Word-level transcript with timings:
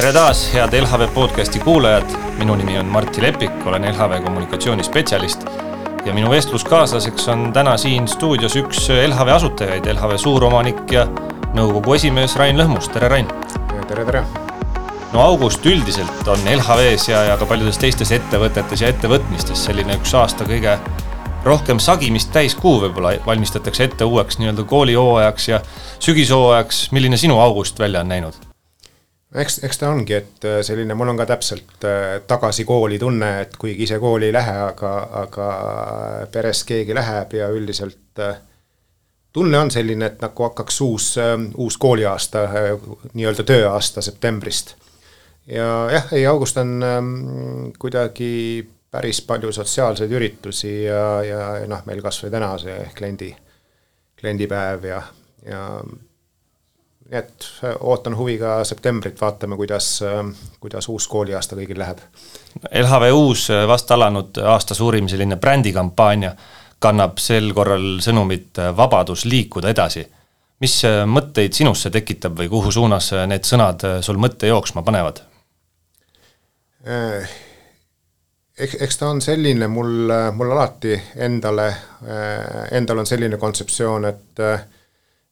tere 0.00 0.12
taas, 0.16 0.46
head 0.54 0.72
LHV 0.72 1.10
podcasti 1.12 1.60
kuulajad, 1.60 2.12
minu 2.38 2.54
nimi 2.56 2.78
on 2.78 2.86
Martti 2.88 3.20
Lepik, 3.22 3.66
olen 3.66 3.84
LHV 3.84 4.22
kommunikatsioonispetsialist 4.24 5.44
ja 6.06 6.14
minu 6.16 6.30
vestluskaaslaseks 6.30 7.28
on 7.28 7.50
täna 7.52 7.74
siin 7.76 8.08
stuudios 8.08 8.56
üks 8.56 8.86
LHV 8.94 9.34
asutajaid, 9.34 9.90
LHV 9.92 10.16
suuromanik 10.16 10.80
ja 10.96 11.04
nõukogu 11.52 11.98
esimees 11.98 12.38
Rain 12.40 12.56
Lõhmus, 12.56 12.88
tere 12.94 13.12
Rain! 13.12 13.28
tere, 13.88 14.06
tere! 14.08 14.24
no 15.12 15.20
august 15.20 15.66
üldiselt 15.68 16.28
on 16.32 16.48
LHV-s 16.48 17.12
ja, 17.12 17.24
ja 17.28 17.36
ka 17.36 17.48
paljudes 17.50 17.76
teistes 17.78 18.16
ettevõtetes 18.16 18.80
ja 18.80 18.88
ettevõtmistes 18.94 19.68
selline 19.68 20.00
üks 20.00 20.16
aasta 20.16 20.48
kõige 20.48 20.78
rohkem 21.44 21.76
sagimist 21.76 22.32
täis 22.32 22.56
kuu 22.56 22.78
võib-olla, 22.86 23.18
valmistatakse 23.26 23.90
ette 23.90 24.08
uueks 24.08 24.40
nii-öelda 24.40 24.64
koolihooajaks 24.64 25.52
ja 25.52 25.60
sügishooajaks, 25.98 26.86
milline 26.96 27.20
sinu 27.20 27.36
august 27.44 27.78
välja 27.78 28.00
on 28.00 28.16
näinud? 28.16 28.46
Eks, 29.34 29.60
eks 29.64 29.78
ta 29.78 29.90
ongi, 29.90 30.14
et 30.14 30.44
äh, 30.44 30.60
selline, 30.66 30.94
mul 30.98 31.12
on 31.12 31.20
ka 31.20 31.26
täpselt 31.30 31.86
äh, 31.86 32.18
tagasi 32.26 32.64
kooli 32.68 32.98
tunne, 32.98 33.30
et 33.44 33.56
kuigi 33.60 33.86
ise 33.86 33.98
kooli 34.02 34.30
ei 34.30 34.34
lähe, 34.34 34.56
aga, 34.66 34.94
aga 35.22 35.50
peres 36.32 36.64
keegi 36.68 36.96
läheb 36.96 37.36
ja 37.38 37.50
üldiselt 37.54 38.22
äh, 38.22 38.40
tunne 39.32 39.58
on 39.58 39.70
selline, 39.70 40.10
et 40.10 40.22
nagu 40.22 40.48
hakkaks 40.48 40.80
uus, 40.82 41.12
uus 41.54 41.76
kooliaasta, 41.78 42.44
nii-öelda 43.14 43.46
tööaasta 43.46 44.02
septembrist. 44.02 44.74
ja 45.46 45.68
jah, 45.92 46.12
ei 46.12 46.26
august 46.26 46.58
on 46.58 46.82
ähm, 46.82 47.14
kuidagi 47.78 48.66
päris 48.90 49.22
palju 49.22 49.52
sotsiaalseid 49.52 50.10
üritusi 50.12 50.82
ja, 50.82 51.22
ja 51.22 51.40
noh, 51.70 51.82
meil 51.86 52.02
kas 52.02 52.18
või 52.24 52.32
täna 52.34 52.50
see 52.58 52.76
kliendi, 52.98 53.30
kliendipäev 54.18 54.84
ja, 54.84 55.02
ja 55.46 55.62
nii 57.10 57.18
et 57.18 57.46
äh, 57.64 57.74
ootan 57.80 58.16
huviga 58.16 58.60
septembrit, 58.64 59.20
vaatame, 59.20 59.56
kuidas, 59.56 60.02
äh, 60.02 60.22
kuidas 60.60 60.88
uus 60.88 61.08
kooliaasta 61.10 61.58
kõigil 61.58 61.78
läheb. 61.78 61.98
LHV 62.70 63.10
uus 63.16 63.48
äh, 63.50 63.66
vast 63.68 63.90
alanud 63.90 64.38
aasta 64.46 64.74
suurim 64.78 65.08
selline 65.10 65.36
brändikampaania 65.36 66.34
kannab 66.80 67.18
sel 67.20 67.50
korral 67.54 67.98
sõnumit 68.00 68.62
vabadus 68.76 69.26
liikuda 69.28 69.74
edasi. 69.74 70.06
mis 70.60 70.82
mõtteid 71.08 71.54
sinusse 71.56 71.90
tekitab 71.90 72.34
või 72.36 72.48
kuhu 72.48 72.72
suunas 72.72 73.06
need 73.26 73.44
sõnad 73.48 73.80
sul 74.04 74.18
mõtte 74.20 74.46
jooksma 74.46 74.82
panevad? 74.82 75.22
eks, 78.58 78.74
eks 78.80 78.98
ta 78.98 79.08
on 79.08 79.20
selline, 79.20 79.68
mul, 79.68 80.12
mul 80.32 80.52
alati 80.52 81.00
endale, 81.16 81.68
endal 82.72 82.98
on 82.98 83.06
selline 83.06 83.36
kontseptsioon, 83.36 84.04
et 84.04 84.44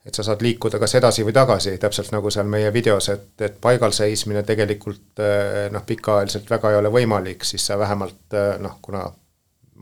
et 0.09 0.17
sa 0.17 0.25
saad 0.25 0.42
liikuda 0.42 0.78
kas 0.81 0.95
edasi 0.97 1.25
või 1.27 1.34
tagasi, 1.37 1.75
täpselt 1.81 2.12
nagu 2.14 2.31
seal 2.33 2.48
meie 2.48 2.70
videos, 2.73 3.11
et, 3.12 3.31
et 3.45 3.56
paigal 3.61 3.92
seismine 3.92 4.42
tegelikult 4.48 5.20
eh, 5.20 5.67
noh, 5.73 5.84
pikaajaliselt 5.87 6.48
väga 6.50 6.73
ei 6.73 6.78
ole 6.81 6.92
võimalik, 6.92 7.45
siis 7.45 7.67
sa 7.69 7.77
vähemalt 7.78 8.37
eh, 8.37 8.55
noh, 8.65 8.78
kuna 8.83 9.05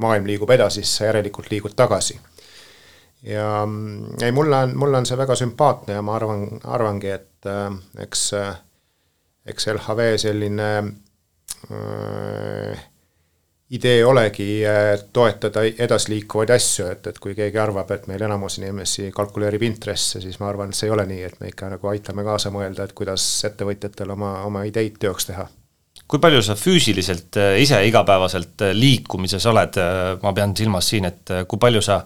maailm 0.03 0.27
liigub 0.27 0.51
edasi, 0.51 0.83
siis 0.83 0.97
sa 0.99 1.07
järelikult 1.11 1.51
liigud 1.53 1.77
tagasi. 1.79 2.19
ja 3.23 3.47
mm, 3.67 4.19
ei, 4.23 4.33
mulle 4.33 4.65
on, 4.67 4.75
mulle 4.79 4.99
on 4.99 5.07
see 5.07 5.19
väga 5.19 5.39
sümpaatne 5.39 6.01
ja 6.01 6.03
ma 6.03 6.17
arvan, 6.19 6.45
arvangi, 6.65 7.15
et 7.15 7.51
äh, 7.53 7.71
eks, 8.03 8.27
eks 9.47 9.71
LHV 9.77 10.11
selline 10.27 10.71
äh, 11.71 12.87
idee 13.71 14.05
olegi 14.05 14.67
äh, 14.67 15.01
toetada 15.13 15.65
edasiliikuvaid 15.67 16.53
asju, 16.55 16.87
et, 16.93 17.07
et 17.11 17.19
kui 17.23 17.35
keegi 17.35 17.59
arvab, 17.59 17.91
et 17.91 18.07
meil 18.07 18.23
enamus 18.23 18.61
inimesi 18.61 19.11
kalkuleerib 19.15 19.65
intresse, 19.67 20.21
siis 20.23 20.39
ma 20.41 20.51
arvan, 20.51 20.71
et 20.71 20.79
see 20.79 20.87
ei 20.87 20.95
ole 20.95 21.07
nii, 21.09 21.23
et 21.27 21.41
me 21.43 21.51
ikka 21.51 21.71
nagu 21.75 21.91
aitame 21.91 22.25
kaasa 22.27 22.53
mõelda, 22.55 22.87
et 22.87 22.95
kuidas 22.97 23.25
ettevõtjatel 23.49 24.13
oma, 24.15 24.37
oma 24.47 24.63
ideid 24.69 25.01
teoks 25.03 25.31
teha. 25.33 25.49
kui 26.07 26.21
palju 26.23 26.43
sa 26.47 26.55
füüsiliselt 26.55 27.37
äh, 27.43 27.57
ise 27.63 27.81
igapäevaselt 27.89 28.69
äh, 28.69 28.75
liikumises 28.75 29.47
oled, 29.51 29.81
ma 30.23 30.33
pean 30.33 30.55
silmas 30.57 30.93
siin, 30.93 31.11
et 31.11 31.35
kui 31.49 31.59
palju 31.59 31.83
sa 31.83 32.03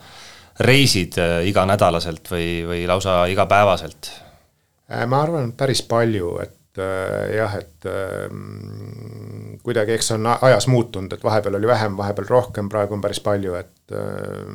reisid 0.61 1.17
iganädalaselt 1.49 2.29
või, 2.33 2.49
või 2.69 2.87
lausa 2.89 3.25
igapäevaselt? 3.33 4.11
ma 5.07 5.21
arvan, 5.23 5.53
päris 5.57 5.85
palju, 5.87 6.33
et 6.43 6.57
jah, 7.37 7.55
et 7.59 7.87
ähm, 7.87 9.57
kuidagi, 9.63 9.93
eks 9.93 10.11
see 10.11 10.19
on 10.19 10.29
ajas 10.31 10.67
muutunud, 10.71 11.13
et 11.13 11.25
vahepeal 11.25 11.59
oli 11.59 11.67
vähem, 11.67 11.97
vahepeal 11.97 12.29
rohkem, 12.29 12.69
praegu 12.69 12.95
on 12.95 13.01
päris 13.01 13.21
palju, 13.25 13.57
et 13.59 13.95
äh, 13.97 14.53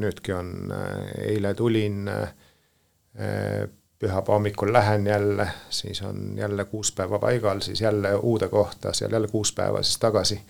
nüüdki 0.00 0.34
on, 0.36 0.52
äh, 0.72 1.14
eile 1.30 1.54
tulin, 1.54 2.08
äh, 2.08 3.66
pühapäeva 3.98 4.36
hommikul 4.36 4.72
lähen 4.72 5.06
jälle, 5.06 5.48
siis 5.70 6.02
on 6.02 6.34
jälle 6.36 6.64
kuus 6.64 6.92
päeva 6.92 7.18
paigal, 7.18 7.60
siis 7.60 7.80
jälle 7.80 8.14
uude 8.14 8.48
kohta, 8.48 8.92
seal 8.92 9.12
jälle 9.12 9.28
kuus 9.28 9.52
päeva, 9.52 9.82
siis 9.82 9.98
tagasi. 9.98 10.40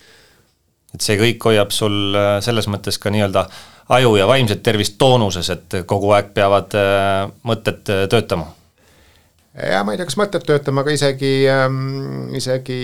et 0.95 1.01
see 1.01 1.17
kõik 1.19 1.43
hoiab 1.45 1.71
sul 1.75 2.15
selles 2.39 2.67
mõttes 2.71 2.97
ka 2.99 3.11
nii-öelda 3.11 3.45
aju 3.89 4.15
ja 4.15 4.27
vaimset 4.27 4.63
tervist 4.63 4.95
toonuses, 4.97 5.49
et 5.49 5.75
kogu 5.85 6.11
aeg 6.15 6.33
peavad 6.33 6.73
mõtted 7.43 7.83
töötama 8.09 8.47
ja 9.55 9.81
ma 9.85 9.93
ei 9.93 9.99
tea, 9.99 10.07
kas 10.09 10.17
mõtleb 10.19 10.45
töötama, 10.47 10.83
aga 10.83 10.93
isegi 10.95 11.31
ähm,, 11.51 12.33
isegi 12.35 12.79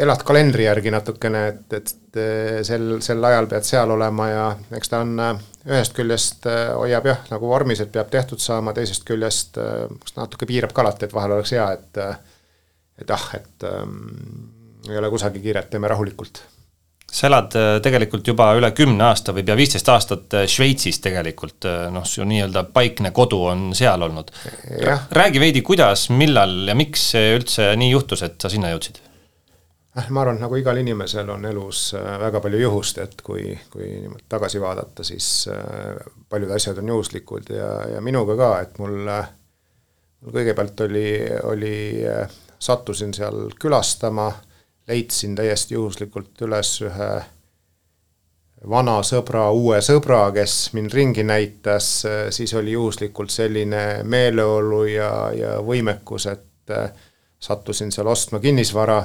elad 0.00 0.24
kalendri 0.26 0.64
järgi 0.66 0.92
natukene, 0.94 1.42
et, 1.52 1.78
et 1.80 2.20
sel, 2.66 2.94
sel 3.04 3.24
ajal 3.30 3.48
pead 3.50 3.66
seal 3.68 3.92
olema 3.94 4.28
ja 4.30 4.46
eks 4.78 4.92
ta 4.92 5.02
on 5.04 5.12
äh, 5.20 5.42
ühest 5.68 5.96
küljest 5.96 6.48
äh, 6.50 6.70
hoiab 6.78 7.10
jah, 7.10 7.20
nagu 7.32 7.50
vormis, 7.50 7.82
et 7.84 7.92
peab 7.92 8.08
tehtud 8.12 8.40
saama, 8.42 8.74
teisest 8.76 9.04
küljest 9.08 9.60
äh, 9.60 9.84
natuke 10.16 10.48
piirab 10.48 10.72
ka 10.76 10.84
alati, 10.84 11.08
et 11.08 11.16
vahel 11.16 11.36
oleks 11.36 11.52
hea, 11.56 11.68
et 11.76 12.04
et 13.00 13.12
ah, 13.16 13.28
et 13.36 13.64
ähm, 13.68 14.00
ei 14.88 14.96
ole 15.00 15.08
kusagil 15.12 15.40
kiiret, 15.44 15.70
teeme 15.72 15.88
rahulikult 15.88 16.42
sa 17.10 17.26
elad 17.26 17.54
äh, 17.58 17.68
tegelikult 17.82 18.26
juba 18.30 18.50
üle 18.58 18.70
kümne 18.76 19.08
aasta 19.08 19.34
või 19.34 19.44
pea 19.46 19.56
viisteist 19.58 19.88
aastat 19.90 20.36
äh, 20.38 20.46
Šveitsis 20.50 21.00
tegelikult, 21.02 21.66
äh, 21.68 21.86
noh, 21.92 22.06
su 22.06 22.24
nii-öelda 22.26 22.64
paikne 22.74 23.10
kodu 23.16 23.42
on 23.50 23.70
seal 23.76 24.02
olnud. 24.06 24.30
räägi 25.10 25.42
veidi, 25.42 25.62
kuidas, 25.66 26.08
millal 26.14 26.70
ja 26.70 26.76
miks 26.78 27.10
see 27.14 27.34
üldse 27.36 27.72
nii 27.80 27.90
juhtus, 27.90 28.22
et 28.26 28.38
sa 28.40 28.52
sinna 28.52 28.72
jõudsid? 28.74 29.02
ma 30.14 30.22
arvan, 30.22 30.38
et 30.38 30.44
nagu 30.44 30.54
igal 30.56 30.78
inimesel 30.80 31.28
on 31.34 31.44
elus 31.44 31.90
väga 32.22 32.40
palju 32.40 32.60
juhust, 32.60 33.00
et 33.02 33.24
kui, 33.26 33.50
kui 33.72 33.88
tagasi 34.30 34.60
vaadata, 34.62 35.04
siis 35.04 35.48
paljud 36.30 36.52
asjad 36.54 36.78
on 36.80 36.92
juhuslikud 36.94 37.50
ja, 37.52 37.72
ja 37.96 38.00
minuga 38.00 38.36
ka, 38.38 38.50
et 38.62 38.78
mul, 38.80 38.94
mul 40.22 40.36
kõigepealt 40.38 40.84
oli, 40.86 41.10
oli, 41.50 41.74
sattusin 42.62 43.12
seal 43.18 43.50
külastama 43.60 44.30
leidsin 44.90 45.36
täiesti 45.38 45.78
juhuslikult 45.78 46.42
üles 46.46 46.74
ühe 46.82 47.10
vana 48.68 48.98
sõbra, 49.06 49.46
uue 49.56 49.78
sõbra, 49.84 50.26
kes 50.36 50.72
mind 50.76 50.92
ringi 50.92 51.24
näitas, 51.24 52.02
siis 52.34 52.52
oli 52.58 52.74
juhuslikult 52.74 53.32
selline 53.32 54.02
meeleolu 54.04 54.82
ja, 54.90 55.12
ja 55.32 55.54
võimekus, 55.64 56.26
et 56.28 56.74
äh, 56.76 56.90
sattusin 57.40 57.92
seal 57.92 58.06
ostma 58.06 58.40
kinnisvara. 58.40 59.04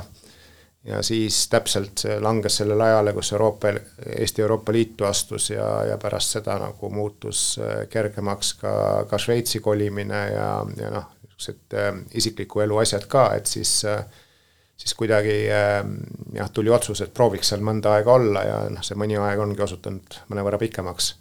Ja 0.85 0.99
siis 1.01 1.47
täpselt 1.49 1.97
see 1.97 2.19
langes 2.21 2.59
sellele 2.59 2.83
ajale, 2.85 3.13
kus 3.17 3.31
Euroopa, 3.33 3.71
Eesti 4.19 4.43
Euroopa 4.43 4.73
Liitu 4.73 5.07
astus 5.07 5.49
ja, 5.49 5.65
ja 5.89 5.95
pärast 5.97 6.35
seda 6.35 6.59
nagu 6.61 6.89
muutus 6.93 7.55
äh, 7.57 7.87
kergemaks 7.89 8.53
ka, 8.59 8.73
ka 9.09 9.17
Šveitsi 9.17 9.63
kolimine 9.65 10.19
ja, 10.35 10.49
ja 10.77 10.91
noh, 10.93 11.07
niisugused 11.23 11.73
äh, 11.73 11.89
isikliku 12.13 12.61
elu 12.67 12.77
asjad 12.83 13.07
ka, 13.09 13.31
et 13.33 13.49
siis 13.49 13.79
äh, 13.89 14.03
siis 14.77 14.95
kuidagi 14.97 15.35
ähm, 15.53 15.97
jah, 16.35 16.49
tuli 16.53 16.71
otsus, 16.73 17.01
et 17.03 17.13
prooviks 17.15 17.51
seal 17.51 17.63
mõnda 17.65 17.95
aega 17.97 18.15
olla 18.15 18.43
ja 18.45 18.57
noh, 18.71 18.83
see 18.85 18.97
mõni 18.99 19.17
aeg 19.19 19.41
ongi 19.41 19.63
osutunud 19.63 20.19
mõnevõrra 20.31 20.59
pikemaks. 20.61 21.13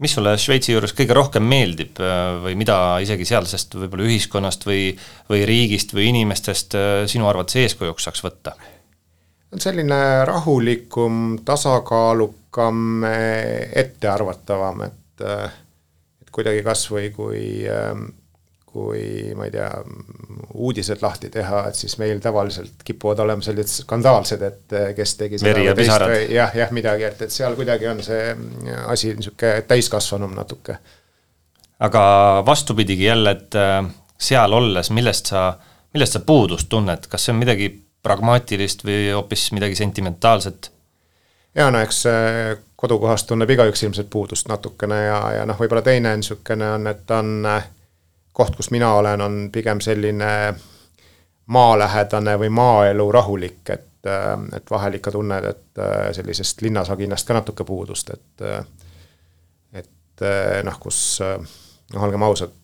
mis 0.00 0.14
sulle 0.16 0.36
Šveitsi 0.38 0.72
juures 0.72 0.94
kõige 0.96 1.16
rohkem 1.16 1.46
meeldib 1.46 2.00
äh, 2.02 2.36
või 2.44 2.56
mida 2.60 2.76
isegi 3.02 3.26
sealsest 3.28 3.74
võib-olla 3.78 4.06
ühiskonnast 4.08 4.66
või, 4.68 4.92
või 5.30 5.42
riigist 5.48 5.94
või 5.96 6.10
inimestest 6.12 6.78
äh, 6.78 6.92
sinu 7.10 7.28
arvates 7.30 7.58
eeskujuks 7.64 8.08
saaks 8.08 8.24
võtta? 8.26 8.54
on 9.50 9.58
selline 9.58 10.24
rahulikum, 10.28 11.40
tasakaalukam, 11.44 13.02
ettearvatavam, 13.82 14.84
et 14.86 14.96
et 15.20 16.30
kuidagi 16.32 16.62
kas 16.64 16.84
või 16.88 17.10
kui 17.12 17.40
ähm, 17.68 18.06
kui 18.72 19.32
ma 19.34 19.48
ei 19.48 19.52
tea, 19.54 19.68
uudised 20.54 21.02
lahti 21.02 21.30
teha, 21.32 21.64
et 21.70 21.78
siis 21.78 21.96
meil 21.98 22.20
tavaliselt 22.22 22.84
kipuvad 22.86 23.22
olema 23.24 23.42
sellised 23.42 23.84
skandaalsed, 23.84 24.42
et 24.46 24.76
eh, 24.78 24.88
kes 24.94 25.14
tegi 25.18 25.40
veri 25.42 25.66
ja 25.66 25.74
pisarad. 25.74 26.14
jah, 26.30 26.54
jah, 26.54 26.72
midagi, 26.74 27.08
et, 27.08 27.22
et 27.26 27.34
seal 27.34 27.56
kuidagi 27.58 27.88
on 27.90 28.02
see 28.06 28.30
asi 28.86 29.14
niisugune 29.16 29.66
täiskasvanum 29.68 30.34
natuke. 30.38 30.78
aga 31.80 32.02
vastupidigi 32.46 33.04
jälle, 33.04 33.30
et 33.30 33.58
eh, 33.58 33.92
seal 34.18 34.52
olles, 34.52 34.90
millest 34.94 35.32
sa, 35.34 35.48
millest 35.94 36.18
sa 36.18 36.24
puudust 36.26 36.68
tunned, 36.68 37.10
kas 37.10 37.26
see 37.26 37.34
on 37.34 37.42
midagi 37.42 37.72
pragmaatilist 38.02 38.84
või 38.86 39.10
hoopis 39.12 39.50
midagi 39.56 39.74
sentimentaalset? 39.82 40.70
ja 41.54 41.70
no 41.74 41.82
eks 41.82 42.04
eh, 42.06 42.54
kodukohast 42.80 43.26
tunneb 43.28 43.50
igaüks 43.50 43.82
ilmselt 43.82 44.08
puudust 44.10 44.48
natukene 44.48 45.02
ja, 45.04 45.20
ja 45.40 45.44
noh, 45.48 45.58
võib-olla 45.58 45.82
teine 45.84 46.14
niisugune 46.16 46.70
on, 46.78 46.86
et 46.88 47.10
on 47.12 47.34
äh, 47.50 47.66
koht, 48.32 48.56
kus 48.56 48.70
mina 48.70 48.92
olen, 48.94 49.20
on 49.20 49.38
pigem 49.52 49.80
selline 49.80 50.54
maalähedane 51.50 52.36
või 52.38 52.50
maaelu 52.54 53.08
rahulik, 53.12 53.62
et, 53.70 54.10
et 54.56 54.70
vahel 54.70 55.00
ikka 55.00 55.10
tunned, 55.14 55.48
et 55.50 55.80
sellisest 56.16 56.62
linnasaginast 56.62 57.26
ka 57.26 57.40
natuke 57.40 57.66
puudust, 57.66 58.12
et 58.14 58.46
et 59.80 60.24
noh, 60.64 60.76
kus 60.78 61.18
noh, 61.24 62.02
olgem 62.04 62.22
ausad, 62.22 62.54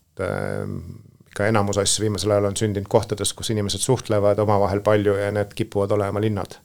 ikka 1.30 1.48
enamus 1.50 1.80
asju 1.82 2.06
viimasel 2.06 2.32
ajal 2.32 2.50
on 2.50 2.56
sündinud 2.56 2.88
kohtades, 2.88 3.32
kus 3.36 3.50
inimesed 3.52 3.82
suhtlevad 3.84 4.38
omavahel 4.44 4.80
palju 4.84 5.16
ja 5.18 5.32
need 5.34 5.52
kipuvad 5.56 5.92
olema 5.96 6.20
linnad. 6.20 6.58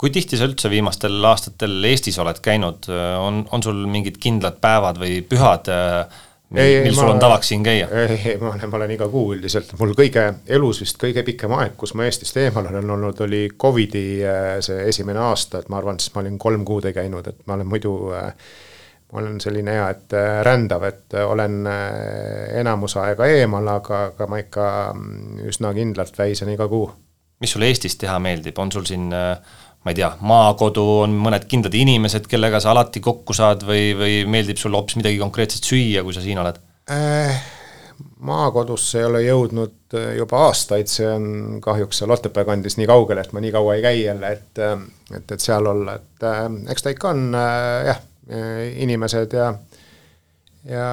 Kui 0.00 0.08
tihti 0.12 0.38
sa 0.40 0.46
üldse 0.48 0.70
viimastel 0.72 1.24
aastatel 1.28 1.84
Eestis 1.84 2.16
oled 2.22 2.40
käinud, 2.40 2.88
on, 3.20 3.42
on 3.52 3.64
sul 3.64 3.82
mingid 3.88 4.16
kindlad 4.20 4.56
päevad 4.60 4.96
või 5.00 5.18
pühad, 5.28 5.68
mil, 6.50 6.82
mil 6.84 6.94
sul 6.94 7.10
on 7.12 7.20
tavaks 7.22 7.52
siin 7.52 7.62
käia? 7.66 7.88
ei, 7.94 8.16
ei, 8.32 8.38
ma 8.40 8.52
olen, 8.52 8.70
ma 8.70 8.80
olen 8.80 8.94
iga 8.96 9.08
kuu 9.10 9.34
üldiselt, 9.36 9.72
mul 9.78 9.94
kõige, 9.98 10.26
elus 10.50 10.82
vist 10.82 10.98
kõige 11.00 11.24
pikem 11.26 11.54
aeg, 11.58 11.76
kus 11.80 11.94
ma 11.98 12.08
Eestist 12.08 12.40
eemal 12.42 12.70
olen 12.72 12.96
olnud, 12.96 13.22
oli 13.26 13.44
Covidi 13.60 14.04
äh, 14.26 14.56
see 14.64 14.88
esimene 14.90 15.22
aasta, 15.30 15.62
et 15.62 15.70
ma 15.70 15.78
arvan, 15.80 16.00
siis 16.02 16.14
ma 16.14 16.24
olin 16.24 16.38
kolm 16.42 16.66
kuud 16.68 16.90
ei 16.90 16.96
käinud, 16.96 17.30
et 17.30 17.46
ma 17.46 17.58
olen 17.58 17.70
muidu 17.70 17.94
äh, 18.16 18.32
ma 19.12 19.22
olen 19.22 19.38
selline 19.42 19.76
hea, 19.78 19.86
et 19.94 20.18
äh, 20.18 20.40
rändav, 20.46 20.86
et 20.86 21.18
olen 21.26 21.62
enamus 22.60 22.96
aega 23.02 23.26
eemal, 23.30 23.66
aga, 23.76 24.04
aga 24.12 24.28
ma 24.30 24.42
ikka 24.42 24.66
mm, 24.94 25.46
üsna 25.50 25.74
kindlalt 25.76 26.18
väisen 26.18 26.50
iga 26.54 26.68
kuu. 26.70 26.90
mis 27.40 27.54
sulle 27.54 27.70
Eestis 27.72 27.96
teha 27.96 28.18
meeldib, 28.20 28.58
on 28.58 28.72
sul 28.72 28.84
siin 28.84 29.12
äh, 29.16 29.38
ma 29.84 29.92
ei 29.92 29.96
tea, 29.96 30.10
maakodu, 30.20 30.82
on 31.06 31.14
mõned 31.24 31.46
kindlad 31.48 31.74
inimesed, 31.76 32.26
kellega 32.30 32.60
sa 32.60 32.74
alati 32.74 33.00
kokku 33.04 33.36
saad 33.36 33.64
või, 33.66 33.94
või 33.96 34.18
meeldib 34.28 34.60
sulle 34.60 34.76
hoopis 34.76 34.98
midagi 35.00 35.20
konkreetset 35.22 35.64
süüa, 35.64 36.04
kui 36.04 36.16
sa 36.16 36.24
siin 36.24 36.42
oled 36.42 36.60
äh,? 36.92 37.40
maakodusse 38.20 39.00
ei 39.00 39.04
ole 39.04 39.22
jõudnud 39.24 39.96
äh, 39.96 40.14
juba 40.18 40.44
aastaid, 40.46 40.88
see 40.92 41.08
on 41.08 41.60
kahjuks 41.64 42.00
seal 42.00 42.12
Otepää 42.12 42.44
kandis 42.48 42.76
nii 42.80 42.88
kaugel, 42.88 43.20
et 43.20 43.32
ma 43.36 43.40
nii 43.44 43.52
kaua 43.54 43.76
ei 43.76 43.84
käi 43.84 44.02
jälle, 44.02 44.32
et 44.36 44.60
äh, 44.60 44.76
et, 45.16 45.32
et 45.32 45.40
seal 45.40 45.66
olla, 45.66 45.96
et 46.00 46.28
äh, 46.28 46.44
eks 46.72 46.84
ta 46.84 46.92
ikka 46.94 47.12
on 47.14 47.26
äh, 47.36 47.90
jah, 47.90 48.02
äh, 48.32 48.62
inimesed 48.84 49.36
ja 49.36 49.52
ja 50.68 50.88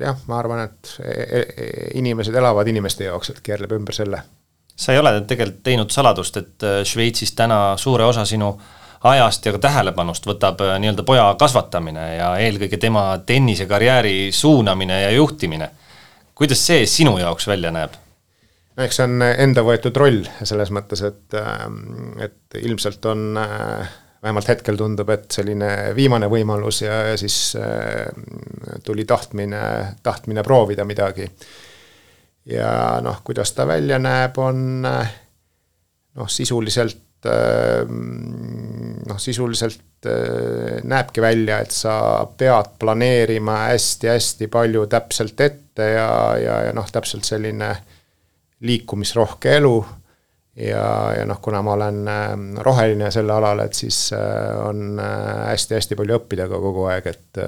jah, 0.00 0.24
ma 0.28 0.38
arvan, 0.40 0.64
et 0.66 0.96
e, 1.04 1.40
e, 1.40 1.68
inimesed 2.00 2.34
elavad 2.34 2.68
inimeste 2.68 3.08
jaoks, 3.08 3.32
et 3.32 3.44
keerleb 3.44 3.76
ümber 3.76 3.96
selle 3.96 4.22
sa 4.76 4.92
ei 4.92 4.98
ole 4.98 5.12
tegelikult 5.20 5.62
teinud 5.64 5.90
saladust, 5.90 6.36
et 6.36 6.64
äh, 6.66 6.80
Šveitsis 6.84 7.32
täna 7.36 7.76
suure 7.80 8.04
osa 8.04 8.24
sinu 8.28 8.52
ajast 9.06 9.46
ja 9.46 9.54
ka 9.56 9.60
tähelepanust 9.66 10.26
võtab 10.28 10.60
äh, 10.64 10.76
nii-öelda 10.82 11.04
poja 11.06 11.26
kasvatamine 11.40 12.06
ja 12.16 12.30
eelkõige 12.44 12.78
tema 12.80 13.08
tennisekarjääri 13.26 14.32
suunamine 14.32 15.02
ja 15.02 15.10
juhtimine. 15.16 15.70
kuidas 16.34 16.66
see 16.66 16.86
sinu 16.86 17.18
jaoks 17.18 17.48
välja 17.48 17.72
näeb? 17.72 17.94
no 18.76 18.84
eks 18.84 19.00
see 19.00 19.06
on 19.08 19.22
enda 19.28 19.64
võetud 19.64 19.96
roll 19.96 20.26
selles 20.44 20.70
mõttes, 20.70 21.02
et, 21.02 21.38
ähm, 21.40 22.18
et 22.20 22.60
ilmselt 22.60 23.04
on 23.08 23.38
äh, 23.40 23.94
vähemalt 24.22 24.48
hetkel 24.48 24.76
tundub, 24.76 25.08
et 25.10 25.30
selline 25.32 25.94
viimane 25.96 26.28
võimalus 26.28 26.82
ja, 26.82 27.02
ja 27.12 27.16
siis 27.16 27.56
tuli 28.84 29.04
tahtmine, 29.04 29.60
tahtmine 30.02 30.42
proovida 30.42 30.84
midagi 30.84 31.28
ja 32.46 33.00
noh, 33.02 33.20
kuidas 33.24 33.52
ta 33.56 33.66
välja 33.66 33.98
näeb, 33.98 34.38
on 34.38 34.82
noh, 34.82 36.28
sisuliselt 36.28 37.02
noh, 39.06 39.18
sisuliselt 39.18 40.06
näebki 40.86 41.20
välja, 41.24 41.58
et 41.64 41.74
sa 41.74 42.26
pead 42.38 42.76
planeerima 42.78 43.56
hästi-hästi 43.72 44.46
palju 44.52 44.86
täpselt 44.92 45.40
ette 45.40 45.90
ja, 45.96 46.10
ja, 46.38 46.60
ja 46.68 46.74
noh, 46.76 46.86
täpselt 46.92 47.24
selline 47.26 47.72
liikumisrohke 48.66 49.56
elu. 49.56 49.76
Ja, 50.56 51.12
ja 51.18 51.24
noh, 51.28 51.40
kuna 51.44 51.60
ma 51.60 51.74
olen 51.74 52.06
roheline 52.64 53.10
sel 53.12 53.28
alal, 53.30 53.60
et 53.66 53.76
siis 53.76 53.98
on 54.64 54.96
hästi-hästi 55.00 55.98
palju 55.98 56.16
õppida 56.16 56.46
ka 56.48 56.60
kogu 56.62 56.86
aeg, 56.92 57.10
et 57.12 57.42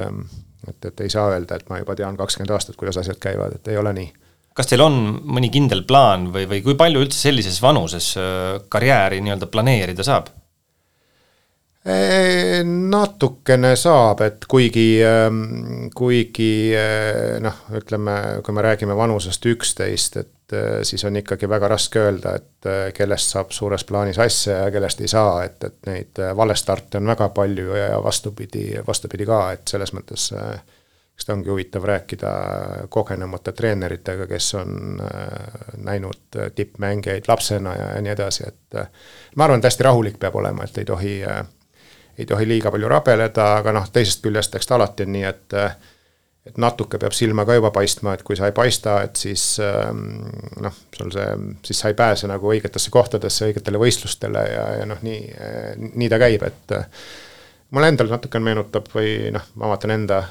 et, 0.69 0.85
et 0.85 1.01
ei 1.01 1.09
saa 1.09 1.31
öelda, 1.33 1.57
et 1.57 1.71
ma 1.71 1.79
juba 1.79 1.95
tean 1.97 2.17
kakskümmend 2.19 2.51
aastat, 2.53 2.77
kuidas 2.77 2.99
asjad 3.01 3.17
käivad, 3.23 3.55
et 3.57 3.69
ei 3.73 3.79
ole 3.81 3.93
nii 3.97 4.11
kas 4.59 4.67
teil 4.67 4.83
on 4.83 4.99
mõni 5.23 5.53
kindel 5.55 5.85
plaan 5.87 6.29
või, 6.35 6.49
või 6.51 6.65
kui 6.65 6.75
palju 6.79 7.05
üldse 7.05 7.21
sellises 7.29 7.61
vanuses 7.63 8.11
äh, 8.19 8.59
karjääri 8.73 9.23
nii-öelda 9.23 9.51
planeerida 9.53 10.07
saab? 10.07 10.35
natukene 11.89 13.71
saab, 13.79 14.21
et 14.27 14.43
kuigi, 14.51 14.99
ähm, 15.07 15.87
kuigi 15.97 16.75
äh, 16.77 17.39
noh, 17.41 17.63
ütleme, 17.79 18.17
kui 18.45 18.53
me 18.53 18.65
räägime 18.67 18.97
vanusest 18.99 19.47
üksteist, 19.49 20.19
et 20.21 20.53
äh, 20.53 20.83
siis 20.85 21.07
on 21.09 21.17
ikkagi 21.17 21.49
väga 21.49 21.71
raske 21.73 22.03
öelda, 22.03 22.35
et 22.37 22.93
kellest 22.99 23.33
saab 23.33 23.55
suures 23.57 23.87
plaanis 23.89 24.19
asja 24.21 24.59
ja 24.65 24.75
kellest 24.75 25.01
ei 25.01 25.09
saa, 25.09 25.47
et, 25.47 25.65
et 25.65 25.89
neid 25.89 26.21
valestarte 26.37 27.01
on 27.01 27.09
väga 27.09 27.31
palju 27.33 27.79
ja 27.79 28.03
vastupidi, 28.05 28.67
vastupidi 28.85 29.31
ka, 29.31 29.41
et 29.57 29.73
selles 29.73 29.95
mõttes 29.97 30.29
äh, 30.37 30.59
ta 31.27 31.33
ongi 31.33 31.51
huvitav 31.51 31.85
rääkida 31.85 32.31
kogenumate 32.89 33.53
treeneritega, 33.53 34.27
kes 34.27 34.55
on 34.55 35.01
äh, 35.01 35.29
näinud 35.77 36.39
tippmängijaid 36.55 37.29
lapsena 37.29 37.75
ja, 37.77 37.91
nii 38.03 38.13
edasi, 38.15 38.49
et 38.49 38.79
äh, 38.79 38.89
ma 39.37 39.45
arvan, 39.45 39.59
et 39.59 39.69
hästi 39.69 39.87
rahulik 39.87 40.19
peab 40.21 40.39
olema, 40.39 40.65
et 40.65 40.79
ei 40.79 40.89
tohi, 40.89 41.15
äh, 41.27 41.43
ei 42.19 42.27
tohi 42.27 42.49
liiga 42.49 42.71
palju 42.71 42.89
rabeleda, 42.89 43.53
aga 43.61 43.75
noh, 43.77 43.91
teisest 43.93 44.23
küljest, 44.25 44.55
eks 44.55 44.71
ta 44.71 44.79
alati 44.79 45.09
on 45.09 45.17
nii, 45.17 45.25
et 45.29 45.63
et 46.49 46.57
natuke 46.57 46.97
peab 46.97 47.13
silma 47.13 47.45
ka 47.45 47.59
juba 47.59 47.69
paistma, 47.75 48.15
et 48.17 48.23
kui 48.25 48.37
sa 48.39 48.49
ei 48.49 48.55
paista, 48.57 49.03
et 49.05 49.21
siis 49.21 49.43
ähm, 49.61 50.07
noh, 50.65 50.77
sul 50.97 51.11
see, 51.13 51.27
siis 51.67 51.83
sa 51.83 51.91
ei 51.93 51.97
pääse 51.99 52.31
nagu 52.31 52.49
õigetesse 52.49 52.89
kohtadesse, 52.95 53.51
õigetele 53.51 53.77
võistlustele 53.83 54.45
ja, 54.49 54.63
ja 54.79 54.87
noh, 54.89 55.03
nii, 55.05 55.27
nii 55.93 56.09
ta 56.09 56.17
käib, 56.23 56.47
et 56.49 56.73
mulle 57.77 57.93
endale 57.93 58.15
natuke 58.17 58.41
meenutab 58.41 58.89
või 58.95 59.29
noh, 59.35 59.45
ma 59.61 59.75
vaatan 59.75 59.93
enda 59.99 60.23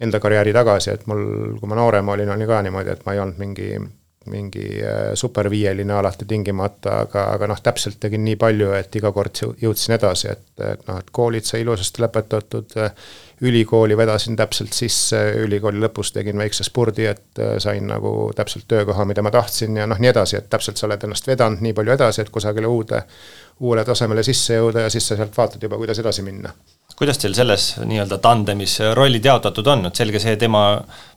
enda 0.00 0.20
karjääri 0.20 0.52
tagasi, 0.56 0.94
et 0.94 1.06
mul, 1.10 1.24
kui 1.60 1.70
ma 1.70 1.78
noorem 1.78 2.08
olin, 2.08 2.30
oli 2.34 2.46
ka 2.48 2.60
niimoodi, 2.64 2.94
et 2.94 3.02
ma 3.06 3.14
ei 3.14 3.22
olnud 3.22 3.40
mingi, 3.40 3.70
mingi 4.32 4.66
äh, 4.80 5.00
superviieline 5.18 5.96
alati 5.96 6.28
tingimata, 6.28 7.00
aga, 7.06 7.26
aga 7.36 7.50
noh, 7.52 7.60
täpselt 7.64 8.00
tegin 8.00 8.24
nii 8.24 8.38
palju, 8.40 8.72
et 8.78 9.00
iga 9.00 9.12
kord 9.16 9.42
jõudsin 9.60 9.96
edasi, 9.96 10.32
et, 10.32 10.46
et 10.64 10.86
noh, 10.88 11.00
et 11.00 11.12
koolid 11.12 11.48
sai 11.48 11.64
ilusasti 11.64 12.04
lõpetatud, 12.04 12.78
ülikooli 13.40 13.96
vedasin 13.96 14.36
täpselt 14.36 14.72
sisse, 14.76 15.20
ülikooli 15.44 15.80
lõpus 15.80 16.12
tegin 16.12 16.38
väikse 16.38 16.64
spurdi, 16.66 17.06
et 17.08 17.40
äh, 17.40 17.54
sain 17.62 17.86
nagu 17.88 18.30
täpselt 18.36 18.66
töökoha, 18.68 19.06
mida 19.08 19.24
ma 19.24 19.32
tahtsin 19.34 19.78
ja 19.80 19.86
noh, 19.88 20.00
nii 20.00 20.12
edasi, 20.12 20.36
et 20.40 20.50
täpselt 20.52 20.80
sa 20.80 20.88
oled 20.88 21.08
ennast 21.08 21.30
vedanud 21.30 21.64
nii 21.64 21.72
palju 21.76 21.96
edasi, 21.96 22.24
et 22.24 22.34
kusagile 22.34 22.68
uude, 22.68 23.02
uuele 23.60 23.84
tasemele 23.84 24.24
sisse 24.26 24.60
jõuda 24.60 24.84
ja 24.86 24.92
siis 24.92 25.08
sa 25.08 25.16
sealt 25.16 25.36
vaatad 25.36 25.62
juba, 25.62 25.80
kuidas 25.80 26.02
edasi 26.02 26.26
minna 26.26 26.52
kuidas 27.00 27.16
teil 27.16 27.32
selles 27.32 27.78
nii-öelda 27.80 28.18
tandemis 28.20 28.74
rollid 28.92 29.24
jaotatud 29.24 29.66
on, 29.72 29.86
et 29.88 29.96
selge 29.96 30.20
see, 30.20 30.34
tema 30.36 30.64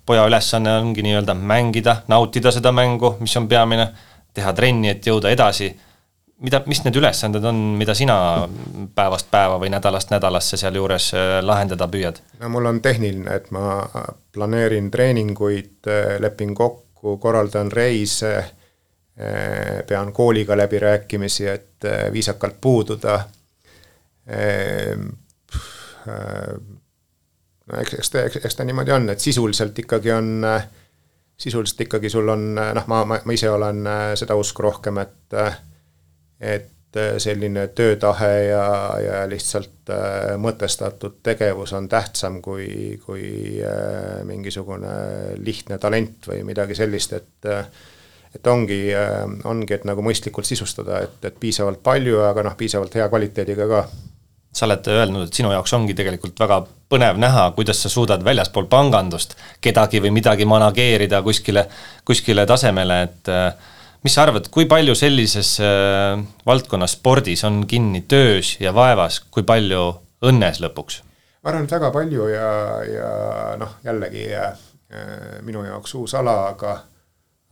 poja 0.07 0.23
ülesanne 0.29 0.77
ongi 0.79 1.03
nii-öelda 1.03 1.35
mängida, 1.35 1.97
nautida 2.07 2.53
seda 2.55 2.71
mängu, 2.71 3.17
mis 3.19 3.35
on 3.35 3.49
peamine, 3.51 3.89
teha 4.33 4.53
trenni, 4.55 4.93
et 4.93 5.07
jõuda 5.07 5.33
edasi. 5.35 5.67
Mida, 6.43 6.61
mis 6.67 6.81
need 6.83 6.97
ülesanded 6.99 7.45
on, 7.47 7.59
mida 7.79 7.95
sina 7.97 8.15
päevast 8.95 9.29
päeva 9.31 9.57
või 9.61 9.71
nädalast 9.73 10.11
nädalasse 10.13 10.59
sealjuures 10.59 11.11
äh, 11.15 11.37
lahendada 11.45 11.87
püüad? 11.91 12.19
no 12.41 12.49
mul 12.51 12.67
on 12.69 12.81
tehniline, 12.83 13.37
et 13.39 13.49
ma 13.55 13.79
planeerin 14.35 14.91
treeninguid, 14.91 15.79
äh, 15.87 16.17
lepin 16.23 16.55
kokku, 16.55 17.17
korraldan 17.23 17.71
reise, 17.71 18.35
äh, 18.37 19.81
pean 19.87 20.13
kooliga 20.13 20.57
läbirääkimisi, 20.59 21.47
et 21.47 21.89
viisakalt 22.13 22.61
puududa 22.61 23.19
no 27.67 27.79
eks, 27.79 27.93
eks 27.99 28.09
ta, 28.11 28.23
eks 28.23 28.55
ta 28.55 28.63
niimoodi 28.63 28.91
on, 28.95 29.09
et 29.11 29.19
sisuliselt 29.19 29.79
ikkagi 29.83 30.11
on, 30.15 30.47
sisuliselt 31.37 31.81
ikkagi 31.87 32.09
sul 32.11 32.31
on 32.31 32.45
noh, 32.55 32.87
ma, 32.87 33.03
ma, 33.07 33.19
ma 33.19 33.35
ise 33.35 33.51
olen 33.51 33.83
seda 34.19 34.35
usku 34.39 34.63
rohkem, 34.63 35.01
et 35.03 35.35
et 36.43 36.69
selline 37.17 37.63
töötahe 37.73 38.31
ja, 38.45 38.65
ja 39.01 39.21
lihtsalt 39.25 39.89
mõtestatud 40.37 41.15
tegevus 41.25 41.73
on 41.73 41.87
tähtsam 41.89 42.37
kui, 42.45 42.99
kui 43.01 43.57
mingisugune 44.29 44.91
lihtne 45.41 45.79
talent 45.81 46.29
või 46.29 46.43
midagi 46.45 46.77
sellist, 46.77 47.17
et 47.17 47.49
et 48.33 48.47
ongi, 48.47 48.87
ongi, 49.45 49.75
et 49.75 49.83
nagu 49.85 50.01
mõistlikult 50.05 50.47
sisustada, 50.49 51.03
et, 51.05 51.19
et 51.29 51.35
piisavalt 51.39 51.83
palju, 51.85 52.17
aga 52.25 52.45
noh, 52.47 52.55
piisavalt 52.57 52.95
hea 52.97 53.05
kvaliteediga 53.09 53.67
ka. 53.69 53.83
Sa 54.53 54.67
oled 54.67 54.87
öelnud, 54.89 55.27
et 55.27 55.37
sinu 55.37 55.49
jaoks 55.53 55.73
ongi 55.73 55.95
tegelikult 55.97 56.37
väga 56.41 56.59
põnev 56.93 57.17
näha, 57.21 57.47
kuidas 57.57 57.79
sa 57.81 57.89
suudad 57.89 58.21
väljaspool 58.25 58.67
pangandust 58.69 59.33
kedagi 59.61 60.01
või 60.01 60.11
midagi 60.13 60.45
manageerida 60.49 61.23
kuskile, 61.25 61.65
kuskile 62.05 62.45
tasemele, 62.49 62.99
et 63.07 63.31
äh, 63.33 63.71
mis 64.03 64.15
sa 64.15 64.25
arvad, 64.27 64.49
kui 64.51 64.67
palju 64.69 64.95
sellises 64.99 65.55
äh, 65.63 66.19
valdkonnas 66.47 66.97
spordis 66.97 67.43
on 67.47 67.63
kinni 67.69 68.03
töös 68.07 68.57
ja 68.63 68.73
vaevas, 68.75 69.21
kui 69.31 69.45
palju 69.47 69.85
õnnes 70.23 70.61
lõpuks? 70.63 71.01
ma 71.43 71.51
arvan, 71.51 71.67
et 71.67 71.75
väga 71.75 71.91
palju 71.91 72.27
ja, 72.31 72.49
ja 72.87 73.13
noh, 73.59 73.79
jällegi 73.83 74.27
äh, 74.39 74.53
minu 75.43 75.63
jaoks 75.67 75.95
uus 75.99 76.15
ala, 76.19 76.43
aga 76.51 76.77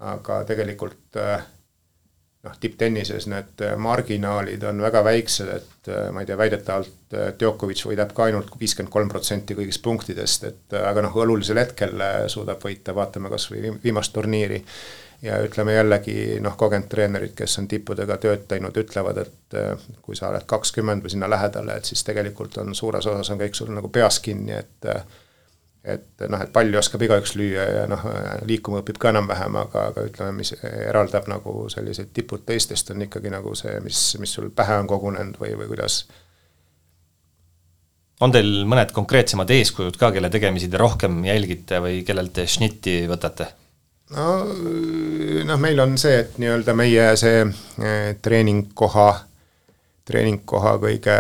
aga 0.02 0.40
tegelikult 0.50 1.20
noh, 1.22 2.54
tipptennises 2.60 3.28
need 3.30 3.62
marginaalid 3.78 4.64
on 4.66 4.82
väga 4.82 5.04
väiksed, 5.06 5.52
et 5.54 5.90
ma 6.14 6.24
ei 6.24 6.30
tea, 6.30 6.38
väidetavalt 6.40 7.14
Djokovic 7.38 7.84
võidab 7.86 8.16
ka 8.18 8.26
ainult 8.26 8.56
viiskümmend 8.58 8.90
kolm 8.94 9.12
protsenti 9.14 9.54
kõigist 9.58 9.84
punktidest, 9.86 10.48
et 10.50 10.78
aga 10.80 11.06
noh, 11.06 11.20
olulisel 11.22 11.62
hetkel 11.62 12.02
suudab 12.34 12.66
võita, 12.66 12.96
vaatame 12.98 13.30
kas 13.30 13.46
või 13.54 13.76
viimast 13.84 14.14
turniiri 14.16 14.64
ja 15.22 15.38
ütleme 15.46 15.76
jällegi 15.76 16.40
noh, 16.42 16.56
kogenud 16.58 16.90
treenerid, 16.90 17.34
kes 17.38 17.60
on 17.62 17.68
tippudega 17.72 18.18
tööd 18.22 18.48
teinud, 18.50 18.78
ütlevad, 18.78 19.22
et 19.22 19.58
eh, 19.60 19.90
kui 20.02 20.18
sa 20.18 20.32
oled 20.32 20.48
kakskümmend 20.50 21.06
või 21.06 21.14
sinna 21.14 21.30
lähedale, 21.30 21.78
et 21.78 21.90
siis 21.90 22.04
tegelikult 22.08 22.58
on 22.62 22.76
suures 22.76 23.08
osas 23.08 23.30
on 23.34 23.42
kõik 23.42 23.58
sul 23.58 23.74
nagu 23.76 23.92
peas 23.94 24.20
kinni, 24.20 24.58
et 24.58 24.90
et 25.82 26.24
noh, 26.30 26.42
et 26.44 26.52
palli 26.54 26.78
oskab 26.78 27.02
igaüks 27.02 27.32
lüüa 27.40 27.64
ja 27.66 27.86
noh, 27.90 28.04
liikuma 28.46 28.84
õpib 28.84 29.00
ka 29.02 29.10
enam-vähem, 29.10 29.56
aga, 29.64 29.88
aga 29.90 30.04
ütleme, 30.06 30.36
mis 30.38 30.54
eraldab 30.62 31.26
nagu 31.32 31.66
sellised 31.74 32.12
tipud 32.14 32.44
teistest, 32.46 32.92
on 32.94 33.02
ikkagi 33.08 33.32
nagu 33.34 33.56
see, 33.58 33.80
mis, 33.82 34.04
mis 34.22 34.36
sul 34.38 34.52
pähe 34.54 34.78
on 34.78 34.90
kogunenud 34.90 35.40
või, 35.42 35.56
või 35.58 35.72
kuidas 35.72 36.04
on 38.22 38.34
teil 38.34 38.62
mõned 38.70 38.94
konkreetsemad 38.94 39.50
eeskujud 39.58 39.98
ka, 39.98 40.12
kelle 40.14 40.30
tegemisi 40.30 40.70
te 40.70 40.78
rohkem 40.78 41.24
jälgite 41.26 41.82
või 41.82 42.04
kellelt 42.06 42.36
te 42.38 42.46
šnitti 42.46 43.00
võtate? 43.10 43.50
No 44.16 44.28
noh, 45.46 45.60
meil 45.60 45.80
on 45.80 45.98
see, 46.02 46.20
et 46.24 46.38
nii-öelda 46.42 46.76
meie 46.78 47.08
see 47.20 47.42
eh, 47.46 48.12
treeningkoha, 48.22 49.08
treeningkoha 50.08 50.76
kõige, 50.82 51.18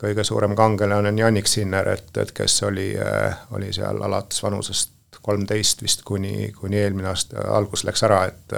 kõige 0.00 0.24
suurem 0.26 0.54
kangelane 0.58 1.12
on 1.12 1.18
Jannik 1.18 1.50
Sinner, 1.50 1.88
et, 1.96 2.10
et 2.22 2.32
kes 2.36 2.62
oli, 2.68 2.92
eh, 2.96 3.44
oli 3.56 3.72
seal 3.76 4.02
alates 4.06 4.42
vanusest 4.42 4.96
kolmteist 5.20 5.82
vist 5.82 6.02
kuni, 6.06 6.52
kuni 6.56 6.80
eelmine 6.80 7.10
aasta 7.10 7.44
algus 7.56 7.84
läks 7.84 8.06
ära, 8.08 8.24
et 8.30 8.56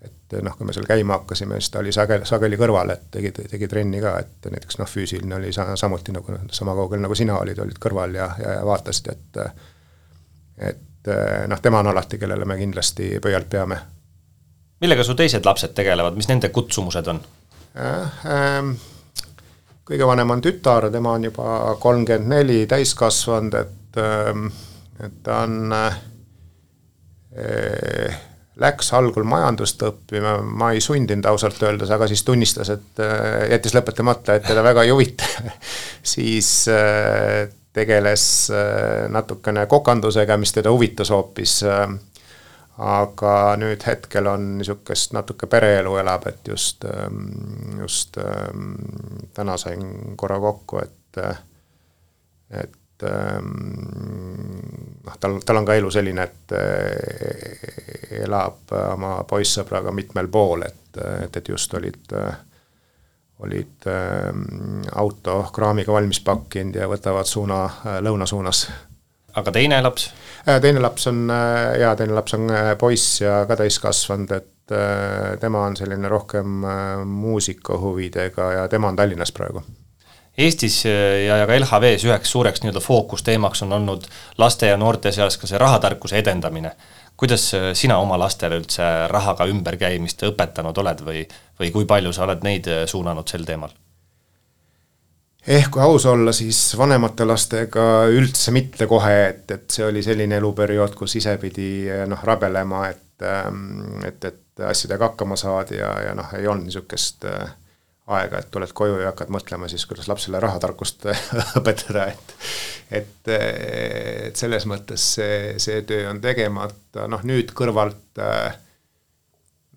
et 0.00 0.36
noh, 0.46 0.54
kui 0.56 0.66
me 0.66 0.72
seal 0.72 0.86
käima 0.86 1.16
hakkasime, 1.18 1.58
siis 1.58 1.72
ta 1.74 1.80
oli 1.82 1.92
sageli, 1.92 2.24
sageli 2.26 2.56
kõrval, 2.58 2.92
et 2.94 3.08
tegi, 3.10 3.32
tegi 3.34 3.68
trenni 3.68 3.98
ka, 4.00 4.12
et 4.22 4.46
näiteks 4.52 4.78
noh, 4.78 4.88
füüsiline 4.88 5.34
oli 5.36 5.50
sa, 5.52 5.66
samuti 5.76 6.14
nagu 6.14 6.36
sama 6.54 6.74
kaugel, 6.78 7.02
nagu 7.02 7.16
sina 7.18 7.34
olid, 7.40 7.58
olid 7.58 7.80
kõrval 7.82 8.14
ja, 8.14 8.28
ja, 8.38 8.54
ja 8.60 8.66
vaatasid, 8.66 9.10
et 9.10 9.40
et 10.70 10.86
et 11.00 11.08
eh, 11.12 11.48
noh, 11.48 11.60
tema 11.62 11.80
on 11.80 11.86
alati, 11.94 12.18
kellele 12.20 12.44
me 12.44 12.58
kindlasti 12.60 13.18
pöialt 13.22 13.48
peame. 13.50 13.78
millega 14.80 15.04
su 15.04 15.14
teised 15.14 15.44
lapsed 15.44 15.74
tegelevad, 15.76 16.16
mis 16.16 16.28
nende 16.28 16.48
kutsumused 16.48 17.08
on? 17.12 17.20
Ähm, 17.76 18.70
kõige 19.84 20.06
vanem 20.08 20.30
on 20.30 20.40
tütar, 20.40 20.90
tema 20.92 21.12
on 21.16 21.24
juba 21.28 21.76
kolmkümmend 21.80 22.28
neli 22.32 22.66
täiskasvanud, 22.66 23.54
et, 23.54 23.96
ähm, 24.00 24.46
et 25.04 25.22
ta 25.22 25.42
on 25.44 25.72
äh,, 25.72 26.00
läks 28.60 28.92
algul 28.96 29.24
majandust 29.24 29.82
õppima, 29.86 30.38
ma 30.42 30.72
ei 30.72 30.80
sundinud 30.84 31.24
ausalt 31.30 31.62
öeldes, 31.62 31.90
aga 31.92 32.08
siis 32.08 32.24
tunnistas, 32.24 32.68
et 32.72 33.00
äh, 33.04 33.48
jättis 33.54 33.76
lõpetamata, 33.76 34.36
et 34.36 34.48
teda 34.48 34.64
väga 34.64 34.84
ei 34.84 34.92
huvita 34.92 35.24
siis 36.14 36.68
tegeles 37.72 38.50
äh, 38.50 39.08
natukene 39.08 39.66
kokandusega, 39.66 40.36
mis 40.36 40.52
teda 40.52 40.72
huvitas 40.72 41.10
hoopis. 41.10 41.62
Äh, 41.62 41.88
aga 42.80 43.32
nüüd 43.60 43.82
hetkel 43.84 44.28
on 44.30 44.44
niisugust 44.56 45.12
natuke 45.12 45.46
pereelu 45.52 45.98
elab, 46.00 46.26
et 46.30 46.48
just, 46.48 46.84
ähm, 46.88 47.80
just 47.80 48.16
ähm, 48.16 48.70
täna 49.36 49.56
sain 49.60 50.16
korra 50.16 50.38
kokku, 50.40 50.80
et, 50.80 51.20
et 52.62 53.04
ähm, 53.04 53.50
noh, 55.04 55.18
tal, 55.20 55.36
tal 55.44 55.60
on 55.60 55.68
ka 55.68 55.76
elu 55.76 55.92
selline, 55.92 56.24
et 56.24 56.56
äh, 56.56 58.22
elab 58.24 58.72
oma 58.94 59.18
poissõbraga 59.28 59.92
mitmel 59.92 60.32
pool, 60.32 60.64
et, 60.64 61.02
et, 61.26 61.36
et 61.36 61.52
just 61.52 61.74
olid 61.76 62.16
äh, 62.16 62.32
olid 63.44 63.86
äh, 63.86 64.28
auto 64.94 65.42
kraamiga 65.52 65.92
valmis 65.92 66.20
pakkinud 66.24 66.76
ja 66.76 66.88
võtavad 66.90 67.28
suuna 67.28 67.64
äh, 67.64 67.98
lõuna 68.04 68.26
suunas. 68.28 68.66
aga 69.34 69.52
teine 69.52 69.82
laps 69.82 70.10
äh,? 70.46 70.60
teine 70.60 70.80
laps 70.80 71.06
on 71.06 71.30
äh, 71.30 71.80
jaa, 71.80 71.94
teine 71.96 72.14
laps 72.14 72.34
on 72.34 72.48
poiss 72.78 73.20
ja 73.20 73.44
ka 73.48 73.56
täiskasvanud, 73.56 74.32
et 74.36 74.48
tema 75.40 75.64
on 75.66 75.74
selline 75.74 76.08
rohkem 76.08 76.60
muusikahuvidega 77.10 78.52
ja 78.52 78.68
tema 78.70 78.92
on 78.92 78.96
Tallinnas 78.96 79.32
praegu 79.34 79.64
Eestis 80.38 80.84
ja, 80.84 81.40
ja 81.40 81.46
ka 81.48 81.56
LHV-s 81.56 82.04
üheks 82.06 82.30
suureks 82.30 82.62
nii-öelda 82.62 82.80
fookusteemaks 82.84 83.64
on 83.66 83.72
olnud 83.80 84.06
laste 84.38 84.70
ja 84.70 84.76
noorte 84.78 85.10
seas 85.12 85.40
ka 85.40 85.50
see 85.50 85.58
rahatarkuse 85.58 86.20
edendamine 86.22 86.70
kuidas 87.20 87.54
äh, 87.54 87.70
sina 87.76 87.98
oma 88.00 88.18
lastele 88.18 88.56
üldse 88.60 88.86
rahaga 89.12 89.46
ümberkäimist 89.50 90.24
õpetanud 90.30 90.78
oled 90.80 91.04
või, 91.04 91.22
või 91.60 91.70
kui 91.74 91.86
palju 91.88 92.14
sa 92.16 92.24
oled 92.24 92.44
neid 92.46 92.68
äh, 92.72 92.84
suunanud 92.88 93.28
sel 93.28 93.44
teemal? 93.48 93.76
ehk 95.50 95.70
kui 95.72 95.80
aus 95.80 96.04
olla, 96.08 96.32
siis 96.36 96.58
vanemate 96.76 97.24
lastega 97.24 97.84
üldse 98.12 98.52
mitte 98.52 98.88
kohe, 98.88 99.14
et, 99.28 99.46
et 99.52 99.72
see 99.72 99.86
oli 99.86 100.02
selline 100.04 100.36
eluperiood, 100.36 100.96
kus 100.96 101.16
ise 101.20 101.36
pidi 101.40 101.70
äh, 101.92 102.04
noh, 102.08 102.20
rabelema, 102.24 102.86
et, 102.92 103.24
ähm, 103.24 104.02
et, 104.04 104.24
et 104.24 104.64
asjadega 104.70 105.12
hakkama 105.12 105.36
saada 105.40 105.76
ja, 105.76 105.94
ja 106.08 106.16
noh, 106.16 106.32
ei 106.36 106.48
olnud 106.48 106.68
niisugust 106.68 107.24
aega, 108.10 108.40
et 108.40 108.50
tuled 108.52 108.72
koju 108.76 109.00
ja 109.00 109.12
hakkad 109.12 109.32
mõtlema 109.32 109.68
siis, 109.70 109.86
kuidas 109.88 110.08
lapsele 110.08 110.40
rahatarkust 110.40 111.08
õpetada, 111.60 112.10
et 112.12 112.36
et, 112.90 113.28
et 113.28 114.36
selles 114.36 114.66
mõttes 114.66 115.04
see, 115.16 115.54
see 115.62 115.82
töö 115.86 116.08
on 116.10 116.20
tegemata, 116.22 117.06
noh 117.10 117.22
nüüd 117.26 117.54
kõrvalt 117.56 118.18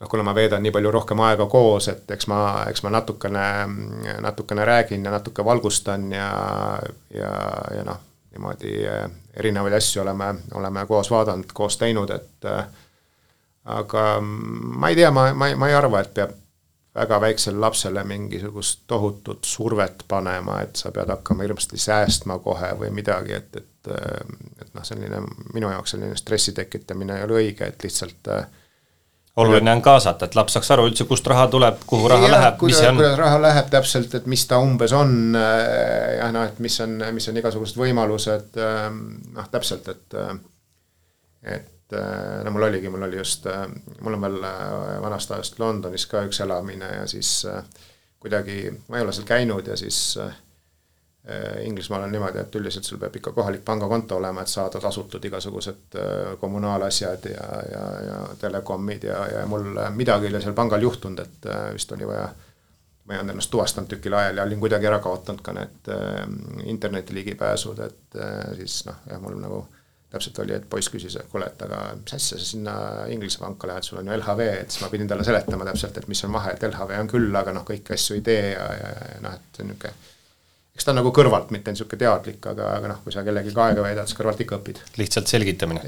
noh, 0.03 0.09
kuna 0.09 0.25
ma 0.27 0.35
veedan 0.35 0.63
nii 0.63 0.73
palju 0.75 0.91
rohkem 0.91 1.21
aega 1.25 1.47
koos, 1.51 1.87
et 1.93 2.11
eks 2.15 2.27
ma, 2.31 2.39
eks 2.71 2.83
ma 2.85 2.93
natukene, 2.97 3.45
natukene 4.25 4.65
räägin 4.67 5.05
ja 5.05 5.13
natuke 5.13 5.45
valgustan 5.45 6.11
ja, 6.11 6.29
ja, 7.13 7.33
ja 7.77 7.85
noh, 7.87 8.01
niimoodi 8.33 8.75
erinevaid 9.37 9.77
asju 9.77 10.01
oleme, 10.01 10.33
oleme 10.59 10.85
koos 10.89 11.11
vaadanud, 11.13 11.53
koos 11.53 11.77
teinud, 11.77 12.11
et 12.13 12.49
aga 13.63 14.05
ma 14.21 14.89
ei 14.89 14.97
tea, 14.99 15.11
ma, 15.15 15.29
ma, 15.37 15.53
ma 15.55 15.69
ei 15.69 15.77
arva, 15.77 16.01
et 16.03 16.13
peab 16.13 16.33
väga 16.95 17.21
väiksele 17.21 17.59
lapsele 17.59 18.03
mingisugust 18.03 18.83
tohutut 18.87 19.45
survet 19.45 20.03
panema, 20.07 20.61
et 20.61 20.75
sa 20.75 20.91
pead 20.93 21.09
hakkama 21.09 21.47
hirmsasti 21.47 21.77
säästma 21.81 22.37
kohe 22.39 22.73
või 22.79 22.91
midagi, 22.93 23.33
et, 23.33 23.55
et 23.55 23.69
et 24.61 24.69
noh, 24.71 24.83
selline 24.87 25.17
minu 25.53 25.67
jaoks 25.67 25.91
selline 25.91 26.15
stressi 26.15 26.53
tekitamine 26.55 27.17
ei 27.17 27.25
ole 27.25 27.39
õige, 27.41 27.67
et 27.67 27.83
lihtsalt 27.83 28.29
äh, 28.31 28.45
oluline 29.35 29.73
on 29.73 29.81
kaasata, 29.83 30.29
et 30.29 30.37
laps 30.37 30.55
saaks 30.55 30.71
aru 30.71 30.85
üldse, 30.87 31.03
kust 31.09 31.27
raha 31.27 31.49
tuleb, 31.51 31.81
kuhu 31.89 32.07
raha 32.07 32.29
ja, 32.29 32.31
läheb, 32.37 32.63
mis 32.63 32.79
see 32.79 32.91
on. 32.93 33.01
kuidas 33.01 33.17
raha 33.19 33.41
läheb 33.43 33.69
täpselt, 33.73 34.15
et 34.15 34.29
mis 34.31 34.45
ta 34.47 34.61
umbes 34.63 34.95
on, 34.95 35.17
äh, 35.35 36.15
jah 36.19 36.31
noh, 36.35 36.47
et 36.47 36.63
mis 36.63 36.79
on, 36.85 36.95
mis 37.17 37.27
on 37.27 37.41
igasugused 37.43 37.81
võimalused, 37.81 38.55
äh, 38.61 38.87
noh 39.35 39.51
täpselt, 39.51 39.91
et 39.91 40.19
et 41.43 41.72
et 41.93 42.45
no 42.45 42.51
mul 42.51 42.67
oligi, 42.69 42.89
mul 42.89 43.07
oli 43.07 43.19
just, 43.19 43.47
mul 44.01 44.17
on 44.17 44.23
veel 44.25 44.47
äh, 44.47 45.01
vanast 45.01 45.31
ajast 45.31 45.59
Londonis 45.59 46.07
ka 46.11 46.23
üks 46.27 46.41
elamine 46.45 46.89
ja 46.99 47.07
siis 47.09 47.43
äh, 47.49 47.63
kuidagi, 48.19 48.65
ma 48.87 48.99
ei 48.99 49.05
ole 49.05 49.13
seal 49.15 49.27
käinud 49.27 49.67
ja 49.67 49.77
siis 49.79 50.17
äh, 50.21 50.33
Inglismaal 51.63 52.03
on 52.03 52.11
niimoodi, 52.11 52.41
et 52.41 52.55
üldiselt 52.59 52.83
sul 52.83 52.99
peab 52.99 53.13
ikka 53.15 53.31
kohalik 53.31 53.61
pangakonto 53.63 54.17
olema, 54.19 54.43
et 54.43 54.51
saada 54.51 54.81
tasutud 54.83 55.23
igasugused 55.23 55.95
kommunaalasjad 56.41 57.29
ja, 57.31 57.45
ja, 57.71 57.83
ja 58.07 58.17
telekomid 58.41 59.05
ja, 59.07 59.21
ja 59.31 59.45
mul 59.47 59.69
midagi 59.95 60.27
oli 60.27 60.41
seal 60.43 60.57
pangal 60.57 60.83
juhtunud, 60.83 61.21
et 61.23 61.47
vist 61.77 61.95
oli 61.95 62.09
vaja 62.09 62.25
ma 63.05 63.13
ei 63.13 63.19
olnud 63.19 63.33
ennast 63.33 63.51
tuvastanud 63.51 63.87
tükil 63.91 64.13
ajal 64.15 64.37
ja 64.37 64.43
olin 64.43 64.59
kuidagi 64.59 64.87
ära 64.87 64.99
kaotanud 65.03 65.41
ka 65.43 65.55
need 65.55 65.89
äh, 65.91 66.19
interneti 66.71 67.15
ligipääsud, 67.15 67.79
et 67.83 68.19
äh, 68.19 68.51
siis 68.59 68.81
noh, 68.87 68.99
jah, 69.09 69.19
mul 69.23 69.39
nagu 69.39 69.61
äh, 69.63 69.82
täpselt 70.13 70.39
oli, 70.43 70.55
et 70.55 70.69
poiss 70.69 70.91
küsis, 70.93 71.17
et 71.19 71.29
kuule, 71.31 71.49
et 71.49 71.65
aga 71.65 71.81
mis 71.97 72.15
asja 72.15 72.37
sa 72.37 72.45
sinna 72.45 72.77
Inglise 73.11 73.41
panka 73.41 73.69
lähed, 73.69 73.85
sul 73.87 73.99
on 74.01 74.09
ju 74.09 74.15
LHV, 74.19 74.47
et 74.61 74.73
siis 74.73 74.85
ma 74.85 74.91
pidin 74.93 75.09
talle 75.09 75.25
seletama 75.27 75.67
täpselt, 75.69 75.97
et 75.99 76.09
mis 76.11 76.23
on 76.27 76.33
vahe, 76.37 76.55
et 76.55 76.65
LHV 76.69 76.97
on 77.01 77.11
küll, 77.11 77.29
aga 77.41 77.55
noh, 77.55 77.65
kõiki 77.67 77.97
asju 77.97 78.19
ei 78.19 78.25
tee 78.25 78.49
ja, 78.53 78.67
ja, 78.79 78.97
ja 79.15 79.21
noh, 79.25 79.37
et 79.39 79.63
niisugune 79.63 79.93
eks 80.73 80.87
ta 80.87 80.93
on 80.93 80.97
nagu 80.97 81.11
kõrvalt, 81.13 81.51
mitte 81.53 81.73
niisugune 81.73 82.01
teadlik, 82.01 82.41
aga, 82.49 82.71
aga 82.79 82.89
noh, 82.89 83.01
kui 83.05 83.13
sa 83.13 83.21
kellegagi 83.25 83.53
aega 83.53 83.85
veedad, 83.85 84.09
siis 84.09 84.17
kõrvalt 84.17 84.41
ikka 84.41 84.57
õpid. 84.57 84.81
lihtsalt 84.97 85.29
selgitamine. 85.29 85.83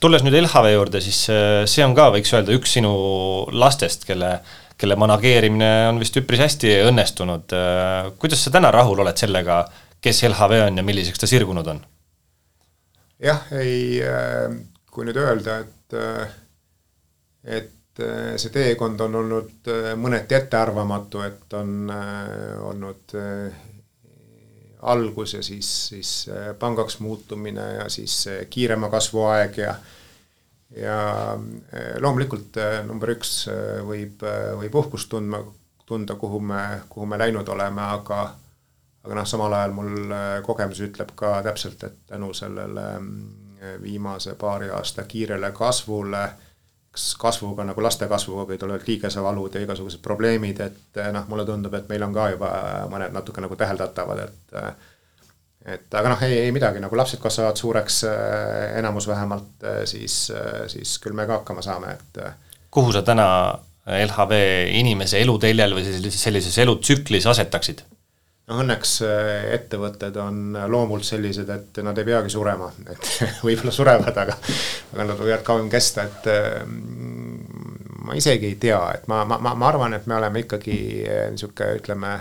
tulles 0.00 0.24
nüüd 0.24 0.36
LHV 0.42 0.72
juurde, 0.74 1.02
siis 1.04 1.22
äh, 1.32 1.64
see 1.70 1.84
on 1.86 1.96
ka, 1.96 2.10
võiks 2.14 2.32
öelda, 2.36 2.56
üks 2.56 2.76
sinu 2.76 2.92
lastest, 3.56 4.04
kelle, 4.08 4.36
kelle 4.78 4.98
manageerimine 5.00 5.70
on 5.88 6.00
vist 6.02 6.16
üpris 6.20 6.44
hästi 6.44 6.74
õnnestunud. 6.90 7.56
Äh, 7.56 8.10
kuidas 8.20 8.44
sa 8.44 8.52
täna 8.54 8.72
rahul 8.74 9.00
oled 9.00 9.16
sellega, 9.16 9.62
kes 10.04 10.22
LHV 10.28 10.66
on 10.66 10.82
ja 10.82 10.84
milliseks 10.86 11.24
ta 11.24 11.30
sirgunud 11.30 11.72
on? 11.72 11.80
Jah, 13.18 13.46
ei, 13.58 14.00
äh, 14.02 14.52
kui 14.90 15.06
nüüd 15.08 15.18
öelda, 15.18 15.58
et, 15.64 15.96
äh, 15.98 16.36
et 17.58 18.02
äh, 18.02 18.36
see 18.38 18.52
teekond 18.54 19.00
on 19.06 19.18
olnud 19.22 19.72
mõneti 19.98 20.38
ettearvamatu, 20.38 21.22
et 21.26 21.58
on 21.58 21.92
olnud 21.92 23.16
algus 24.88 25.34
ja 25.34 25.42
siis, 25.42 25.68
siis 25.90 26.10
pangaks 26.58 27.00
muutumine 27.02 27.64
ja 27.80 27.88
siis 27.90 28.20
kiirema 28.50 28.90
kasvu 28.92 29.24
aeg 29.26 29.64
ja 29.64 29.78
ja 30.76 30.98
loomulikult 32.04 32.58
number 32.86 33.14
üks 33.14 33.48
võib, 33.88 34.20
võib 34.60 34.74
uhkust 34.76 35.08
tundma, 35.10 35.40
tunda, 35.88 36.14
kuhu 36.20 36.38
me, 36.44 36.60
kuhu 36.92 37.08
me 37.08 37.18
läinud 37.18 37.48
oleme, 37.48 37.82
aga 37.96 38.20
aga 39.08 39.22
noh, 39.22 39.28
samal 39.28 39.56
ajal 39.56 39.72
mul 39.72 40.12
kogemus 40.44 40.82
ütleb 40.84 41.14
ka 41.16 41.38
täpselt, 41.46 41.82
et 41.88 42.02
tänu 42.12 42.28
sellele 42.36 42.84
mm, 42.98 43.46
viimase 43.82 44.34
paari 44.38 44.68
aasta 44.70 45.06
kiirele 45.08 45.48
kasvule 45.56 46.20
äh, 46.26 46.36
kas 46.98 47.14
kasvuga 47.20 47.64
nagu 47.64 47.82
laste 47.82 48.08
kasvuga, 48.08 48.44
kui 48.48 48.58
tulevad 48.58 48.86
liigesevalud 48.86 49.54
ja 49.54 49.62
igasugused 49.62 50.02
probleemid, 50.02 50.60
et 50.64 51.00
eh, 51.00 51.10
noh, 51.14 51.26
mulle 51.30 51.44
tundub, 51.46 51.74
et 51.78 51.88
meil 51.90 52.04
on 52.06 52.14
ka 52.14 52.30
juba 52.32 52.50
mõned 52.90 53.14
natuke 53.14 53.44
nagu 53.44 53.58
täheldatavad, 53.58 54.24
et 54.24 54.56
eh, 54.62 54.72
et 55.68 55.94
aga 56.00 56.14
noh, 56.14 56.20
ei, 56.24 56.38
ei 56.46 56.52
midagi, 56.54 56.80
nagu 56.80 56.96
lapsed 56.96 57.20
kasvavad 57.20 57.58
suureks, 57.60 57.98
enamus 58.78 59.04
vähemalt, 59.10 59.66
siis, 59.90 60.14
siis 60.72 60.94
küll 61.02 61.16
me 61.18 61.26
ka 61.28 61.42
hakkama 61.42 61.64
saame, 61.66 61.90
et 61.98 62.20
kuhu 62.72 62.94
sa 62.94 63.02
täna 63.04 63.26
LHV 63.84 64.38
inimese 64.78 65.20
eluteljel 65.20 65.74
või 65.76 65.84
sellises, 65.84 66.22
sellises 66.22 66.56
elutsüklis 66.64 67.26
asetaksid? 67.28 67.82
Noh, 68.48 68.62
õnneks 68.62 68.94
ettevõtted 69.54 70.16
on 70.22 70.56
loomult 70.70 71.06
sellised, 71.06 71.50
et 71.52 71.80
nad 71.84 71.98
ei 71.98 72.08
peagi 72.08 72.32
surema, 72.32 72.70
et 72.88 73.10
võib-olla 73.46 73.74
surevad, 73.74 74.22
aga 74.24 74.36
aga 74.38 75.04
nad 75.04 75.20
võivad 75.20 75.44
kauem 75.46 75.68
kesta, 75.72 76.06
et 76.08 76.30
mm, 76.64 78.06
ma 78.08 78.16
isegi 78.18 78.52
ei 78.52 78.56
tea, 78.60 78.80
et 78.96 79.06
ma, 79.10 79.22
ma, 79.28 79.40
ma, 79.42 79.54
ma 79.58 79.68
arvan, 79.68 79.98
et 79.98 80.08
me 80.08 80.16
oleme 80.18 80.46
ikkagi 80.46 80.78
eh, 81.04 81.26
niisugune, 81.34 81.82
ütleme 81.82 82.14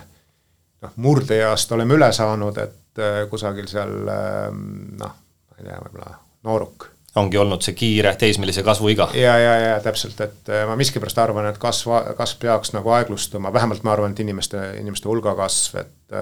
noh, 0.84 1.00
murdeeast 1.04 1.72
oleme 1.78 1.98
üle 1.98 2.12
saanud, 2.16 2.60
et 2.64 3.02
kusagil 3.30 3.68
seal 3.70 3.96
noh, 4.04 5.18
ma 5.18 5.60
ei 5.60 5.66
tea, 5.68 5.82
võib-olla 5.86 6.16
nooruk 6.48 6.92
ongi 7.18 7.38
olnud 7.42 7.66
see 7.66 7.76
kiire 7.78 8.16
teismelise 8.20 8.64
kasvuiga. 8.64 9.10
ja, 9.18 9.38
ja, 9.42 9.54
ja 9.66 9.78
täpselt, 9.84 10.20
et 10.22 10.52
ma 10.70 10.76
miskipärast 10.80 11.20
arvan, 11.22 11.50
et 11.52 11.62
kasv, 11.62 11.94
kasv 12.18 12.42
peaks 12.46 12.74
nagu 12.78 12.96
aeglustuma, 12.98 13.54
vähemalt 13.54 13.86
ma 13.88 13.96
arvan, 13.98 14.16
et 14.16 14.26
inimeste, 14.26 14.62
inimeste 14.82 15.10
hulga 15.10 15.36
kasv, 15.38 15.82
et 15.84 16.18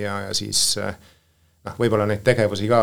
ja, 0.00 0.20
ja 0.28 0.34
siis 0.34 0.66
äh, 0.82 0.96
noh, 1.64 1.76
võib-olla 1.80 2.06
neid 2.08 2.24
tegevusi 2.26 2.68
ka 2.70 2.80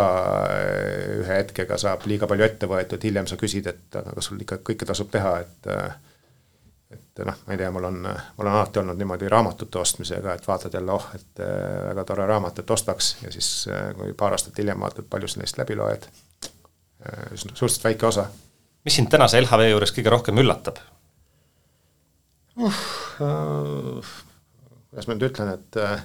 äh, 0.52 1.18
ühe 1.22 1.42
hetkega 1.42 1.78
saab 1.82 2.06
liiga 2.10 2.30
palju 2.30 2.48
ette 2.48 2.70
võetud, 2.70 3.04
hiljem 3.06 3.30
sa 3.30 3.38
küsid, 3.40 3.70
et 3.72 4.00
aga 4.00 4.16
kas 4.18 4.32
sul 4.32 4.42
ikka 4.42 4.62
kõike 4.72 4.88
tasub 4.90 5.12
teha, 5.14 5.36
et 5.46 5.70
äh, 5.72 6.00
et 6.92 7.22
noh, 7.24 7.38
ma 7.48 7.54
ei 7.54 7.60
tea, 7.60 7.70
mul 7.72 7.86
on, 7.88 8.02
mul 8.04 8.48
on 8.50 8.52
alati 8.52 8.82
olnud 8.82 8.98
niimoodi 9.00 9.30
raamatute 9.32 9.80
ostmisega, 9.80 10.34
et 10.36 10.48
vaatad 10.48 10.74
jälle, 10.76 10.92
oh, 10.92 11.06
et 11.16 11.40
äh, 11.44 11.86
väga 11.92 12.04
tore 12.08 12.26
raamat, 12.28 12.60
et 12.60 12.74
ostaks. 12.76 13.14
Ja 13.24 13.32
siis 13.32 13.48
kui 13.96 14.12
paar 14.18 14.36
aastat 14.36 14.60
hiljem 14.60 14.84
vaatad, 14.84 15.08
palju 15.12 15.30
sa 15.32 15.40
neist 15.40 15.60
läbi 15.60 15.78
loed, 15.80 16.10
suhteliselt 17.36 17.84
väike 17.90 18.08
osa. 18.08 18.26
mis 18.86 18.96
sind 18.96 19.10
tänase 19.10 19.42
LHV 19.42 19.70
juures 19.72 19.94
kõige 19.96 20.14
rohkem 20.14 20.42
üllatab 20.44 20.82
uh,? 22.58 22.82
Uh, 23.22 24.02
kuidas 24.90 25.08
ma 25.08 25.14
nüüd 25.16 25.28
ütlen, 25.30 25.54
et 25.54 25.78
uh, 25.78 26.00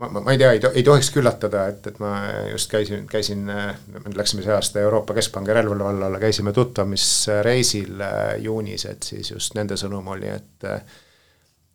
ma, 0.00 0.08
ma, 0.08 0.20
ma 0.20 0.32
ei 0.32 0.40
tea, 0.40 0.50
ei, 0.56 0.60
ei 0.80 0.84
tohiks 0.86 1.10
üllatada, 1.20 1.66
et, 1.72 1.86
et 1.90 1.98
ma 2.02 2.14
just 2.50 2.70
käisin, 2.72 3.06
käisin, 3.10 3.44
me 3.46 4.14
läksime 4.16 4.44
see 4.44 4.54
aasta 4.54 4.82
Euroopa 4.84 5.16
Keskpanga 5.16 5.52
järelevalve 5.54 5.88
alla, 6.06 6.22
käisime 6.22 6.52
tutvamisreisil 6.56 8.04
äh, 8.06 8.34
juunis, 8.44 8.86
et 8.90 9.02
siis 9.06 9.32
just 9.34 9.56
nende 9.58 9.78
sõnum 9.80 10.08
oli, 10.14 10.28
et 10.32 10.68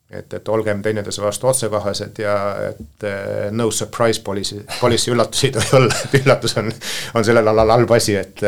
et, 0.10 0.34
et 0.34 0.50
olgem 0.50 0.82
teineteise 0.82 1.22
vastu 1.22 1.48
otsekohesed 1.50 2.20
ja 2.22 2.36
et 2.70 3.06
äh, 3.08 3.48
no 3.52 3.70
surprise 3.72 4.22
policy, 4.24 4.62
policy 4.80 5.12
üllatusi 5.14 5.48
ei 5.50 5.56
tohi 5.56 5.72
olla, 5.80 6.02
et 6.06 6.20
üllatus 6.22 6.58
on, 6.62 6.70
on 7.14 7.26
sellel 7.26 7.54
alal 7.54 7.74
halb 7.78 7.96
asi, 7.98 8.18
et 8.20 8.46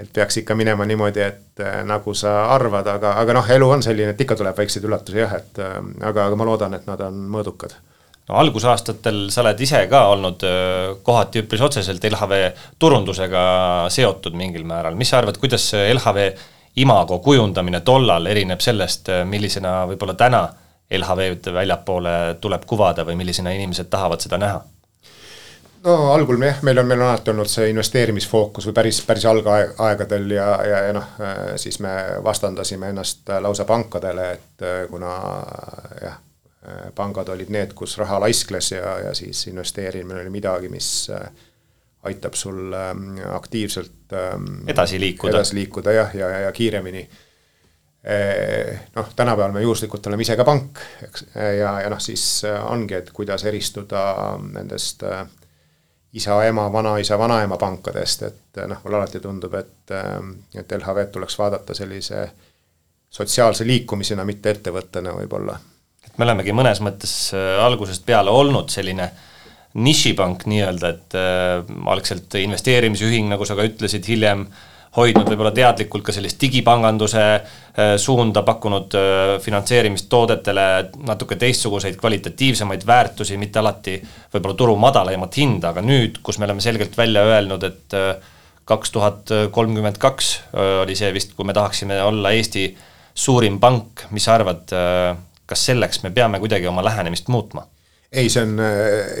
et 0.00 0.08
peaks 0.16 0.38
ikka 0.40 0.54
minema 0.56 0.86
niimoodi, 0.88 1.20
et 1.20 1.60
äh, 1.60 1.82
nagu 1.84 2.14
sa 2.16 2.46
arvad, 2.54 2.86
aga, 2.88 3.12
aga 3.20 3.36
noh, 3.36 3.50
elu 3.56 3.68
on 3.68 3.82
selline, 3.84 4.14
et 4.14 4.20
ikka 4.24 4.38
tuleb 4.40 4.56
väikseid 4.56 4.86
üllatusi 4.88 5.20
jah, 5.20 5.34
et 5.36 5.60
aga, 5.60 6.26
aga 6.26 6.38
ma 6.40 6.46
loodan, 6.48 6.74
et 6.74 6.86
nad 6.88 7.02
on 7.04 7.18
mõõdukad. 7.34 7.74
No 8.30 8.38
algusaastatel 8.40 9.26
sa 9.34 9.42
oled 9.42 9.60
ise 9.60 9.82
ka 9.90 10.04
olnud 10.12 10.44
kohati 11.04 11.42
üpris 11.42 11.60
otseselt 11.66 12.04
LHV 12.06 12.38
turundusega 12.78 13.42
seotud 13.90 14.38
mingil 14.38 14.64
määral, 14.68 14.96
mis 14.96 15.10
sa 15.10 15.18
arvad, 15.18 15.36
kuidas 15.42 15.66
LHV 15.74 16.30
imago 16.80 17.18
kujundamine 17.20 17.82
tollal 17.84 18.30
erineb 18.30 18.62
sellest, 18.62 19.10
millisena 19.28 19.82
võib-olla 19.90 20.14
täna 20.16 20.44
LHV-d 20.90 21.54
väljapoole 21.54 22.14
tuleb 22.40 22.66
kuvada 22.66 23.04
või 23.06 23.18
millisena 23.20 23.54
inimesed 23.56 23.90
tahavad 23.90 24.20
seda 24.20 24.38
näha? 24.38 24.62
no 25.84 25.98
algul 26.12 26.42
jah, 26.44 26.58
meil 26.62 26.82
on, 26.82 26.88
meil 26.88 27.00
on 27.00 27.08
alati 27.08 27.30
olnud 27.32 27.48
see 27.48 27.70
investeerimisfookus 27.72 28.66
või 28.68 28.74
päris, 28.76 29.02
päris 29.06 29.24
algaegadel 29.30 30.34
ja, 30.36 30.48
ja, 30.66 30.82
ja 30.88 30.96
noh, 30.96 31.12
siis 31.56 31.80
me 31.80 31.94
vastandasime 32.24 32.90
ennast 32.92 33.32
lausa 33.40 33.64
pankadele, 33.64 34.32
et 34.36 34.66
kuna 34.90 35.14
jah 36.02 36.18
Äh, 36.68 36.90
pangad 36.94 37.28
olid 37.32 37.48
need, 37.48 37.70
kus 37.72 37.94
raha 37.96 38.18
laiskles 38.20 38.66
ja, 38.74 38.98
ja 39.00 39.14
siis 39.16 39.46
investeerimine 39.48 40.20
oli 40.20 40.30
midagi, 40.30 40.68
mis 40.68 41.08
äh, 41.08 41.22
aitab 42.04 42.36
sul 42.36 42.74
ähm, 42.76 43.14
aktiivselt 43.32 44.12
ähm, 44.12 44.68
edasi 44.68 45.00
liikuda, 45.00 45.38
edasi 45.38 45.56
liikuda 45.56 45.94
jah, 45.96 46.12
ja, 46.14 46.28
ja, 46.28 46.42
ja 46.44 46.52
kiiremini. 46.52 47.06
Äh, 48.00 48.80
noh, 48.96 49.10
tänapäeval 49.16 49.52
me 49.52 49.60
juhuslikult 49.60 50.06
oleme 50.08 50.24
ise 50.24 50.36
ka 50.38 50.44
pank, 50.48 50.80
eks, 51.04 51.26
ja, 51.34 51.74
ja 51.84 51.90
noh, 51.92 52.00
siis 52.00 52.42
ongi, 52.46 52.96
et 52.96 53.10
kuidas 53.12 53.44
eristuda 53.44 54.04
nendest 54.40 55.04
isa-ema, 56.16 56.72
vanaisa, 56.72 57.18
vanaema 57.18 57.58
pankadest, 57.60 58.22
et 58.22 58.62
noh, 58.66 58.80
mulle 58.84 58.98
alati 58.98 59.20
tundub, 59.20 59.54
et, 59.60 59.92
et 60.56 60.72
LHV-d 60.78 61.12
tuleks 61.12 61.36
vaadata 61.38 61.76
sellise 61.76 62.24
sotsiaalse 63.10 63.66
liikumisena, 63.66 64.24
mitte 64.24 64.54
ettevõttena 64.54 65.14
võib-olla. 65.14 65.56
Et 66.06 66.18
me 66.18 66.26
olemegi 66.26 66.54
mõnes 66.56 66.80
mõttes 66.82 67.14
äh, 67.34 67.58
algusest 67.62 68.06
peale 68.06 68.32
olnud 68.34 68.70
selline 68.72 69.10
nišipank 69.78 70.46
nii-öelda, 70.50 70.90
et 70.90 71.16
äh, 71.18 71.72
algselt 71.92 72.34
investeerimisühing, 72.40 73.30
nagu 73.30 73.46
sa 73.46 73.58
ka 73.58 73.66
ütlesid, 73.66 74.06
hiljem 74.10 74.46
hoidnud 74.96 75.28
võib-olla 75.30 75.52
teadlikult 75.54 76.04
ka 76.06 76.14
sellist 76.14 76.40
digipanganduse 76.42 77.22
äh, 77.22 77.94
suunda, 78.00 78.42
pakkunud 78.46 78.96
äh, 78.98 79.34
finantseerimist 79.42 80.08
toodetele 80.10 80.66
natuke 81.06 81.38
teistsuguseid 81.38 81.98
kvalitatiivsemaid 82.00 82.86
väärtusi, 82.86 83.38
mitte 83.38 83.62
alati 83.62 83.96
võib-olla 84.34 84.58
turu 84.58 84.76
madalaimat 84.82 85.38
hinda, 85.38 85.70
aga 85.70 85.84
nüüd, 85.86 86.18
kus 86.26 86.40
me 86.40 86.48
oleme 86.48 86.64
selgelt 86.64 86.98
välja 86.98 87.22
öelnud, 87.28 87.66
et 87.70 87.98
äh, 87.98 88.12
kaks 88.70 88.92
tuhat 88.94 89.30
kolmkümmend 89.50 89.96
kaks 89.98 90.26
oli 90.54 90.94
see 90.94 91.08
vist, 91.10 91.32
kui 91.34 91.42
me 91.48 91.54
tahaksime 91.56 91.96
olla 92.06 92.30
Eesti 92.36 92.68
suurim 93.18 93.56
pank, 93.58 94.04
mis 94.14 94.28
sa 94.28 94.36
arvad, 94.36 94.70
kas 95.50 95.64
selleks 95.66 96.04
me 96.04 96.12
peame 96.14 96.38
kuidagi 96.38 96.68
oma 96.70 96.84
lähenemist 96.86 97.26
muutma? 97.34 97.64
Ei, 98.12 98.28
see 98.28 98.42
on 98.42 98.58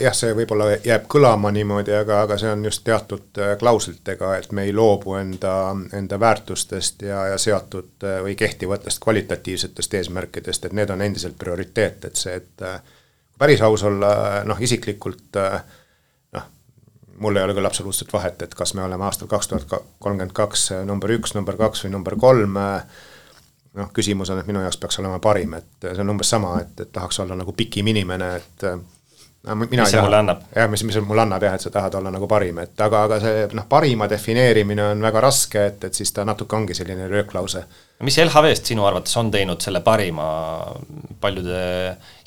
jah, 0.02 0.14
see 0.16 0.34
võib-olla 0.34 0.66
jääb 0.82 1.06
kõlama 1.10 1.52
niimoodi, 1.54 1.94
aga, 1.94 2.24
aga 2.26 2.38
see 2.40 2.50
on 2.50 2.64
just 2.66 2.82
teatud 2.86 3.38
äh, 3.38 3.52
klauslitega, 3.58 4.32
et 4.40 4.50
me 4.56 4.64
ei 4.66 4.72
loobu 4.74 5.14
enda, 5.20 5.54
enda 5.96 6.18
väärtustest 6.20 7.04
ja, 7.06 7.22
ja 7.30 7.38
seatud 7.38 8.06
äh, 8.06 8.18
või 8.24 8.34
kehtivatest 8.38 9.02
kvalitatiivsetest 9.04 9.94
eesmärkidest, 10.00 10.66
et 10.66 10.74
need 10.76 10.90
on 10.90 11.02
endiselt 11.06 11.38
prioriteet, 11.38 12.08
et 12.10 12.18
see, 12.18 12.40
et 12.40 12.66
päris 13.38 13.62
aus 13.62 13.86
olla, 13.86 14.42
noh 14.44 14.58
isiklikult 14.60 15.38
noh, 15.38 16.50
mul 17.22 17.38
ei 17.38 17.46
ole 17.46 17.54
küll 17.56 17.70
absoluutselt 17.70 18.12
vahet, 18.12 18.42
et 18.42 18.58
kas 18.58 18.74
me 18.74 18.82
oleme 18.84 19.06
aastal 19.06 19.30
kaks 19.30 19.52
tuhat 19.52 19.70
kolmkümmend 19.70 20.34
kaks 20.36 20.70
number 20.84 21.14
üks, 21.14 21.36
number 21.38 21.56
kaks 21.60 21.86
või 21.86 21.94
number 21.94 22.18
kolm 22.18 22.58
äh,, 22.58 23.06
noh, 23.78 23.90
küsimus 23.94 24.30
on, 24.32 24.40
et 24.40 24.48
minu 24.50 24.62
jaoks 24.64 24.80
peaks 24.82 24.98
olema 25.02 25.20
parim, 25.22 25.54
et 25.60 25.90
see 25.90 26.02
on 26.02 26.16
umbes 26.16 26.32
sama, 26.32 26.56
et, 26.62 26.72
et 26.80 26.92
tahaks 26.92 27.20
olla 27.22 27.36
nagu 27.38 27.54
pikim 27.56 27.90
inimene, 27.92 28.30
et 28.40 28.66
no, 28.66 29.54
mina 29.54 29.84
mis 29.84 29.92
see 29.92 30.02
mulle 30.02 30.18
annab? 30.18 30.42
jah, 30.56 30.66
mis, 30.70 30.82
mis 30.84 30.96
see 30.96 31.04
mulle 31.06 31.22
annab 31.22 31.44
jah, 31.46 31.54
et 31.54 31.64
sa 31.64 31.70
tahad 31.72 31.94
olla 32.00 32.10
nagu 32.12 32.28
parim, 32.30 32.58
et 32.64 32.82
aga, 32.86 33.04
aga 33.06 33.20
see 33.22 33.44
noh, 33.56 33.68
parima 33.70 34.08
defineerimine 34.10 34.90
on 34.94 35.06
väga 35.06 35.22
raske, 35.24 35.62
et, 35.72 35.86
et 35.86 36.00
siis 36.00 36.12
ta 36.16 36.26
natuke 36.28 36.58
ongi 36.58 36.76
selline 36.76 37.06
rööklause. 37.12 37.62
mis 38.06 38.18
LHV-st 38.24 38.72
sinu 38.72 38.86
arvates 38.88 39.16
on 39.20 39.30
teinud 39.30 39.62
selle 39.62 39.84
parima 39.86 40.26
paljude 41.20 41.62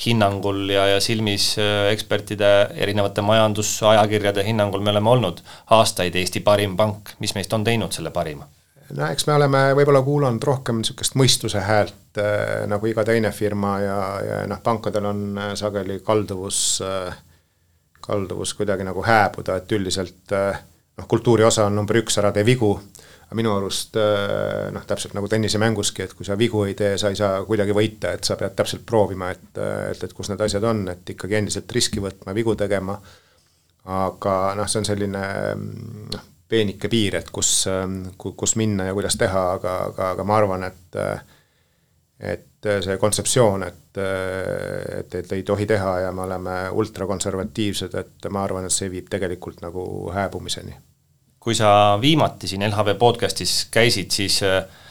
hinnangul 0.06 0.70
ja, 0.70 0.88
ja 0.96 1.04
silmis 1.04 1.54
äh, 1.60 1.92
ekspertide, 1.92 2.54
erinevate 2.88 3.26
majandusajakirjade 3.26 4.48
hinnangul 4.48 4.82
me 4.82 4.96
oleme 4.96 5.16
olnud 5.18 5.44
aastaid 5.76 6.16
Eesti 6.16 6.40
parim 6.46 6.78
pank, 6.78 7.18
mis 7.20 7.36
meist 7.36 7.54
on 7.54 7.68
teinud 7.68 7.92
selle 7.92 8.16
parima? 8.16 8.48
No 8.98 9.10
eks 9.10 9.28
me 9.28 9.36
oleme 9.38 9.62
võib-olla 9.78 10.02
kuulanud 10.06 10.44
rohkem 10.44 10.82
niisugust 10.82 11.18
mõistuse 11.20 11.62
häält 11.66 12.22
äh, 12.22 12.64
nagu 12.70 12.90
iga 12.90 13.06
teine 13.08 13.32
firma 13.36 13.78
ja, 13.82 14.00
ja 14.24 14.42
noh, 14.50 14.62
pankadel 14.64 15.08
on 15.10 15.24
äh, 15.38 15.54
sageli 15.60 16.00
kalduvus 16.06 16.60
äh,, 16.86 17.16
kalduvus 18.04 18.54
kuidagi 18.54 18.84
nagu 18.84 19.04
hääbuda, 19.06 19.58
et 19.62 19.72
üldiselt 19.72 20.36
äh, 20.36 20.60
noh, 20.98 21.08
kultuuri 21.08 21.46
osa 21.48 21.68
on 21.70 21.76
number 21.80 22.02
üks, 22.02 22.18
ära 22.22 22.34
tee 22.36 22.46
vigu, 22.48 22.74
aga 23.26 23.38
minu 23.40 23.54
arust 23.56 23.98
äh, 24.00 24.68
noh, 24.76 24.86
täpselt 24.90 25.16
nagu 25.18 25.30
tennisemänguski, 25.32 26.06
et 26.06 26.18
kui 26.18 26.28
sa 26.28 26.38
vigu 26.40 26.66
ei 26.68 26.76
tee, 26.80 26.98
sa 27.02 27.14
ei 27.14 27.20
saa 27.20 27.42
kuidagi 27.48 27.76
võita, 27.76 28.14
et 28.18 28.28
sa 28.28 28.38
pead 28.40 28.58
täpselt 28.60 28.86
proovima, 28.90 29.32
et, 29.34 29.50
et, 29.94 30.04
et 30.04 30.14
kus 30.14 30.32
need 30.32 30.44
asjad 30.44 30.68
on, 30.70 30.86
et 30.94 31.16
ikkagi 31.16 31.40
endiselt 31.40 31.72
riski 31.78 32.04
võtma, 32.04 32.36
vigu 32.36 32.58
tegema, 32.60 33.00
aga 33.94 34.38
noh, 34.60 34.70
see 34.70 34.84
on 34.84 34.92
selline 34.92 35.26
noh, 36.14 36.30
peenike 36.54 36.90
piir, 36.92 37.18
et 37.20 37.30
kus, 37.34 37.66
kus 38.18 38.58
minna 38.60 38.90
ja 38.90 38.98
kuidas 38.98 39.18
teha, 39.20 39.46
aga, 39.58 39.78
aga, 39.90 40.12
aga 40.16 40.28
ma 40.28 40.38
arvan, 40.42 40.68
et 40.70 41.00
et 42.24 42.68
see 42.86 42.96
kontseptsioon, 43.02 43.66
et, 43.68 44.00
et, 44.00 45.16
et 45.20 45.32
ei 45.36 45.42
tohi 45.44 45.66
teha 45.68 45.98
ja 46.06 46.12
me 46.16 46.24
oleme 46.24 46.54
ultrakonservatiivsed, 46.72 47.98
et 48.00 48.28
ma 48.32 48.46
arvan, 48.46 48.68
et 48.70 48.72
see 48.72 48.88
viib 48.94 49.10
tegelikult 49.12 49.60
nagu 49.66 49.84
hääbumiseni. 50.14 50.78
kui 51.44 51.56
sa 51.56 51.98
viimati 52.00 52.48
siin 52.48 52.64
LHV 52.70 52.94
podcastis 52.96 53.66
käisid, 53.72 54.14
siis, 54.16 54.38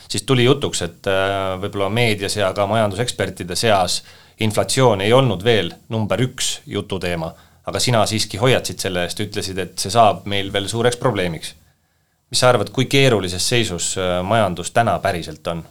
siis 0.08 0.26
tuli 0.28 0.44
jutuks, 0.44 0.82
et 0.84 1.08
võib-olla 1.62 1.88
meedias 1.88 2.36
ja 2.36 2.50
ka 2.52 2.66
majandusekspertide 2.68 3.56
seas 3.56 4.02
inflatsioon 4.44 5.00
ei 5.00 5.12
olnud 5.16 5.44
veel 5.44 5.72
number 5.88 6.20
üks 6.20 6.58
jututeema 6.66 7.32
aga 7.66 7.80
sina 7.82 8.02
siiski 8.06 8.40
hoiatasid 8.42 8.82
selle 8.82 9.04
eest, 9.06 9.20
ütlesid, 9.22 9.58
et 9.62 9.76
see 9.78 9.92
saab 9.92 10.26
meil 10.30 10.50
veel 10.52 10.68
suureks 10.70 10.98
probleemiks. 11.00 11.54
mis 12.32 12.40
sa 12.40 12.48
arvad, 12.48 12.70
kui 12.72 12.86
keerulises 12.88 13.44
seisus 13.48 13.92
äh, 14.00 14.18
majandus 14.24 14.70
täna 14.72 14.98
päriselt 15.04 15.46
on? 15.52 15.64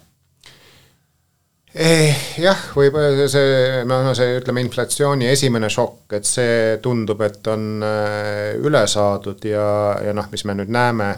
Eh, 1.71 2.17
jah, 2.37 2.65
võib 2.75 2.97
see, 3.31 3.83
no 3.87 4.13
see 4.17 4.35
ütleme, 4.41 4.59
inflatsiooni 4.65 5.29
esimene 5.31 5.69
šokk, 5.71 6.17
et 6.17 6.27
see 6.27 6.77
tundub, 6.83 7.21
et 7.23 7.47
on 7.47 7.83
äh, 7.87 8.57
üle 8.59 8.83
saadud 8.91 9.45
ja, 9.47 9.65
ja 10.03 10.13
noh, 10.13 10.27
mis 10.31 10.43
me 10.45 10.57
nüüd 10.59 10.71
näeme 10.71 11.13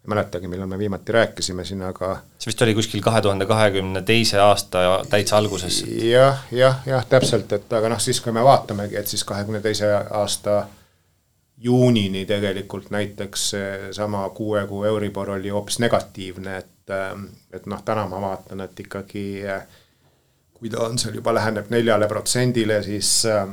ei 0.00 0.08
mäletagi, 0.08 0.48
millal 0.48 0.66
me 0.66 0.78
viimati 0.78 1.12
rääkisime 1.12 1.64
siin, 1.64 1.82
aga 1.84 2.14
see 2.38 2.48
vist 2.50 2.62
oli 2.64 2.74
kuskil 2.74 3.02
kahe 3.04 3.20
tuhande 3.22 3.46
kahekümne 3.46 4.02
teise 4.02 4.40
aasta 4.40 4.82
täitsa 5.10 5.36
alguses 5.36 5.82
ja,. 5.84 6.10
jah, 6.10 6.44
jah, 6.52 6.82
jah, 6.86 7.06
täpselt, 7.06 7.52
et 7.52 7.72
aga 7.72 7.92
noh, 7.92 8.00
siis 8.00 8.20
kui 8.24 8.32
me 8.32 8.44
vaatamegi, 8.44 8.96
et 8.96 9.12
siis 9.12 9.24
kahekümne 9.28 9.60
teise 9.60 9.92
aasta 9.94 10.62
juunini 11.60 12.24
tegelikult 12.26 12.88
näiteks 12.90 13.50
seesama 13.50 14.28
kuue 14.34 14.64
kuu 14.66 14.84
Euribor 14.88 15.30
oli 15.36 15.52
hoopis 15.52 15.78
negatiivne, 15.84 16.56
et 16.56 16.68
et 17.52 17.66
noh, 17.70 17.82
täna 17.84 18.08
ma 18.08 18.18
vaatan, 18.20 18.64
et 18.64 18.80
ikkagi 18.80 19.26
kui 20.60 20.70
ta 20.70 20.84
on 20.84 20.98
seal 20.98 21.14
juba 21.14 21.34
läheneb 21.34 21.68
neljale 21.72 22.08
protsendile, 22.08 22.82
siis 22.82 23.12
äh, 23.28 23.44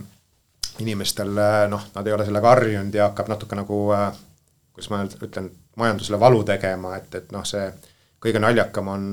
inimestel 0.79 1.36
noh, 1.69 1.86
nad 1.95 2.07
ei 2.07 2.15
ole 2.15 2.25
sellega 2.25 2.55
harjunud 2.55 2.95
ja 2.95 3.10
hakkab 3.12 3.29
natuke 3.31 3.55
nagu 3.60 3.77
äh, 3.95 4.10
kuidas 4.73 4.89
ma 4.93 5.03
ütlen, 5.05 5.51
majandusele 5.77 6.19
valu 6.19 6.43
tegema, 6.43 6.95
et, 6.97 7.15
et 7.15 7.31
noh, 7.31 7.45
see 7.45 7.69
kõige 8.23 8.41
naljakam 8.41 8.87
on, 8.89 9.09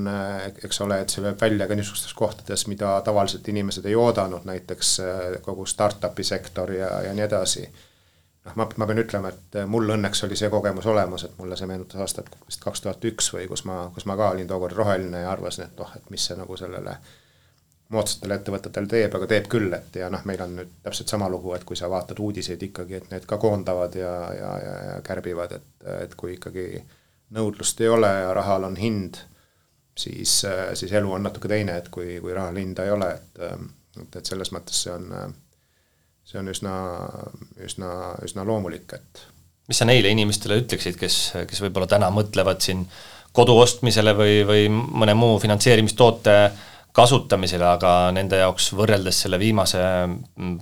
eks 0.64 0.80
ole, 0.80 1.02
et 1.04 1.12
see 1.12 1.22
lööb 1.24 1.40
välja 1.40 1.66
ka 1.68 1.76
niisugustes 1.76 2.14
kohtades, 2.16 2.66
mida 2.72 2.96
tavaliselt 3.04 3.48
inimesed 3.52 3.84
ei 3.86 3.96
oodanud, 4.00 4.46
näiteks 4.48 4.94
kogu 5.44 5.66
startup'i 5.68 6.24
sektor 6.24 6.72
ja, 6.72 6.88
ja 7.04 7.12
nii 7.12 7.26
edasi. 7.26 7.66
noh, 8.46 8.56
ma, 8.56 8.68
ma 8.76 8.88
pean 8.88 9.02
ütlema, 9.04 9.32
et 9.32 9.58
mul 9.68 9.92
õnneks 9.96 10.24
oli 10.26 10.36
see 10.40 10.50
kogemus 10.52 10.86
olemas, 10.88 11.26
et 11.28 11.36
mulle 11.38 11.56
see 11.56 11.68
meenutas 11.68 12.00
aastat 12.00 12.32
vist 12.46 12.64
kaks 12.64 12.80
tuhat 12.84 13.04
üks 13.12 13.28
või 13.36 13.44
kus 13.48 13.64
ma, 13.68 13.90
kus 13.94 14.08
ma 14.08 14.16
ka 14.16 14.30
olin 14.32 14.48
tookord 14.48 14.76
roheline 14.76 15.20
ja 15.26 15.30
arvasin, 15.32 15.68
et 15.68 15.84
noh, 15.84 15.92
et 15.96 16.10
mis 16.10 16.26
see 16.30 16.40
nagu 16.40 16.56
sellele 16.56 16.96
moodsatele 17.92 18.38
ettevõtetele 18.38 18.88
teeb, 18.88 19.14
aga 19.14 19.28
teeb 19.28 19.46
küll, 19.52 19.72
et 19.76 19.96
ja 20.00 20.08
noh, 20.10 20.22
meil 20.24 20.40
on 20.40 20.56
nüüd 20.58 20.72
täpselt 20.82 21.12
sama 21.12 21.28
lugu, 21.28 21.52
et 21.54 21.66
kui 21.68 21.76
sa 21.76 21.90
vaatad 21.92 22.18
uudiseid 22.22 22.62
ikkagi, 22.64 22.96
et 22.96 23.10
need 23.12 23.26
ka 23.28 23.38
koondavad 23.42 23.94
ja, 23.98 24.14
ja, 24.34 24.50
ja, 24.62 24.74
ja 24.88 24.96
kärbivad, 25.04 25.52
et, 25.58 25.70
et 26.00 26.16
kui 26.18 26.34
ikkagi 26.38 26.66
nõudlust 27.36 27.80
ei 27.84 27.92
ole 27.92 28.08
ja 28.08 28.32
rahal 28.36 28.64
on 28.70 28.76
hind, 28.80 29.20
siis, 29.98 30.40
siis 30.74 30.92
elu 30.92 31.12
on 31.12 31.26
natuke 31.28 31.50
teine, 31.50 31.76
et 31.82 31.90
kui, 31.92 32.18
kui 32.24 32.34
rahal 32.34 32.56
hinda 32.60 32.86
ei 32.88 32.94
ole, 32.94 33.10
et 33.14 33.44
et, 34.02 34.16
et 34.18 34.26
selles 34.26 34.50
mõttes 34.54 34.84
see 34.86 34.92
on, 34.94 35.34
see 36.26 36.40
on 36.40 36.50
üsna, 36.50 36.74
üsna, 37.62 37.90
üsna 38.26 38.46
loomulik, 38.46 38.96
et 38.96 39.24
mis 39.70 39.80
sa 39.80 39.86
neile 39.88 40.10
inimestele 40.12 40.58
ütleksid, 40.60 40.98
kes, 41.00 41.18
kes 41.48 41.62
võib-olla 41.64 41.88
täna 41.90 42.10
mõtlevad 42.12 42.60
siin 42.64 42.84
kodu 43.34 43.56
ostmisele 43.62 44.12
või, 44.16 44.42
või 44.46 44.66
mõne 44.70 45.14
muu 45.18 45.38
finantseerimistoote 45.42 46.36
kasutamisele, 46.94 47.66
aga 47.66 47.90
nende 48.14 48.38
jaoks 48.38 48.68
võrreldes 48.78 49.24
selle 49.24 49.38
viimase 49.42 49.80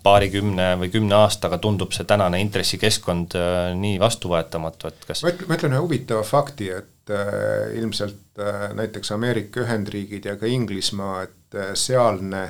paarikümne 0.03 0.71
või 0.81 0.89
kümne 0.95 1.19
aastaga 1.19 1.59
tundub 1.61 1.93
see 1.93 2.09
tänane 2.09 2.41
intressikeskkond 2.41 3.37
äh, 3.37 3.59
nii 3.77 3.99
vastuvõetamatu, 4.01 4.89
et 4.89 5.05
kas 5.11 5.25
ma 5.27 5.35
ütlen 5.59 5.77
ühe 5.77 5.83
huvitava 5.85 6.25
fakti, 6.25 6.71
et 6.73 7.13
äh, 7.13 7.77
ilmselt 7.77 8.41
äh, 8.41 8.71
näiteks 8.79 9.13
Ameerika 9.13 9.61
Ühendriigid 9.67 10.31
ja 10.31 10.39
ka 10.41 10.49
Inglismaa, 10.49 11.23
et 11.29 11.61
äh, 11.61 11.75
sealne 11.77 12.47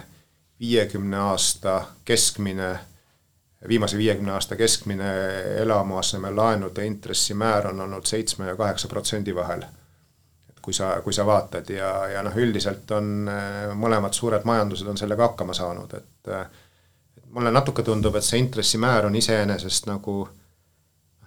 viiekümne 0.63 1.19
aasta 1.33 1.81
keskmine, 2.07 2.71
viimase 3.69 3.99
viiekümne 3.99 4.39
aasta 4.39 4.57
keskmine 4.57 5.11
elamuasemelaenude 5.65 6.87
intressimäär 6.87 7.67
on 7.75 7.81
olnud 7.81 8.07
seitsme 8.07 8.47
ja 8.47 8.57
kaheksa 8.57 8.89
protsendi 8.89 9.35
vahel 9.35 9.67
kui 10.63 10.75
sa, 10.77 10.95
kui 11.05 11.15
sa 11.15 11.27
vaatad 11.27 11.71
ja, 11.75 11.93
ja 12.13 12.23
noh, 12.23 12.37
üldiselt 12.39 12.91
on 12.97 13.29
äh, 13.31 13.73
mõlemad 13.79 14.15
suured 14.17 14.47
majandused 14.49 14.89
on 14.89 15.01
sellega 15.01 15.31
hakkama 15.31 15.57
saanud, 15.57 15.97
äh, 15.97 16.45
et 17.17 17.27
mulle 17.33 17.51
natuke 17.55 17.85
tundub, 17.87 18.17
et 18.17 18.27
see 18.27 18.41
intressimäär 18.43 19.09
on 19.09 19.19
iseenesest 19.19 19.91
nagu 19.91 20.23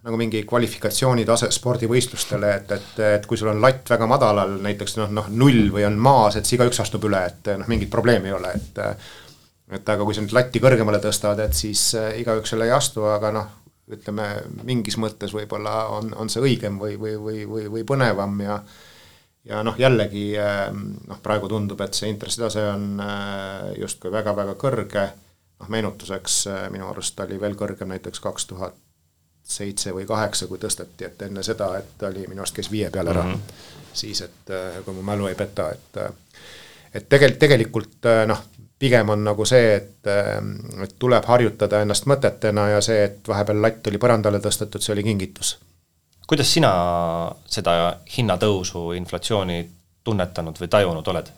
nagu 0.06 0.19
mingi 0.21 0.43
kvalifikatsioonitase 0.45 1.48
spordivõistlustele, 1.50 2.50
et, 2.60 2.71
et, 2.76 2.89
et 3.17 3.24
kui 3.26 3.39
sul 3.41 3.50
on 3.50 3.62
latt 3.62 3.89
väga 3.89 4.06
madalal, 4.06 4.60
näiteks 4.62 5.00
noh, 5.00 5.13
noh 5.17 5.32
null 5.34 5.71
või 5.74 5.88
on 5.88 5.98
maas, 5.98 6.38
et 6.38 6.45
siis 6.45 6.60
igaüks 6.60 6.84
astub 6.84 7.08
üle, 7.10 7.24
et 7.26 7.50
noh, 7.58 7.65
mingit 7.71 7.89
probleemi 7.89 8.30
ei 8.30 8.36
ole, 8.38 8.54
et 8.54 8.84
et 9.76 9.89
aga 9.89 10.06
kui 10.06 10.13
sa 10.13 10.21
nüüd 10.21 10.36
latti 10.38 10.62
kõrgemale 10.62 11.00
tõstad, 11.02 11.39
et 11.41 11.58
siis 11.58 11.88
äh, 11.98 12.12
igaüks 12.21 12.54
selle 12.54 12.67
ei 12.69 12.74
astu, 12.76 13.02
aga 13.10 13.32
noh, 13.34 13.48
ütleme 13.91 14.28
mingis 14.65 14.98
mõttes 15.02 15.34
võib-olla 15.34 15.88
on, 15.93 16.12
on 16.17 16.30
see 16.30 16.41
õigem 16.41 16.78
või, 16.82 17.00
või, 17.02 17.15
või, 17.21 17.39
või, 17.50 17.65
või 17.74 17.86
põnevam 17.88 18.38
ja 18.41 18.60
ja 19.45 19.63
noh, 19.63 19.75
jällegi 19.77 20.38
ähm, 20.39 20.88
noh, 21.08 21.19
praegu 21.23 21.49
tundub, 21.51 21.81
et 21.86 21.93
see 21.93 22.10
intressitase 22.10 22.63
on 22.71 22.88
äh, 23.03 23.75
justkui 23.79 24.12
väga-väga 24.13 24.55
kõrge, 24.62 25.05
noh 25.62 25.69
meenutuseks 25.71 26.39
äh, 26.51 26.65
minu 26.73 26.89
arust 26.89 27.19
oli 27.25 27.39
veel 27.41 27.58
kõrgem 27.60 27.93
näiteks 27.93 28.23
kaks 28.23 28.49
tuhat 28.51 28.77
seitse 29.45 29.93
või 29.93 30.08
kaheksa, 30.10 30.47
kui 30.49 30.58
tõsteti, 30.58 31.05
et 31.05 31.21
enne 31.21 31.43
seda, 31.45 31.69
et 31.77 32.03
oli 32.08 32.25
minu 32.25 32.41
arust 32.41 32.55
käis 32.58 32.71
viie 32.73 32.89
peal 32.89 33.12
ära. 33.12 33.23
Mm, 33.23 33.34
-hmm. 33.34 33.89
siis 33.93 34.21
et 34.25 34.53
kui 34.86 34.93
mu 34.93 35.03
mälu 35.05 35.27
ei 35.29 35.36
peta, 35.36 35.69
et 35.71 35.99
et 36.95 37.10
tegelikult, 37.10 37.39
tegelikult 37.39 38.08
noh, 38.25 38.41
pigem 38.79 39.10
on 39.10 39.23
nagu 39.23 39.45
see, 39.45 39.75
et, 39.75 40.10
et 40.84 40.95
tuleb 40.99 41.25
harjutada 41.25 41.81
ennast 41.86 42.10
mõtetena 42.10 42.69
ja 42.69 42.81
see, 42.81 43.03
et 43.03 43.27
vahepeal 43.27 43.62
latt 43.62 43.88
oli 43.88 44.01
põrandale 44.01 44.41
tõstetud, 44.41 44.81
see 44.81 44.93
oli 44.95 45.03
kingitus 45.03 45.58
kuidas 46.27 46.51
sina 46.53 46.71
seda 47.49 47.75
hinnatõusu, 48.17 48.91
inflatsiooni 48.97 49.59
tunnetanud 50.05 50.61
või 50.61 50.71
tajunud 50.71 51.11
oled? 51.13 51.33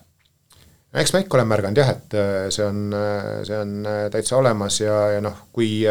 eks 0.97 1.11
ma 1.13 1.19
ikka 1.21 1.37
olen 1.37 1.49
märganud 1.51 1.77
jah, 1.77 1.89
et 1.93 2.15
äh, 2.17 2.47
see 2.53 2.65
on, 2.65 2.87
äh, 2.95 3.41
see 3.47 3.57
on 3.59 3.73
äh, 3.85 4.05
täitsa 4.13 4.37
olemas 4.39 4.79
ja, 4.81 4.95
ja 5.17 5.23
noh, 5.23 5.47
kui 5.53 5.83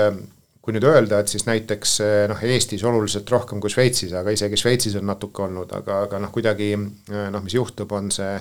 kui 0.67 0.75
nüüd 0.75 0.83
öelda, 0.89 1.21
et 1.23 1.31
siis 1.31 1.45
näiteks 1.47 1.91
noh, 2.27 2.41
Eestis 2.43 2.83
oluliselt 2.83 3.29
rohkem 3.31 3.61
kui 3.63 3.71
Šveitsis, 3.71 4.11
aga 4.19 4.33
isegi 4.35 4.59
Šveitsis 4.59 4.97
on 4.99 5.05
natuke 5.07 5.45
olnud, 5.45 5.71
aga, 5.77 6.01
aga 6.09 6.19
noh, 6.19 6.33
kuidagi 6.35 6.73
noh, 6.75 7.45
mis 7.45 7.55
juhtub, 7.55 7.93
on 7.95 8.09
see 8.11 8.33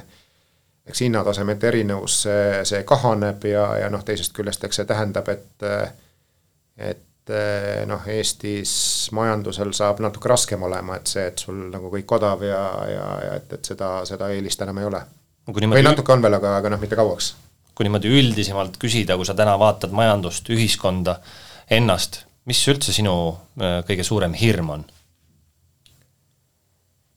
eks 0.90 1.04
hinnatasemete 1.06 1.70
erinevus, 1.70 2.16
see, 2.26 2.64
see 2.66 2.82
kahaneb 2.90 3.46
ja, 3.46 3.68
ja 3.84 3.92
noh, 3.94 4.02
teisest 4.08 4.34
küljest 4.34 4.66
eks 4.66 4.82
see 4.82 4.90
tähendab, 4.90 5.30
et 5.30 5.68
et 6.82 7.06
noh, 7.90 8.04
Eestis 8.12 8.74
majandusel 9.16 9.72
saab 9.74 10.02
natuke 10.04 10.30
raskem 10.30 10.62
olema, 10.68 11.00
et 11.00 11.10
see, 11.10 11.26
et 11.32 11.42
sul 11.42 11.66
nagu 11.72 11.90
kõik 11.94 12.12
odav 12.18 12.44
ja, 12.46 12.62
ja, 12.92 13.08
ja 13.26 13.34
et, 13.40 13.50
et 13.58 13.72
seda, 13.74 13.98
seda 14.06 14.30
eelist 14.34 14.62
enam 14.62 14.78
ei 14.82 14.90
ole. 14.90 15.02
või 15.50 15.84
natuke 15.86 16.14
on 16.14 16.22
veel, 16.26 16.38
aga, 16.38 16.58
aga 16.60 16.74
noh, 16.74 16.82
mitte 16.82 16.98
kauaks. 17.00 17.34
kui 17.76 17.88
niimoodi 17.88 18.12
üldisemalt 18.14 18.78
küsida, 18.80 19.18
kui 19.18 19.28
sa 19.28 19.36
täna 19.36 19.58
vaatad 19.60 19.92
majandust, 19.96 20.50
ühiskonda, 20.54 21.18
ennast, 21.70 22.24
mis 22.46 22.62
üldse 22.72 22.94
sinu 22.94 23.16
äh, 23.60 23.82
kõige 23.88 24.06
suurem 24.06 24.38
hirm 24.38 24.70
on? 24.78 24.86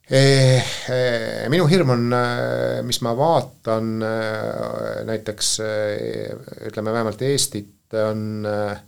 Eh, 0.08 0.64
eh, 0.88 1.48
minu 1.52 1.66
hirm 1.68 1.90
on, 1.92 2.04
mis 2.88 3.02
ma 3.04 3.10
vaatan 3.12 3.98
näiteks 5.04 5.50
ütleme 6.70 6.94
vähemalt 6.94 7.20
Eestit, 7.28 7.74
on 7.92 8.46
äh, 8.48 8.78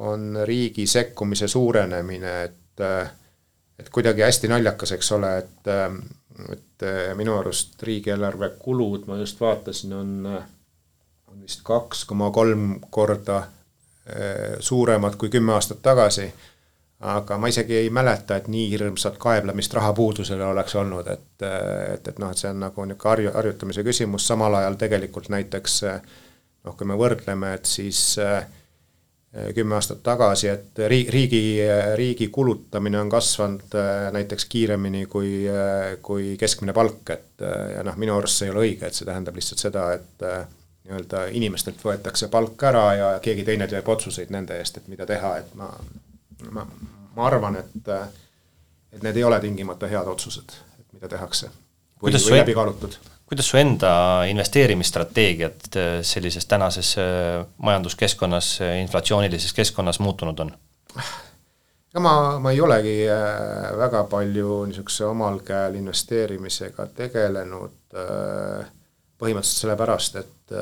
on 0.00 0.38
riigi 0.44 0.86
sekkumise 0.86 1.48
suurenemine, 1.48 2.42
et 2.42 2.56
et 3.80 3.88
kuidagi 3.92 4.22
hästi 4.24 4.48
naljakas, 4.48 4.92
eks 4.96 5.12
ole, 5.12 5.30
et 5.38 5.70
et 6.52 6.84
minu 7.16 7.34
arust 7.36 7.82
riigieelarve 7.82 8.54
kulud, 8.58 9.04
ma 9.08 9.18
just 9.20 9.40
vaatasin, 9.40 9.92
on, 9.92 10.12
on 11.28 11.42
vist 11.42 11.60
kaks 11.64 12.04
koma 12.08 12.30
kolm 12.32 12.78
korda 12.90 13.42
eh, 14.06 14.56
suuremad 14.60 15.18
kui 15.20 15.28
kümme 15.28 15.52
aastat 15.52 15.82
tagasi, 15.82 16.30
aga 17.00 17.36
ma 17.38 17.48
isegi 17.52 17.76
ei 17.76 17.90
mäleta, 17.90 18.36
et 18.36 18.48
nii 18.48 18.70
hirmsat 18.70 19.18
kaeblemist 19.20 19.74
rahapuudusele 19.76 20.44
oleks 20.44 20.74
olnud, 20.80 21.08
et 21.12 21.44
et, 21.92 22.08
et 22.08 22.18
noh, 22.18 22.30
et 22.30 22.40
see 22.40 22.50
on 22.52 22.60
nagu 22.60 22.84
niisugune 22.84 23.10
harju, 23.10 23.34
harjutamise 23.36 23.84
küsimus, 23.84 24.26
samal 24.28 24.56
ajal 24.60 24.80
tegelikult 24.80 25.28
näiteks 25.32 25.80
noh, 26.64 26.76
kui 26.76 26.88
me 26.88 26.96
võrdleme, 27.00 27.54
et 27.56 27.68
siis 27.68 28.00
äh, 28.20 28.44
kümme 29.54 29.76
aastat 29.76 30.00
tagasi, 30.02 30.48
et 30.50 30.78
riigi, 30.90 31.60
riigi 31.94 32.26
kulutamine 32.34 32.98
on 32.98 33.10
kasvanud 33.10 33.76
näiteks 34.12 34.48
kiiremini 34.50 35.04
kui, 35.06 35.44
kui 36.02 36.32
keskmine 36.40 36.74
palk, 36.74 37.12
et 37.14 37.44
ja 37.76 37.84
noh, 37.86 37.94
minu 38.00 38.16
arust 38.16 38.40
see 38.40 38.48
ei 38.48 38.54
ole 38.54 38.64
õige, 38.64 38.88
et 38.88 38.98
see 38.98 39.06
tähendab 39.06 39.38
lihtsalt 39.38 39.62
seda, 39.62 39.84
et 39.94 40.24
nii-öelda 40.26 41.28
inimestelt 41.38 41.78
võetakse 41.84 42.26
palk 42.32 42.64
ära 42.72 42.84
ja 42.98 43.12
keegi 43.22 43.46
teine 43.46 43.70
teeb 43.70 43.86
otsuseid 43.94 44.32
nende 44.34 44.58
eest, 44.58 44.80
et 44.80 44.90
mida 44.90 45.06
teha, 45.06 45.36
et 45.44 45.54
ma, 45.54 45.70
ma, 46.50 46.66
ma 47.14 47.30
arvan, 47.30 47.60
et 47.62 47.94
et 48.90 49.04
need 49.06 49.16
ei 49.16 49.24
ole 49.24 49.38
tingimata 49.40 49.86
head 49.86 50.10
otsused, 50.10 50.58
et 50.80 50.86
mida 50.98 51.08
tehakse. 51.08 51.50
või, 52.02 52.16
või 52.18 52.38
läbi 52.40 52.58
kaalutud 52.58 52.98
kuidas 53.30 53.46
su 53.46 53.56
enda 53.56 54.24
investeerimisstrateegiad 54.26 55.76
äh, 55.76 56.02
sellises 56.02 56.46
tänases 56.46 56.96
äh, 56.98 57.46
majanduskeskkonnas, 57.56 58.60
äh, 58.60 58.80
inflatsioonilises 58.82 59.52
keskkonnas 59.52 60.00
muutunud 60.00 60.38
on? 60.38 60.50
ega 61.90 62.02
ma, 62.02 62.14
ma 62.42 62.50
ei 62.50 62.60
olegi 62.60 62.96
väga 63.78 64.02
palju 64.10 64.64
niisuguse 64.70 65.06
omal 65.06 65.40
käel 65.46 65.78
investeerimisega 65.78 66.86
tegelenud, 66.94 67.94
põhimõtteliselt 69.18 69.64
sellepärast, 69.64 70.18
et 70.20 70.54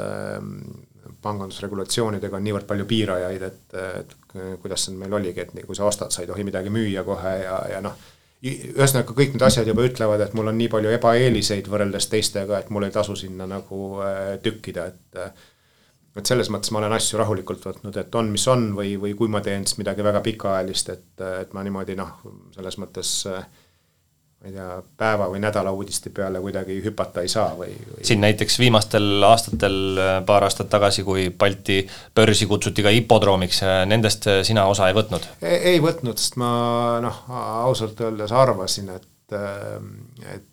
pangandusregulatsioonidega 1.24 2.37
on 2.37 2.46
niivõrd 2.48 2.68
palju 2.68 2.87
piirajaid, 2.88 3.44
et, 3.44 3.76
et 4.00 4.16
kuidas 4.62 4.87
see 4.87 4.96
meil 4.96 5.18
oligi, 5.20 5.44
et 5.44 5.52
kui 5.66 5.76
sa 5.76 5.85
ostad, 5.88 6.12
sa 6.12 6.24
ei 6.24 6.31
tohi 6.31 6.48
midagi 6.48 6.72
müüa 6.72 7.04
kohe 7.04 7.35
ja, 7.42 7.59
ja 7.74 7.83
noh, 7.85 8.09
ühesõnaga, 8.46 9.14
kõik 9.18 9.35
need 9.35 9.42
asjad 9.42 9.66
juba 9.66 9.85
ütlevad, 9.88 10.22
et 10.22 10.35
mul 10.38 10.51
on 10.51 10.59
nii 10.61 10.70
palju 10.70 10.92
ebaeeliseid 10.94 11.70
võrreldes 11.70 12.07
teistega, 12.11 12.61
et 12.61 12.68
mul 12.70 12.87
ei 12.87 12.94
tasu 12.94 13.16
sinna 13.18 13.48
nagu 13.51 13.98
äh, 14.05 14.37
tükkida, 14.42 14.90
et 14.92 15.22
äh, 15.24 15.46
et 16.18 16.27
selles 16.27 16.48
mõttes 16.51 16.72
ma 16.74 16.81
olen 16.81 16.96
asju 16.96 17.18
rahulikult 17.20 17.62
võtnud, 17.66 17.96
et 18.01 18.14
on, 18.18 18.31
mis 18.35 18.44
on 18.51 18.72
või, 18.74 18.96
või 18.98 19.14
kui 19.18 19.31
ma 19.31 19.42
teen 19.44 19.66
siis 19.66 19.79
midagi 19.79 20.03
väga 20.03 20.22
pikaajalist, 20.24 20.88
et, 20.94 21.24
et 21.44 21.53
ma 21.55 21.62
niimoodi 21.62 21.94
noh, 21.98 22.16
selles 22.57 22.79
mõttes 22.83 23.12
äh, 23.31 23.44
ma 24.38 24.46
ei 24.46 24.53
tea, 24.55 24.66
päeva 24.96 25.27
või 25.33 25.40
nädala 25.42 25.72
uudiste 25.74 26.12
peale 26.14 26.40
kuidagi 26.42 26.79
hüpata 26.85 27.24
ei 27.27 27.31
saa 27.33 27.55
või, 27.59 27.72
või...? 27.74 28.05
siin 28.07 28.20
näiteks 28.22 28.59
viimastel 28.62 29.24
aastatel, 29.27 29.79
paar 30.27 30.46
aastat 30.46 30.70
tagasi, 30.70 31.03
kui 31.07 31.29
Balti 31.31 31.81
börsi 32.14 32.46
kutsuti 32.46 32.85
ka 32.87 32.92
hipodroomiks, 32.94 33.64
nendest 33.90 34.31
sina 34.46 34.68
osa 34.70 34.90
ei 34.90 34.94
võtnud? 34.98 35.27
ei 35.42 35.83
võtnud, 35.83 36.20
sest 36.22 36.38
ma 36.38 36.53
noh, 37.03 37.24
ausalt 37.64 38.01
öeldes 38.07 38.35
arvasin, 38.35 38.94
et, 38.94 39.38
et 40.37 40.46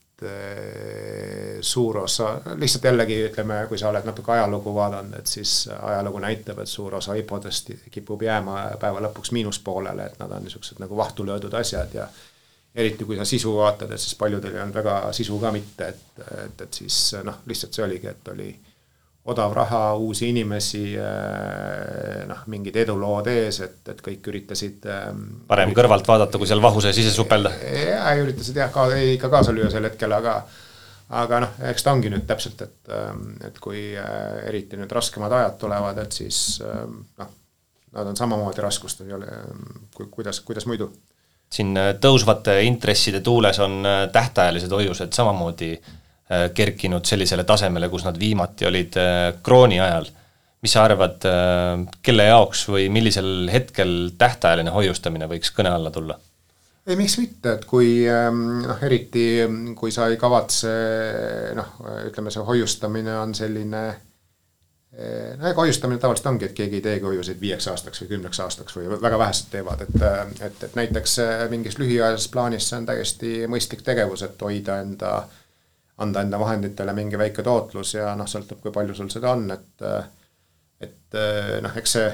suur 1.61 1.97
osa, 1.97 2.41
lihtsalt 2.55 2.89
jällegi 2.89 3.17
ütleme, 3.27 3.65
kui 3.69 3.77
sa 3.77 3.89
oled 3.89 4.05
natuke 4.07 4.31
ajalugu 4.31 4.73
vaadanud, 4.75 5.17
et 5.19 5.27
siis 5.29 5.65
ajalugu 5.75 6.21
näitab, 6.23 6.61
et 6.63 6.71
suur 6.71 6.95
osa 6.97 7.13
hipodest 7.17 7.73
kipub 7.91 8.23
jääma 8.23 8.63
päeva 8.81 9.03
lõpuks 9.05 9.33
miinuspoolele, 9.35 10.07
et 10.09 10.21
nad 10.23 10.31
on 10.31 10.47
niisugused 10.47 10.79
nagu 10.81 10.97
vahtu 10.97 11.25
löödud 11.27 11.53
asjad 11.59 11.93
ja 11.93 12.07
eriti 12.75 13.07
kui 13.07 13.17
sa 13.17 13.25
sisu 13.27 13.55
vaatad, 13.55 13.91
et 13.95 14.01
siis 14.01 14.17
paljudel 14.19 14.55
ei 14.55 14.61
olnud 14.61 14.75
väga 14.75 14.95
sisu 15.15 15.39
ka 15.39 15.51
mitte, 15.55 15.87
et, 15.93 16.23
et, 16.45 16.63
et 16.67 16.79
siis 16.81 16.97
noh, 17.23 17.41
lihtsalt 17.47 17.77
see 17.77 17.85
oligi, 17.85 18.11
et 18.11 18.33
oli 18.33 18.49
odav 19.25 19.55
raha, 19.57 19.95
uusi 19.97 20.27
inimesi, 20.29 20.83
eh, 21.01 22.25
noh, 22.29 22.43
mingid 22.51 22.75
edulood 22.83 23.29
ees, 23.31 23.57
et, 23.65 23.79
et 23.89 24.03
kõik 24.05 24.27
üritasid 24.29 24.85
ehm, 24.91 25.23
parem 25.49 25.71
ürit... 25.71 25.79
kõrvalt 25.79 26.11
vaadata, 26.11 26.41
kui 26.41 26.49
seal 26.49 26.61
vahu 26.61 26.83
sees 26.83 26.99
ise 27.01 27.13
supelda? 27.15 27.53
jaa, 27.63 28.13
üritasid 28.21 28.59
jah, 28.61 28.69
ka 28.73 28.85
ikka 29.15 29.31
kaasa 29.33 29.55
lüüa 29.55 29.71
sel 29.73 29.89
hetkel, 29.89 30.13
aga 30.13 30.37
aga 31.15 31.41
noh, 31.41 31.57
eks 31.71 31.85
ta 31.85 31.93
ongi 31.95 32.11
nüüd 32.13 32.27
täpselt, 32.29 32.61
et, 32.67 32.77
ehm, 32.91 33.25
et 33.49 33.57
kui 33.63 33.87
eh, 33.95 34.37
eriti 34.51 34.77
nüüd 34.77 34.93
raskemad 34.93 35.33
ajad 35.39 35.57
tulevad, 35.63 36.03
et 36.05 36.21
siis 36.21 36.59
ehm, 36.65 37.01
noh, 37.23 37.33
nad 37.95 38.11
on 38.11 38.19
samamoodi 38.19 38.61
raskustel, 38.61 39.09
ei 39.09 39.17
ole, 39.17 39.41
kuidas, 40.13 40.43
kuidas 40.45 40.67
muidu 40.69 40.91
siin 41.55 41.75
äh, 41.79 41.93
tõusvate 42.01 42.59
intresside 42.67 43.21
tuules 43.25 43.59
on 43.63 43.79
äh, 43.85 44.03
tähtajalised 44.13 44.71
hoiused 44.71 45.15
samamoodi 45.15 45.71
äh, 45.75 46.49
kerkinud 46.55 47.05
sellisele 47.07 47.45
tasemele, 47.47 47.89
kus 47.89 48.05
nad 48.07 48.19
viimati 48.19 48.67
olid 48.69 48.99
krooni 49.43 49.79
ajal. 49.79 50.11
mis 50.65 50.73
sa 50.73 50.81
arvad, 50.87 51.21
kelle 52.01 52.23
jaoks 52.25 52.63
või 52.73 52.87
millisel 52.89 53.51
hetkel 53.53 53.91
tähtajaline 54.17 54.71
hoiustamine 54.73 55.27
võiks 55.29 55.51
kõne 55.53 55.69
alla 55.69 55.91
tulla? 55.93 56.15
ei, 56.87 56.95
miks 56.97 57.19
mitte, 57.19 57.51
et 57.59 57.67
kui 57.69 58.07
ähm, 58.09 58.63
noh, 58.63 58.81
eriti 58.81 59.25
kui 59.77 59.93
sa 59.93 60.07
ei 60.09 60.17
kavatse 60.17 60.71
noh, 61.57 61.69
ütleme, 62.07 62.33
see 62.33 62.47
hoiustamine 62.47 63.13
on 63.19 63.35
selline 63.37 63.83
no 65.37 65.47
ega 65.49 65.61
hoiustamine 65.61 65.99
tavaliselt 65.99 66.29
ongi, 66.31 66.45
et 66.47 66.53
keegi 66.55 66.79
ei 66.79 66.83
teegi 66.83 67.07
hoiuseid 67.07 67.39
viieks 67.41 67.67
aastaks 67.67 68.01
või 68.01 68.11
kümneks 68.13 68.39
aastaks 68.39 68.77
või 68.77 68.89
väga 69.01 69.17
vähesed 69.19 69.49
teevad, 69.51 69.81
et, 69.83 70.05
et, 70.47 70.61
et 70.69 70.77
näiteks 70.79 71.17
äh, 71.23 71.47
mingis 71.51 71.79
lühiajalises 71.81 72.29
plaanis 72.31 72.69
see 72.69 72.79
on 72.79 72.87
täiesti 72.87 73.33
mõistlik 73.51 73.83
tegevus, 73.83 74.23
et 74.23 74.45
hoida 74.47 74.79
enda, 74.85 75.15
anda 76.05 76.23
enda 76.23 76.39
vahenditele 76.39 76.95
mingi 76.95 77.19
väike 77.19 77.43
tootlus 77.43 77.95
ja 77.97 78.13
noh, 78.15 78.29
sõltub, 78.29 78.61
kui 78.63 78.71
palju 78.75 78.95
sul 78.95 79.11
seda 79.11 79.35
on, 79.35 79.49
et 79.51 79.89
et 80.85 81.19
noh, 81.63 81.77
eks 81.79 81.93
see 81.97 82.07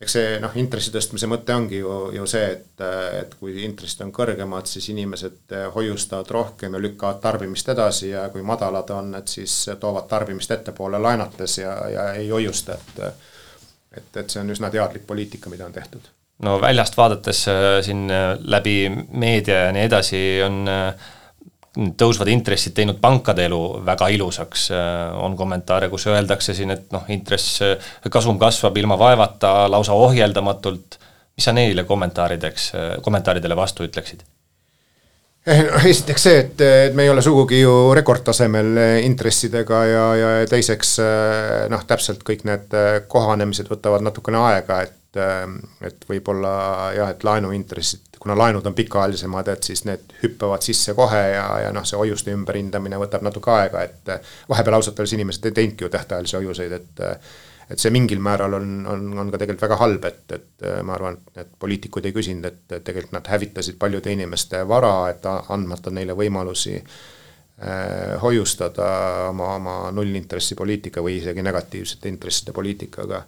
eks 0.00 0.12
see 0.12 0.34
noh, 0.42 0.52
intressi 0.60 0.92
tõstmise 0.92 1.28
mõte 1.30 1.54
ongi 1.56 1.78
ju, 1.78 1.92
ju 2.12 2.26
see, 2.28 2.50
et, 2.52 2.82
et 3.20 3.32
kui 3.40 3.54
intressid 3.64 4.02
on 4.04 4.10
kõrgemad, 4.12 4.68
siis 4.68 4.90
inimesed 4.92 5.54
hoiustavad 5.74 6.32
rohkem 6.36 6.76
ja 6.76 6.82
lükkavad 6.82 7.22
tarbimist 7.22 7.70
edasi 7.72 8.10
ja 8.10 8.26
kui 8.34 8.44
madalad 8.44 8.92
on, 8.92 9.14
et 9.16 9.32
siis 9.32 9.54
toovad 9.80 10.04
tarbimist 10.10 10.52
ettepoole 10.52 11.00
laenates 11.00 11.58
ja, 11.62 11.78
ja 11.88 12.10
ei 12.20 12.28
hoiusta, 12.28 12.76
et 12.76 13.24
et, 13.96 14.16
et 14.16 14.30
see 14.30 14.42
on 14.42 14.52
üsna 14.52 14.70
teadlik 14.72 15.06
poliitika, 15.06 15.50
mida 15.52 15.66
on 15.66 15.74
tehtud. 15.74 16.12
no 16.44 16.58
väljast 16.60 16.96
vaadates 16.96 17.46
äh, 17.48 17.66
siin 17.82 18.10
äh, 18.12 18.34
läbi 18.44 18.90
meedia 19.10 19.66
ja 19.66 19.72
nii 19.72 19.86
edasi 19.88 20.18
on 20.44 20.66
äh, 20.68 21.06
tõusvad 21.76 22.30
intressid 22.32 22.74
teinud 22.76 23.00
pankade 23.00 23.44
elu 23.46 23.60
väga 23.84 24.08
ilusaks, 24.14 24.68
on 25.22 25.36
kommentaare, 25.36 25.90
kus 25.92 26.06
öeldakse 26.08 26.54
siin, 26.56 26.72
et 26.72 26.86
noh, 26.94 27.04
intress, 27.12 27.60
kasum 28.12 28.38
kasvab 28.40 28.76
ilma 28.80 28.98
vaevata, 29.00 29.66
lausa 29.70 29.96
ohjeldamatult, 29.96 30.98
mis 31.36 31.44
sa 31.44 31.52
neile 31.52 31.84
kommentaarideks, 31.84 32.70
kommentaaridele 33.04 33.56
vastu 33.56 33.84
ütleksid? 33.84 34.24
Eh, 35.46 35.60
esiteks 35.86 36.24
see, 36.26 36.38
et, 36.42 36.62
et 36.88 36.94
me 36.96 37.04
ei 37.04 37.10
ole 37.12 37.22
sugugi 37.22 37.60
ju 37.60 37.92
rekordtasemel 37.94 38.80
intressidega 39.06 39.82
ja, 39.86 40.06
ja 40.18 40.30
teiseks 40.50 40.96
noh, 41.70 41.84
täpselt 41.86 42.24
kõik 42.26 42.42
need 42.48 42.74
kohanemised 43.12 43.68
võtavad 43.70 44.02
natukene 44.02 44.40
aega, 44.48 44.80
et 44.88 44.96
et 45.16 46.04
võib-olla 46.08 46.52
jah, 46.96 47.10
et 47.14 47.24
laenuintressid 47.24 48.06
kuna 48.26 48.38
laenud 48.38 48.66
on 48.66 48.74
pikaajalisemad, 48.74 49.48
et 49.48 49.62
siis 49.62 49.84
need 49.86 50.14
hüppavad 50.22 50.64
sisse 50.64 50.94
kohe 50.98 51.20
ja, 51.30 51.44
ja 51.66 51.72
noh, 51.74 51.84
see 51.86 51.98
hoiuste 52.00 52.32
ümberhindamine 52.34 52.98
võtab 52.98 53.22
natuke 53.26 53.52
aega, 53.54 53.84
et 53.86 54.14
vahepeal 54.50 54.80
ausalt 54.80 54.98
öeldes 54.98 55.14
inimesed 55.14 55.46
ei 55.46 55.54
teinudki 55.54 55.86
ju 55.86 55.92
tähtajalisi 55.92 56.40
hoiuseid, 56.40 56.74
et 56.80 57.04
et 57.70 57.82
see 57.82 57.90
mingil 57.90 58.20
määral 58.22 58.54
on, 58.54 58.66
on, 58.86 59.06
on 59.18 59.30
ka 59.32 59.40
tegelikult 59.42 59.64
väga 59.64 59.78
halb, 59.80 60.04
et, 60.06 60.34
et 60.36 60.66
ma 60.86 60.94
arvan, 60.94 61.16
et 61.34 61.48
poliitikud 61.58 62.04
ei 62.06 62.14
küsinud, 62.14 62.44
et 62.46 62.76
tegelikult 62.86 63.16
nad 63.16 63.30
hävitasid 63.30 63.78
paljude 63.78 64.12
inimeste 64.14 64.60
vara, 64.70 64.92
et 65.10 65.26
andmata 65.26 65.90
neile 65.90 66.14
võimalusi 66.14 66.76
hoiustada 68.22 68.86
oma, 69.32 69.48
oma 69.56 69.74
nullintressipoliitika 69.96 71.02
või 71.02 71.16
isegi 71.18 71.42
negatiivsete 71.42 72.10
intresside 72.12 72.54
poliitikaga 72.54 73.24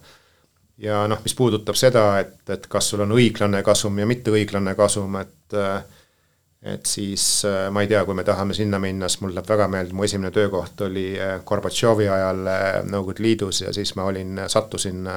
ja 0.79 1.03
noh, 1.11 1.21
mis 1.23 1.35
puudutab 1.35 1.77
seda, 1.79 2.03
et, 2.23 2.41
et 2.49 2.67
kas 2.71 2.91
sul 2.91 3.03
on 3.05 3.15
õiglane 3.15 3.63
kasum 3.65 3.97
ja 3.99 4.07
mitteõiglane 4.09 4.75
kasum, 4.79 5.19
et 5.21 5.57
et 6.59 6.85
siis 6.85 7.23
ma 7.71 7.85
ei 7.85 7.87
tea, 7.87 8.01
kui 8.03 8.17
me 8.17 8.25
tahame 8.27 8.53
sinna 8.53 8.81
minna, 8.83 9.07
siis 9.07 9.21
mul 9.23 9.31
läheb 9.31 9.47
väga 9.47 9.69
meelde, 9.71 9.95
mu 9.95 10.03
esimene 10.03 10.31
töökoht 10.35 10.81
oli 10.83 11.13
Gorbatšovi 11.47 12.09
ajal 12.11 12.41
Nõukogude 12.89 13.23
Liidus 13.23 13.61
ja 13.63 13.71
siis 13.73 13.93
ma 13.95 14.09
olin, 14.09 14.41
sattusin 14.51 15.07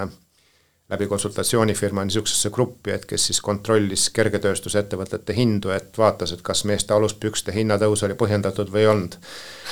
läbi 0.93 1.07
konsultatsioonifirma 1.09 2.05
niisugusesse 2.05 2.51
gruppi, 2.53 2.93
et 2.93 3.07
kes 3.09 3.31
siis 3.31 3.41
kontrollis 3.41 4.11
kergetööstusettevõtete 4.15 5.37
hindu, 5.37 5.73
et 5.73 5.99
vaatas, 5.99 6.35
et 6.37 6.43
kas 6.45 6.65
meeste 6.69 6.95
aluspükste 6.95 7.55
hinnatõus 7.57 8.05
oli 8.07 8.17
põhjendatud 8.19 8.73
või 8.73 8.85
ei 8.85 8.91
olnud. 8.93 9.17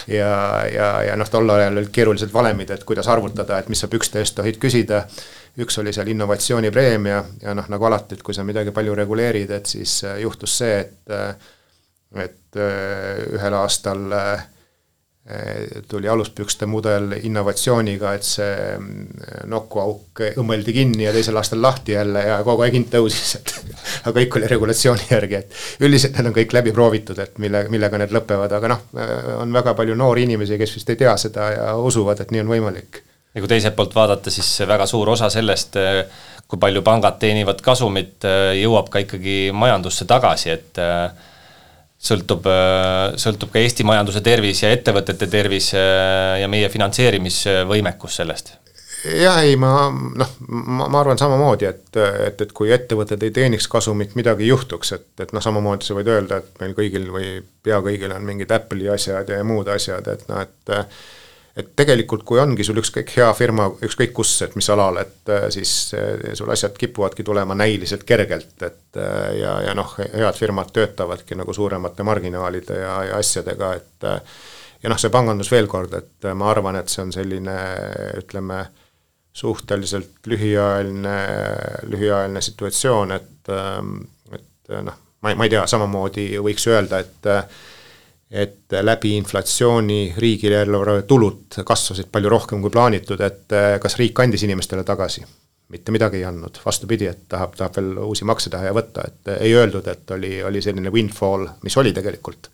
ja, 0.09 0.33
ja, 0.73 0.89
ja 1.11 1.19
noh, 1.21 1.29
tol 1.29 1.51
ajal 1.53 1.77
olid 1.77 1.93
keerulised 1.93 2.33
valemid, 2.33 2.73
et 2.73 2.85
kuidas 2.89 3.09
arvutada, 3.09 3.59
et 3.61 3.69
mis 3.69 3.85
sa 3.85 3.89
pükste 3.93 4.23
eest 4.25 4.39
tohid 4.41 4.59
küsida 4.63 5.05
üks 5.61 5.79
oli 5.79 5.93
seal 5.93 6.09
innovatsioonipreemia 6.13 7.25
ja 7.43 7.55
noh, 7.55 7.67
nagu 7.71 7.89
alati, 7.89 8.17
et 8.17 8.23
kui 8.25 8.35
sa 8.37 8.45
midagi 8.47 8.73
palju 8.75 8.95
reguleerid, 8.97 9.51
et 9.51 9.67
siis 9.67 10.01
äh, 10.07 10.21
juhtus 10.23 10.57
see, 10.63 10.79
et 10.81 11.15
äh, 11.15 11.35
et 12.25 12.59
äh, 12.59 13.21
ühel 13.37 13.55
aastal 13.55 14.09
tuli 15.89 16.09
aluspükste 16.09 16.67
mudel 16.67 17.13
innovatsiooniga, 17.23 18.15
et 18.17 18.27
see 18.27 18.55
nokuauk 19.51 20.23
õmmeldi 20.41 20.75
kinni 20.75 21.07
ja 21.07 21.13
teisel 21.15 21.39
aastal 21.39 21.63
lahti 21.63 21.95
jälle 21.95 22.25
ja 22.27 22.39
kogu 22.47 22.65
aeg 22.65 22.79
hind 22.79 22.91
tõusis, 22.93 23.37
et 23.39 23.55
aga 24.09 24.15
kõik 24.19 24.39
oli 24.41 24.51
regulatsiooni 24.51 25.11
järgi, 25.11 25.43
et 25.43 25.87
üldiselt 25.87 26.19
need 26.19 26.31
on 26.31 26.37
kõik 26.41 26.57
läbi 26.57 26.75
proovitud, 26.77 27.21
et 27.23 27.39
mille, 27.43 27.67
millega 27.73 28.01
need 28.01 28.15
lõpevad, 28.17 28.57
aga 28.59 28.73
noh, 28.75 28.83
on 29.39 29.55
väga 29.55 29.77
palju 29.79 29.97
noori 29.99 30.27
inimesi, 30.29 30.59
kes 30.61 30.75
vist 30.79 30.91
ei 30.91 31.01
tea 31.05 31.15
seda 31.21 31.53
ja 31.55 31.71
usuvad, 31.79 32.23
et 32.25 32.35
nii 32.35 32.45
on 32.45 32.53
võimalik. 32.57 33.03
Ja 33.35 33.43
kui 33.43 33.51
teiselt 33.51 33.77
poolt 33.79 33.95
vaadata, 33.95 34.31
siis 34.35 34.49
väga 34.67 34.89
suur 34.91 35.13
osa 35.13 35.29
sellest, 35.31 35.79
kui 36.51 36.59
palju 36.59 36.83
pangad 36.83 37.21
teenivad 37.23 37.61
kasumit, 37.63 38.27
jõuab 38.59 38.91
ka 38.91 39.05
ikkagi 39.05 39.37
majandusse 39.55 40.07
tagasi, 40.11 40.57
et 40.57 40.81
sõltub, 42.01 42.49
sõltub 43.21 43.53
ka 43.53 43.61
Eesti 43.61 43.85
majanduse 43.85 44.23
tervis 44.25 44.65
ja 44.65 44.73
ettevõtete 44.73 45.29
tervis 45.31 45.73
ja 45.75 46.49
meie 46.49 46.71
finantseerimisvõimekus 46.73 48.21
sellest. 48.23 48.55
Jah, 49.01 49.39
ei 49.41 49.55
ma 49.57 49.89
noh, 49.89 50.33
ma, 50.49 50.87
ma 50.93 50.99
arvan 51.01 51.19
samamoodi, 51.21 51.65
et, 51.65 51.87
et, 52.27 52.43
et 52.45 52.51
kui 52.57 52.69
ettevõtted 52.75 53.23
ei 53.25 53.33
teeniks 53.33 53.69
kasumit, 53.73 54.13
midagi 54.19 54.51
juhtuks, 54.51 54.93
et, 54.97 55.07
et 55.25 55.33
noh, 55.33 55.41
samamoodi 55.45 55.89
sa 55.89 55.97
võid 55.97 56.11
öelda, 56.13 56.43
et 56.43 56.61
meil 56.61 56.75
kõigil 56.77 57.07
või 57.15 57.31
pea 57.65 57.79
kõigil 57.85 58.13
on 58.13 58.27
mingid 58.29 58.53
Apple'i 58.53 58.91
asjad 58.93 59.33
ja 59.33 59.41
muud 59.47 59.71
asjad, 59.73 60.09
et 60.13 60.29
noh, 60.29 60.45
et 60.45 60.75
et 61.57 61.73
tegelikult, 61.77 62.23
kui 62.27 62.39
ongi 62.41 62.65
sul 62.67 62.79
ükskõik 62.81 63.11
hea 63.17 63.29
firma, 63.37 63.67
ükskõik 63.87 64.13
kus, 64.15 64.37
et 64.47 64.55
mis 64.59 64.69
alal, 64.71 65.01
et 65.03 65.33
siis 65.55 65.73
sul 66.39 66.53
asjad 66.55 66.77
kipuvadki 66.79 67.27
tulema 67.27 67.57
näiliselt 67.59 68.07
kergelt, 68.09 68.55
et 68.63 69.01
ja, 69.41 69.57
ja 69.67 69.75
noh, 69.75 69.97
head 69.99 70.39
firmad 70.39 70.71
töötavadki 70.77 71.39
nagu 71.39 71.55
suuremate 71.57 72.07
marginaalide 72.07 72.79
ja, 72.81 72.95
ja 73.11 73.19
asjadega, 73.19 73.73
et 73.81 74.09
ja 74.83 74.93
noh, 74.93 75.01
see 75.01 75.13
pangandus 75.13 75.51
veel 75.53 75.69
kord, 75.71 75.95
et 75.99 76.31
ma 76.35 76.51
arvan, 76.53 76.79
et 76.81 76.93
see 76.93 77.03
on 77.05 77.13
selline 77.15 77.57
ütleme, 78.21 78.63
suhteliselt 79.41 80.27
lühiajaline, 80.27 81.19
lühiajaline 81.91 82.41
situatsioon, 82.43 83.13
et, 83.15 83.53
et 84.35 84.73
noh, 84.87 84.97
ma 85.23 85.33
ei, 85.33 85.39
ma 85.39 85.47
ei 85.47 85.53
tea, 85.53 85.67
samamoodi 85.71 86.33
võiks 86.43 86.67
öelda, 86.71 87.03
et 87.05 87.31
et 88.31 88.75
läbi 88.87 89.17
inflatsiooni 89.19 90.15
riigieelarve 90.19 91.03
tulud 91.03 91.61
kasvasid 91.67 92.11
palju 92.13 92.31
rohkem 92.31 92.63
kui 92.63 92.71
plaanitud, 92.71 93.21
et 93.27 93.55
kas 93.83 93.97
riik 93.99 94.21
andis 94.23 94.47
inimestele 94.47 94.85
tagasi? 94.87 95.25
mitte 95.71 95.93
midagi 95.95 96.19
ei 96.19 96.25
andnud, 96.27 96.57
vastupidi, 96.67 97.07
et 97.07 97.29
tahab, 97.31 97.53
tahab 97.55 97.77
veel 97.77 97.99
uusi 98.03 98.27
makse 98.27 98.51
teha 98.51 98.65
ja 98.71 98.73
võtta, 98.75 99.05
et 99.07 99.29
ei 99.37 99.53
öeldud, 99.55 99.87
et 99.87 100.11
oli, 100.17 100.33
oli 100.43 100.63
selline 100.63 100.91
windfall, 100.91 101.47
mis 101.63 101.77
oli 101.79 101.93
tegelikult 101.95 102.49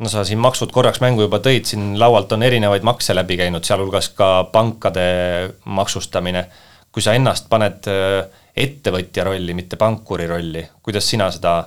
no 0.00 0.08
sa 0.08 0.24
siin 0.24 0.40
maksud 0.40 0.72
korraks 0.72 1.00
mängu 1.04 1.24
juba 1.26 1.40
tõid, 1.44 1.68
siin 1.68 1.94
laualt 2.00 2.32
on 2.32 2.44
erinevaid 2.44 2.84
makse 2.86 3.14
läbi 3.16 3.36
käinud, 3.40 3.64
sealhulgas 3.64 4.10
ka 4.16 4.30
pankade 4.52 5.06
maksustamine. 5.64 6.46
kui 6.92 7.02
sa 7.02 7.12
ennast 7.14 7.46
paned 7.48 7.86
äh, 7.86 8.26
ettevõtja 8.56 9.24
rolli, 9.24 9.54
mitte 9.54 9.76
pankuri 9.76 10.26
rolli, 10.26 10.64
kuidas 10.82 11.08
sina 11.08 11.30
seda 11.30 11.62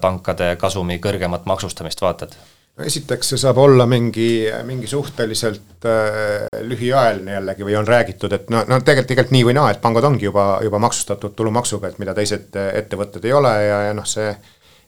pankade 0.00 0.56
kasumi 0.58 0.96
kõrgemat 0.98 1.44
maksustamist 1.46 2.00
vaatad? 2.02 2.32
No 2.80 2.86
esiteks 2.88 3.34
see 3.34 3.40
saab 3.40 3.58
olla 3.60 3.84
mingi, 3.90 4.46
mingi 4.64 4.88
suhteliselt 4.88 5.84
äh, 5.84 6.46
lühiajaline 6.64 7.36
jällegi 7.36 7.66
või 7.68 7.76
on 7.76 7.88
räägitud, 7.88 8.32
et 8.32 8.48
no, 8.52 8.62
no 8.64 8.80
tegelikult, 8.80 9.10
tegelikult 9.12 9.36
nii 9.36 9.48
või 9.50 9.58
naa, 9.58 9.74
et 9.74 9.82
pangad 9.82 10.08
ongi 10.08 10.26
juba, 10.30 10.46
juba 10.64 10.80
maksustatud 10.80 11.36
tulumaksuga, 11.36 11.90
et 11.92 12.00
mida 12.00 12.16
teised 12.16 12.56
ettevõtted 12.56 13.28
ei 13.28 13.36
ole 13.36 13.52
ja, 13.66 13.82
ja 13.90 13.92
noh, 13.96 14.08
see 14.08 14.32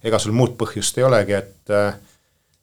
ega 0.02 0.18
sul 0.18 0.34
muud 0.34 0.56
põhjust 0.58 0.96
ei 0.98 1.06
olegi, 1.06 1.36
et 1.36 1.76
äh, 1.76 1.92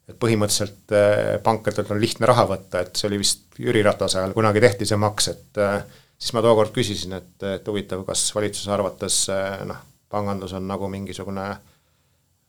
et 0.10 0.18
põhimõtteliselt 0.18 0.94
äh, 0.96 1.38
pankadelt 1.46 1.92
on 1.94 2.02
lihtne 2.02 2.30
raha 2.30 2.48
võtta, 2.50 2.84
et 2.84 2.98
see 2.98 3.10
oli 3.10 3.22
vist 3.22 3.60
Jüri 3.62 3.84
Ratase 3.86 4.20
ajal 4.22 4.34
kunagi 4.34 4.64
tehti 4.64 4.88
see 4.90 4.98
maks, 5.00 5.30
et 5.34 5.62
äh, 5.62 5.84
siis 6.18 6.34
ma 6.34 6.44
tookord 6.46 6.74
küsisin, 6.76 7.14
et, 7.20 7.36
et 7.46 7.68
huvitav, 7.70 8.02
kas 8.08 8.26
valitsuse 8.36 8.74
arvates 8.74 9.22
äh, 9.34 9.60
noh, 9.70 9.84
pangandus 10.10 10.56
on 10.58 10.66
nagu 10.68 10.90
mingisugune 10.90 11.46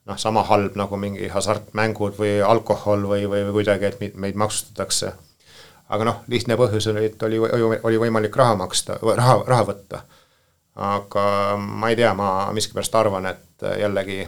noh, 0.07 0.19
sama 0.19 0.43
halb 0.49 0.77
nagu 0.79 0.97
mingi 1.01 1.29
hasartmängud 1.29 2.17
või 2.19 2.39
alkohol 2.45 3.05
või, 3.09 3.27
või, 3.29 3.45
või 3.49 3.61
kuidagi, 3.61 3.91
et 3.91 4.17
meid 4.17 4.39
maksustatakse. 4.39 5.13
aga 5.91 6.05
noh, 6.07 6.23
lihtne 6.29 6.57
põhjus 6.57 6.87
oli, 6.93 7.05
et 7.11 7.23
oli, 7.23 7.39
oli 7.83 7.99
võimalik 7.99 8.37
raha 8.37 8.55
maksta, 8.57 8.99
raha, 9.03 9.41
raha 9.47 9.67
võtta. 9.73 10.03
aga 10.77 11.25
ma 11.57 11.91
ei 11.91 11.97
tea, 11.97 12.15
ma 12.15 12.53
miskipärast 12.53 12.95
arvan, 12.95 13.27
et 13.27 13.67
jällegi 13.81 14.23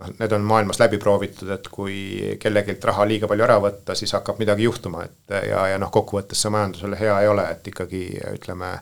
noh, 0.00 0.12
need 0.18 0.32
on 0.32 0.46
maailmas 0.48 0.80
läbi 0.80 0.98
proovitud, 0.98 1.50
et 1.54 1.68
kui 1.68 2.36
kellelgi 2.40 2.78
raha 2.84 3.06
liiga 3.08 3.28
palju 3.30 3.46
ära 3.46 3.58
võtta, 3.62 3.94
siis 3.94 4.12
hakkab 4.16 4.40
midagi 4.40 4.66
juhtuma, 4.66 5.04
et 5.04 5.36
ja, 5.50 5.66
ja 5.74 5.78
noh, 5.78 5.92
kokkuvõttes 5.92 6.40
see 6.40 6.52
majandusele 6.52 6.98
hea 7.00 7.20
ei 7.22 7.30
ole, 7.30 7.46
et 7.54 7.70
ikkagi 7.72 8.04
ütleme, 8.32 8.72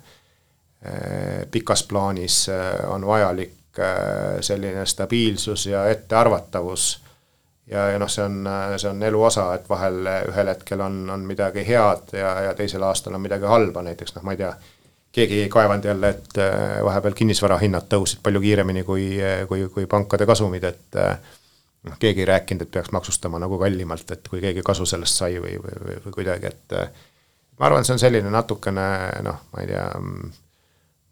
eh, 0.82 1.44
pikas 1.50 1.84
plaanis 1.90 2.44
eh, 2.54 2.84
on 2.88 3.06
vajalik 3.06 3.56
selline 4.40 4.86
stabiilsus 4.86 5.66
ja 5.66 5.84
ettearvatavus. 5.86 6.86
Ja, 7.68 7.90
ja 7.92 7.98
noh, 8.00 8.08
see 8.08 8.24
on, 8.24 8.48
see 8.80 8.88
on 8.90 9.02
elu 9.04 9.20
osa, 9.22 9.50
et 9.54 9.68
vahel 9.68 10.08
ühel 10.30 10.48
hetkel 10.50 10.80
on, 10.80 11.02
on 11.12 11.26
midagi 11.28 11.66
head 11.68 12.14
ja, 12.16 12.30
ja 12.48 12.54
teisel 12.56 12.82
aastal 12.82 13.14
on 13.14 13.20
midagi 13.20 13.44
halba, 13.46 13.82
näiteks 13.84 14.16
noh, 14.16 14.24
ma 14.24 14.32
ei 14.32 14.40
tea 14.40 14.54
keegi 15.12 15.42
ei 15.42 15.48
kaevanud 15.48 15.84
jälle, 15.84 16.08
et 16.08 16.38
äh, 16.38 16.84
vahepeal 16.84 17.16
kinnisvarahinnad 17.16 17.88
tõusid 17.92 18.22
palju 18.22 18.40
kiiremini 18.40 18.84
kui, 18.84 19.10
kui, 19.48 19.66
kui 19.74 19.86
pankade 19.86 20.26
kasumid, 20.26 20.64
et 20.68 20.98
äh, 21.00 21.16
noh, 21.88 21.96
keegi 21.98 22.24
ei 22.24 22.28
rääkinud, 22.32 22.66
et 22.66 22.70
peaks 22.76 22.92
maksustama 22.92 23.40
nagu 23.42 23.58
kallimalt, 23.58 24.10
et 24.14 24.28
kui 24.28 24.42
keegi 24.44 24.62
kasu 24.66 24.86
sellest 24.86 25.22
sai 25.22 25.40
või, 25.42 25.56
või, 25.62 25.78
või, 25.84 25.96
või 26.04 26.16
kuidagi, 26.20 26.52
et 26.52 26.76
äh, 26.76 27.06
ma 27.58 27.70
arvan, 27.70 27.86
see 27.86 27.96
on 27.96 28.02
selline 28.02 28.30
natukene 28.30 28.88
noh, 29.26 29.42
ma 29.54 29.64
ei 29.64 29.72
tea, 29.72 29.88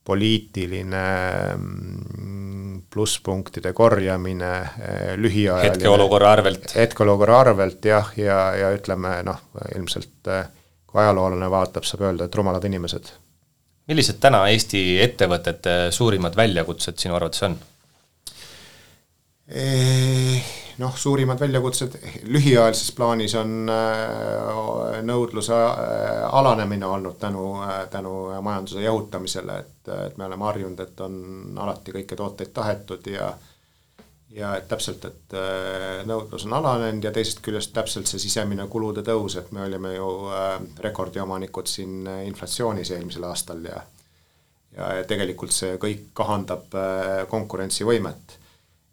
poliitiline 0.07 1.05
mm, 1.57 2.81
plusspunktide 2.93 3.73
korjamine 3.77 4.53
lühiajaline 5.19 5.75
hetkeolukorra 5.75 6.33
arvelt. 6.39 6.73
hetkeolukorra 6.79 7.41
arvelt 7.45 7.85
jah, 7.85 8.13
ja, 8.17 8.25
ja, 8.25 8.41
ja 8.63 8.73
ütleme 8.79 9.19
noh, 9.27 9.43
ilmselt 9.75 10.33
kui 10.87 11.03
ajaloolane 11.03 11.51
vaatab, 11.51 11.85
saab 11.89 12.07
öelda, 12.07 12.29
et 12.29 12.39
rumalad 12.39 12.65
inimesed 12.65 13.11
millised 13.91 14.19
täna 14.23 14.43
Eesti 14.51 14.83
ettevõtete 15.03 15.77
suurimad 15.95 16.37
väljakutsed 16.39 16.99
sinu 16.99 17.17
arvates 17.19 17.45
on? 17.47 17.59
Noh, 20.77 20.97
suurimad 20.97 21.41
väljakutsed 21.41 21.95
lühiajalises 22.29 22.91
plaanis 22.93 23.33
on 23.41 23.71
äh, 23.73 24.99
nõudluse 25.09 25.57
äh, 25.57 26.27
alanemine 26.37 26.85
olnud 26.87 27.17
tänu, 27.21 27.45
äh, 27.65 27.87
tänu 27.89 28.13
majanduse 28.45 28.83
jahutamisele, 28.85 29.57
et, 29.59 29.89
et 30.07 30.19
me 30.21 30.27
oleme 30.29 30.45
harjunud, 30.45 30.83
et 30.85 31.01
on 31.01 31.17
alati 31.65 31.97
kõiki 31.97 32.21
tooteid 32.21 32.53
tahetud 32.53 33.09
ja 33.13 33.33
ja 34.37 34.51
et 34.59 34.67
täpselt, 34.69 35.05
et 35.09 35.35
nõudlus 36.05 36.43
on 36.45 36.53
alanenud 36.59 37.05
ja 37.07 37.13
teisest 37.15 37.39
küljest 37.41 37.71
täpselt 37.73 38.11
see 38.11 38.21
sisemine 38.21 38.67
kulude 38.69 39.01
tõus, 39.07 39.39
et 39.41 39.49
me 39.55 39.63
olime 39.65 39.95
ju 39.95 40.09
rekordiomanikud 40.85 41.71
siin 41.71 42.03
inflatsioonis 42.27 42.91
eelmisel 42.93 43.25
aastal 43.31 43.65
ja, 43.65 43.79
ja 44.77 44.91
tegelikult 45.09 45.57
see 45.57 45.79
kõik 45.81 46.11
kahandab 46.21 46.77
konkurentsivõimet. 47.33 48.37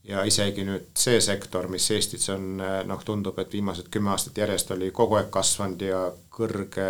Ja 0.03 0.23
isegi 0.27 0.65
nüüd 0.67 0.89
see 0.99 1.21
sektor, 1.21 1.69
mis 1.71 1.89
Eestis 1.91 2.29
on, 2.33 2.57
noh, 2.59 3.05
tundub, 3.05 3.37
et 3.39 3.53
viimased 3.53 3.87
kümme 3.91 4.11
aastat 4.11 4.37
järjest 4.37 4.71
oli 4.75 4.91
kogu 4.91 5.19
aeg 5.19 5.29
kasvanud 5.31 5.81
ja 5.81 6.01
kõrge, 6.33 6.89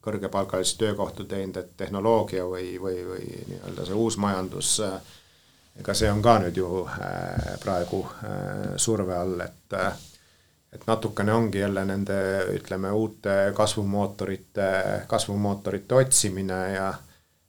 kõrgepalgalisi 0.00 0.78
töökohti 0.80 1.26
teinud, 1.28 1.60
et 1.60 1.76
tehnoloogia 1.76 2.46
või, 2.48 2.76
või, 2.80 3.02
või 3.04 3.28
nii-öelda 3.50 3.86
see 3.86 4.00
uus 4.00 4.16
majandus 4.22 4.76
ega 5.80 5.94
see 5.94 6.10
on 6.10 6.22
ka 6.24 6.38
nüüd 6.40 6.56
ju 6.56 6.68
äh, 6.88 7.56
praegu 7.62 8.02
äh, 8.24 8.76
surve 8.80 9.16
all, 9.16 9.40
et 9.44 9.80
et 10.76 10.82
natukene 10.86 11.32
ongi 11.32 11.60
jälle 11.62 11.84
nende, 11.88 12.16
ütleme, 12.52 12.90
uute 12.92 13.52
kasvumootorite, 13.56 14.66
kasvumootorite 15.08 15.94
otsimine 15.94 16.58
ja 16.74 16.90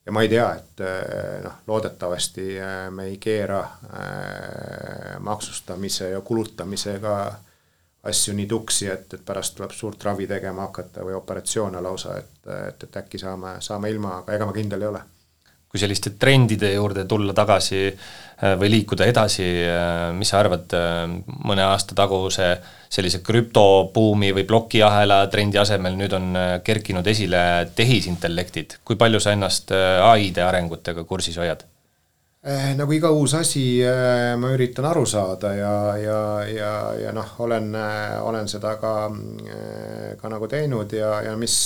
ja 0.07 0.13
ma 0.15 0.23
ei 0.23 0.29
tea, 0.31 0.45
et 0.55 0.83
noh, 1.43 1.57
loodetavasti 1.67 2.45
me 2.95 3.09
ei 3.11 3.17
keera 3.19 3.59
maksustamise 5.19 6.13
ja 6.13 6.21
kulutamisega 6.21 7.17
asju 8.07 8.37
nii 8.37 8.47
tuksi, 8.47 8.87
et, 8.87 9.13
et 9.13 9.25
pärast 9.25 9.57
tuleb 9.57 9.75
suurt 9.75 10.03
ravi 10.07 10.27
tegema 10.27 10.69
hakata 10.69 11.03
või 11.03 11.17
operatsioone 11.17 11.81
lausa, 11.83 12.15
et, 12.21 12.39
et, 12.69 12.87
et 12.87 12.97
äkki 13.03 13.19
saame, 13.19 13.57
saame 13.59 13.91
ilma, 13.91 14.21
aga 14.21 14.37
ega 14.37 14.47
ma 14.47 14.55
kindel 14.55 14.85
ei 14.85 14.91
ole 14.93 15.03
kui 15.77 15.83
selliste 15.85 16.15
trendide 16.17 16.71
juurde 16.73 17.05
tulla 17.05 17.35
tagasi 17.37 17.83
äh, 17.85 18.55
või 18.57 18.71
liikuda 18.73 19.05
edasi, 19.05 19.45
äh, 19.69 20.09
mis 20.17 20.33
sa 20.33 20.41
arvad, 20.41 20.73
äh, 20.73 21.05
mõne 21.45 21.67
aasta 21.67 21.95
taguse 21.97 22.49
sellise 22.89 23.21
krüptobuumi 23.21 24.31
või 24.33 24.47
plokiahela 24.47 25.25
trendi 25.29 25.59
asemel 25.61 25.97
nüüd 25.99 26.13
on 26.17 26.37
kerkinud 26.63 27.07
esile 27.11 27.41
tehisintellektid, 27.75 28.79
kui 28.87 28.95
palju 28.95 29.19
sa 29.19 29.33
ennast 29.35 29.73
ai-de 29.75 30.45
arengutega 30.45 31.03
kursis 31.03 31.37
hoiad? 31.37 31.67
nagu 32.77 32.93
iga 32.95 33.09
uus 33.11 33.33
asi, 33.35 33.81
ma 34.39 34.53
üritan 34.53 34.85
aru 34.87 35.01
saada 35.09 35.49
ja, 35.51 35.73
ja, 35.99 36.19
ja, 36.47 36.69
ja 36.95 37.11
noh, 37.11 37.33
olen, 37.43 37.73
olen 38.23 38.47
seda 38.47 38.77
ka, 38.79 38.93
ka 40.21 40.31
nagu 40.31 40.47
teinud 40.47 40.95
ja, 40.95 41.09
ja 41.25 41.33
mis 41.35 41.57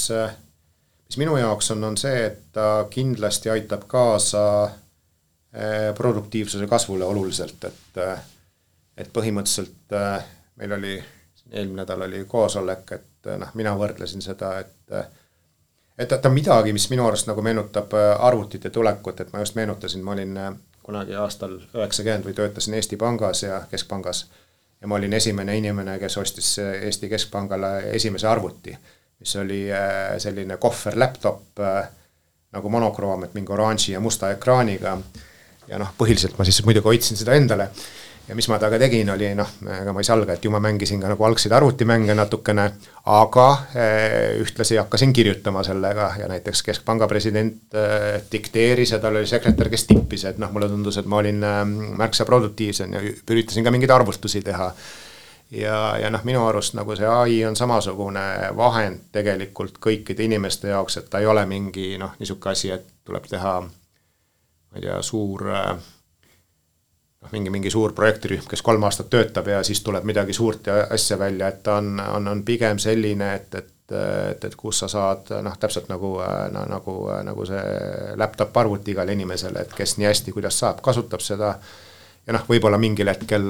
mis 1.11 1.17
minu 1.17 1.35
jaoks 1.37 1.71
on, 1.71 1.83
on 1.83 1.97
see, 1.97 2.25
et 2.25 2.37
ta 2.55 2.87
kindlasti 2.89 3.49
aitab 3.51 3.81
kaasa 3.87 4.43
eh, 4.63 5.89
produktiivsuse 5.97 6.67
kasvule 6.67 7.05
oluliselt, 7.05 7.63
et 7.67 7.97
eh, 7.99 8.21
et 8.97 9.09
põhimõtteliselt 9.13 9.95
eh, 9.97 10.29
meil 10.61 10.75
oli, 10.77 10.93
eelmine 11.51 11.81
nädal 11.81 12.05
oli 12.07 12.21
koosolek, 12.31 12.93
et 12.95 13.31
noh, 13.41 13.51
mina 13.59 13.73
võrdlesin 13.75 14.23
seda, 14.23 14.53
et 14.59 14.95
et 15.99 16.07
ta 16.15 16.29
on 16.29 16.33
midagi, 16.33 16.71
mis 16.73 16.87
minu 16.89 17.03
arust 17.09 17.27
nagu 17.27 17.43
meenutab 17.43 17.91
arvutite 17.99 18.69
tulekut, 18.69 19.19
et 19.19 19.33
ma 19.33 19.43
just 19.43 19.59
meenutasin, 19.59 20.03
ma 20.03 20.15
olin 20.15 20.39
kunagi 20.83 21.19
aastal 21.19 21.59
üheksakümmend 21.59 22.25
või 22.25 22.37
töötasin 22.39 22.79
Eesti 22.79 22.97
Pangas 22.97 23.43
ja 23.43 23.59
Keskpangas 23.71 24.23
ja 24.81 24.87
ma 24.87 24.95
olin 24.95 25.13
esimene 25.13 25.57
inimene, 25.59 25.99
kes 25.99 26.17
ostis 26.17 26.55
Eesti 26.63 27.11
Keskpangale 27.11 27.91
esimese 27.99 28.31
arvuti, 28.31 28.77
mis 29.21 29.35
oli 29.37 29.63
selline 30.17 30.57
kohver 30.57 30.97
laptop 30.97 31.61
nagu 32.51 32.69
monokroom, 32.69 33.25
et 33.25 33.35
mingi 33.37 33.53
oranži 33.55 33.95
ja 33.95 34.03
musta 34.03 34.31
ekraaniga. 34.35 34.97
ja 35.71 35.77
noh, 35.79 35.91
põhiliselt 35.97 36.39
ma 36.39 36.45
siis 36.47 36.63
muidugi 36.65 36.89
hoidsin 36.89 37.19
seda 37.19 37.35
endale. 37.37 37.69
ja 38.27 38.35
mis 38.35 38.47
ma 38.47 38.57
temaga 38.59 38.79
tegin, 38.79 39.09
oli 39.11 39.29
noh, 39.35 39.49
ega 39.81 39.93
ma 39.93 40.03
ei 40.03 40.07
salga, 40.07 40.33
et 40.33 40.45
ju 40.45 40.51
ma 40.51 40.59
mängisin 40.63 41.01
ka 41.01 41.09
nagu 41.11 41.25
algseid 41.25 41.53
arvutimänge 41.55 42.15
natukene, 42.15 42.65
aga 43.11 43.47
eh, 43.75 44.41
ühtlasi 44.43 44.77
hakkasin 44.79 45.13
kirjutama 45.13 45.63
sellega 45.67 46.11
ja 46.19 46.27
näiteks 46.31 46.63
Keskpanga 46.67 47.07
president 47.11 47.77
dikteeris 48.31 48.95
ja 48.95 48.99
tal 48.99 49.19
oli 49.19 49.27
sekretär, 49.27 49.71
kes 49.71 49.87
tippis, 49.89 50.25
et 50.29 50.41
noh, 50.41 50.51
mulle 50.51 50.69
tundus, 50.71 50.99
et 50.99 51.07
ma 51.07 51.21
olin 51.23 51.39
märksa 51.97 52.27
produktiivsem 52.27 52.93
ja 52.97 53.03
üritasin 53.05 53.67
ka 53.67 53.73
mingeid 53.73 53.95
arvutusi 53.95 54.43
teha 54.45 54.73
ja, 55.51 55.97
ja 55.97 56.09
noh, 56.09 56.23
minu 56.23 56.43
arust 56.47 56.75
nagu 56.77 56.95
see 56.95 57.07
ai 57.07 57.41
on 57.45 57.57
samasugune 57.59 58.23
vahend 58.57 59.09
tegelikult 59.11 59.79
kõikide 59.83 60.25
inimeste 60.27 60.71
jaoks, 60.71 60.97
et 60.97 61.09
ta 61.11 61.19
ei 61.19 61.27
ole 61.27 61.45
mingi 61.49 61.95
noh, 62.01 62.15
niisugune 62.19 62.55
asi, 62.55 62.71
et 62.71 62.87
tuleb 63.05 63.27
teha 63.29 63.57
ma 63.61 64.79
ei 64.79 64.85
tea, 64.85 65.01
suur 65.05 65.45
noh, 65.49 67.33
mingi, 67.33 67.51
mingi 67.53 67.73
suur 67.73 67.93
projektirühm, 67.97 68.47
kes 68.49 68.63
kolm 68.65 68.87
aastat 68.87 69.11
töötab 69.11 69.51
ja 69.51 69.61
siis 69.67 69.83
tuleb 69.83 70.07
midagi 70.07 70.33
suurt 70.33 70.71
ja 70.71 70.81
asja 70.89 71.19
välja, 71.19 71.51
et 71.51 71.61
ta 71.63 71.77
on, 71.81 71.99
on, 71.99 72.31
on 72.31 72.43
pigem 72.47 72.79
selline, 72.79 73.35
et, 73.35 73.55
et 73.55 73.77
et, 73.91 74.45
et 74.47 74.53
kus 74.55 74.77
sa 74.79 74.87
saad 74.87 75.27
noh, 75.43 75.55
täpselt 75.59 75.89
nagu 75.91 76.13
no,, 76.53 76.61
nagu, 76.71 76.93
nagu 77.27 77.43
see 77.43 77.63
laptop 78.15 78.55
arvuti 78.61 78.93
igale 78.93 79.11
inimesele, 79.17 79.65
et 79.65 79.73
kes 79.75 79.97
nii 79.99 80.07
hästi, 80.07 80.31
kuidas 80.31 80.55
saab, 80.61 80.79
kasutab 80.85 81.19
seda 81.19 81.49
äh, 81.49 81.73
ja 82.27 82.35
noh, 82.35 82.43
võib-olla 82.47 82.77
mingil 82.81 83.09
hetkel, 83.09 83.47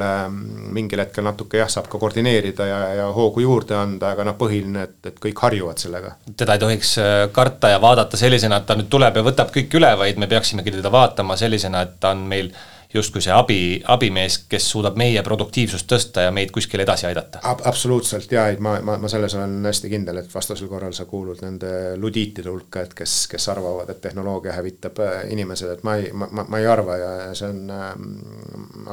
mingil 0.76 1.04
hetkel 1.04 1.26
natuke 1.28 1.60
jah, 1.60 1.70
saab 1.72 1.90
ka 1.92 2.00
koordineerida 2.02 2.68
ja, 2.70 2.80
ja 3.02 3.08
hoogu 3.14 3.44
juurde 3.44 3.76
anda, 3.76 4.14
aga 4.16 4.26
noh, 4.30 4.38
põhiline, 4.40 4.86
et, 4.88 4.98
et 5.12 5.18
kõik 5.22 5.44
harjuvad 5.44 5.82
sellega. 5.82 6.16
teda 6.38 6.56
ei 6.56 6.64
tohiks 6.66 6.94
äh, 7.02 7.24
karta 7.36 7.74
ja 7.74 7.82
vaadata 7.84 8.20
sellisena, 8.20 8.62
et 8.62 8.70
ta 8.70 8.78
nüüd 8.80 8.92
tuleb 8.92 9.20
ja 9.20 9.26
võtab 9.28 9.52
kõik 9.54 9.80
üle, 9.80 9.92
vaid 10.00 10.22
me 10.22 10.30
peaksimegi 10.32 10.78
teda 10.78 10.94
vaatama 10.94 11.38
sellisena, 11.40 11.84
et 11.88 12.00
ta 12.00 12.16
on 12.16 12.24
meil 12.32 12.54
äh, 12.54 12.81
justkui 12.94 13.22
see 13.24 13.34
abi, 13.34 13.60
abimees, 13.88 14.38
kes 14.52 14.66
suudab 14.74 14.98
meie 15.00 15.22
produktiivsust 15.24 15.88
tõsta 15.90 16.26
ja 16.26 16.32
meid 16.36 16.52
kuskile 16.52 16.84
edasi 16.84 17.08
aidata 17.08 17.40
Ab. 17.48 17.64
absoluutselt 17.70 18.32
jaa, 18.32 18.48
ei 18.52 18.60
ma, 18.64 18.76
ma, 18.84 18.98
ma 19.02 19.12
selles 19.12 19.36
olen 19.38 19.66
hästi 19.66 19.92
kindel, 19.92 20.22
et 20.22 20.34
vastasel 20.34 20.70
korral 20.72 20.94
sa 20.98 21.06
kuulud 21.10 21.42
nende 21.46 21.72
ludiitide 22.02 22.52
hulka, 22.52 22.86
et 22.86 22.94
kes, 22.98 23.16
kes 23.32 23.48
arvavad, 23.54 23.90
et 23.94 24.02
tehnoloogia 24.04 24.56
hävitab 24.58 25.00
äh, 25.06 25.16
inimesed, 25.34 25.72
et 25.76 25.86
ma 25.88 25.96
ei, 26.02 26.12
ma, 26.12 26.28
ma, 26.32 26.46
ma 26.52 26.62
ei 26.62 26.68
arva 26.70 27.00
ja 27.00 27.12
see 27.38 27.50
on 27.52 27.72
äh,, 27.72 27.90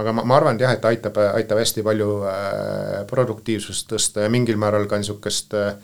aga 0.03 0.15
ma, 0.15 0.25
ma 0.25 0.39
arvan, 0.39 0.59
et 0.59 0.67
jah, 0.67 0.77
et 0.79 0.89
aitab, 0.93 1.19
aitab 1.33 1.63
hästi 1.63 1.87
palju 1.87 2.11
äh, 2.31 3.03
produktiivsust 3.11 3.91
tõsta 3.93 4.27
ja 4.27 4.33
mingil 4.33 4.61
määral 4.61 4.87
ka 4.91 5.01
niisugust 5.01 5.59
äh, 5.59 5.75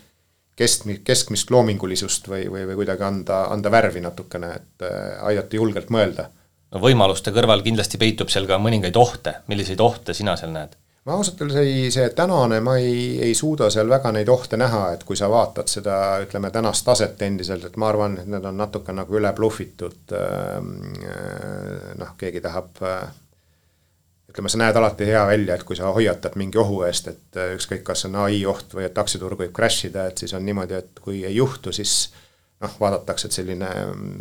keskmi-, 0.56 1.00
keskmist 1.04 1.50
loomingulisust 1.50 2.30
või, 2.30 2.46
või, 2.50 2.64
või 2.70 2.80
kuidagi 2.82 3.06
anda, 3.06 3.44
anda 3.50 3.74
värvi 3.74 4.02
natukene, 4.04 4.54
et 4.54 4.86
äh, 4.86 5.18
aidata 5.32 5.58
julgelt 5.58 5.90
mõelda 5.94 6.30
no 6.74 6.82
võimaluste 6.82 7.32
kõrval 7.34 7.62
kindlasti 7.64 8.00
peitub 8.00 8.32
seal 8.32 8.48
ka 8.50 8.58
mõningaid 8.60 8.96
ohte, 8.98 9.38
milliseid 9.50 9.80
ohte 9.80 10.16
sina 10.16 10.36
seal 10.40 10.52
näed? 10.54 10.74
ma 11.04 11.18
ausalt 11.18 11.42
öeldes 11.44 11.58
ei, 11.60 11.88
see 11.92 12.06
tänane, 12.16 12.62
ma 12.64 12.78
ei, 12.80 13.18
ei 13.26 13.34
suuda 13.36 13.68
seal 13.70 13.90
väga 13.92 14.08
neid 14.16 14.30
ohte 14.32 14.56
näha, 14.56 14.86
et 14.94 15.02
kui 15.04 15.18
sa 15.20 15.28
vaatad 15.28 15.68
seda, 15.68 15.98
ütleme, 16.24 16.48
tänast 16.50 16.86
taset 16.86 17.20
endiselt, 17.26 17.66
et 17.68 17.76
ma 17.76 17.90
arvan, 17.92 18.16
et 18.22 18.30
need 18.32 18.46
on 18.48 18.56
natuke 18.56 18.94
nagu 18.96 19.18
üle 19.20 19.32
blufitud, 19.36 20.14
ähm, 20.16 20.70
äh, 21.04 21.92
noh, 22.00 22.14
keegi 22.16 22.40
tahab 22.46 22.80
äh, 22.80 23.04
ütleme, 24.32 24.48
sa 24.48 24.62
näed 24.62 24.80
alati 24.80 25.10
hea 25.10 25.26
välja, 25.28 25.58
et 25.58 25.68
kui 25.68 25.76
sa 25.76 25.92
hoiatad 25.92 26.40
mingi 26.40 26.58
ohu 26.64 26.80
eest, 26.88 27.12
et 27.12 27.40
äh, 27.40 27.52
ükskõik, 27.58 27.84
kas 27.84 28.08
on 28.08 28.16
ai 28.24 28.40
oht 28.48 28.72
või 28.72 28.88
et 28.88 29.04
aktsiaturg 29.04 29.44
võib 29.44 29.52
crash 29.52 29.90
ida, 29.90 30.08
et 30.08 30.24
siis 30.24 30.32
on 30.32 30.48
niimoodi, 30.48 30.80
et 30.80 31.04
kui 31.04 31.20
ei 31.28 31.36
juhtu, 31.36 31.76
siis 31.76 32.14
noh, 32.64 32.74
vaadatakse, 32.80 33.28
et 33.28 33.36
selline 33.36 33.70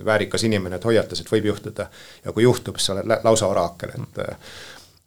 väärikas 0.06 0.46
inimene, 0.48 0.78
et 0.78 0.86
hoiatas, 0.88 1.24
et 1.24 1.32
võib 1.32 1.50
juhtuda. 1.52 1.90
ja 2.26 2.36
kui 2.36 2.44
juhtub, 2.44 2.78
siis 2.78 2.92
sa 2.92 2.98
oled 2.98 3.26
lausa 3.26 3.50
oraakel, 3.50 3.96
et 3.98 4.24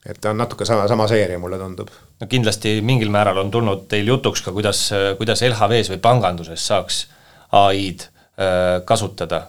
et 0.06 0.20
ta 0.20 0.30
on 0.30 0.38
natuke 0.38 0.64
sama, 0.64 0.86
sama 0.88 1.08
seeria, 1.10 1.38
mulle 1.38 1.58
tundub. 1.58 1.88
no 2.20 2.26
kindlasti 2.30 2.80
mingil 2.82 3.10
määral 3.10 3.42
on 3.42 3.50
tulnud 3.50 3.86
teil 3.90 4.06
jutuks 4.06 4.42
ka, 4.42 4.52
kuidas, 4.54 4.90
kuidas 5.18 5.42
LHV-s 5.42 5.90
või 5.94 6.02
panganduses 6.02 6.66
saaks 6.66 7.06
ai-d 7.52 8.06
äh, 8.06 8.84
kasutada. 8.84 9.46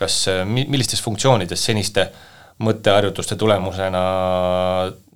kas, 0.00 0.24
millistes 0.48 1.02
funktsioonides 1.04 1.64
seniste 1.64 2.08
mõtteharjutuste 2.64 3.36
tulemusena 3.36 4.02